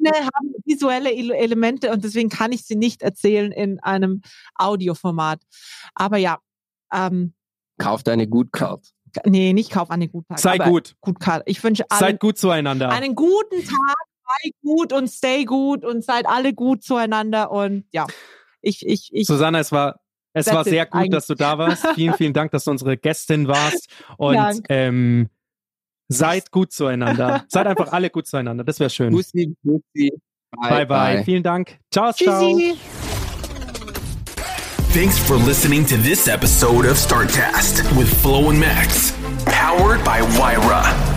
haben 0.06 0.54
visuelle 0.66 1.10
Ele- 1.12 1.36
Elemente 1.38 1.90
und 1.92 2.04
deswegen 2.04 2.30
kann 2.30 2.52
ich 2.52 2.66
sie 2.66 2.76
nicht 2.76 3.02
erzählen 3.02 3.52
in 3.52 3.80
einem 3.80 4.22
Audioformat. 4.56 5.42
Aber 5.96 6.18
ja, 6.18 6.38
ähm, 6.94 7.34
Kauf 7.80 8.04
deine 8.04 8.28
Gutkarte. 8.28 8.90
nee, 9.26 9.54
nicht 9.54 9.72
kauf 9.72 9.90
eine 9.90 10.08
Gutkarte. 10.10 10.42
Sei 10.42 10.58
gut. 10.58 10.96
Gutkarte. 11.02 11.44
Ich 11.48 11.64
wünsche 11.64 11.86
allen 11.90 12.00
Seid 12.00 12.20
gut 12.20 12.38
zueinander. 12.38 12.90
einen 12.90 13.16
guten 13.16 13.64
Tag, 13.64 13.96
sei 14.44 14.52
gut 14.64 14.92
und 14.94 15.08
stay 15.08 15.46
gut 15.46 15.86
und 15.86 16.04
seid 16.04 16.26
alle 16.28 16.54
gut 16.54 16.84
zueinander 16.84 17.52
und 17.52 17.86
ja, 17.92 18.06
ich, 18.62 18.86
ich, 18.86 19.10
ich, 19.14 19.28
Susanna, 19.28 19.60
es 19.60 19.72
war, 19.72 20.00
es 20.38 20.46
That's 20.46 20.56
war 20.56 20.64
sehr 20.64 20.86
gut, 20.86 20.96
eigentlich. 20.96 21.12
dass 21.12 21.28
du 21.28 21.34
da 21.34 21.58
warst. 21.58 21.86
vielen, 21.96 22.14
vielen 22.14 22.34
Dank, 22.34 22.52
dass 22.52 22.66
du 22.66 22.72
unsere 22.72 22.96
Gästin 22.96 23.48
warst. 23.48 23.90
Und 24.18 24.62
ähm, 24.70 25.30
seid 26.10 26.52
gut 26.52 26.72
zueinander. 26.72 27.46
seid 27.50 27.66
einfach 27.66 27.92
alle 27.92 28.10
gut 28.10 28.28
zueinander. 28.28 28.64
Das 28.64 28.80
wäre 28.80 28.90
schön. 28.90 29.12
Bussi, 29.12 29.56
Bussi. 29.64 30.12
Bye, 30.62 30.86
bye. 30.86 31.24
Vielen 31.24 31.44
Dank. 31.44 31.80
Ciao, 31.92 32.14
ciao. 32.14 32.42
tschüssi. 32.42 32.78
Thanks 34.94 35.20
for 35.20 35.38
listening 35.38 35.86
to 35.88 35.98
this 35.98 36.28
episode 36.28 36.86
of 36.86 36.98
StartCast 36.98 37.84
with 37.98 38.10
Flo 38.22 38.50
and 38.50 38.60
Max, 38.60 39.14
powered 39.46 40.04
by 40.04 40.22
Wyra. 40.40 41.17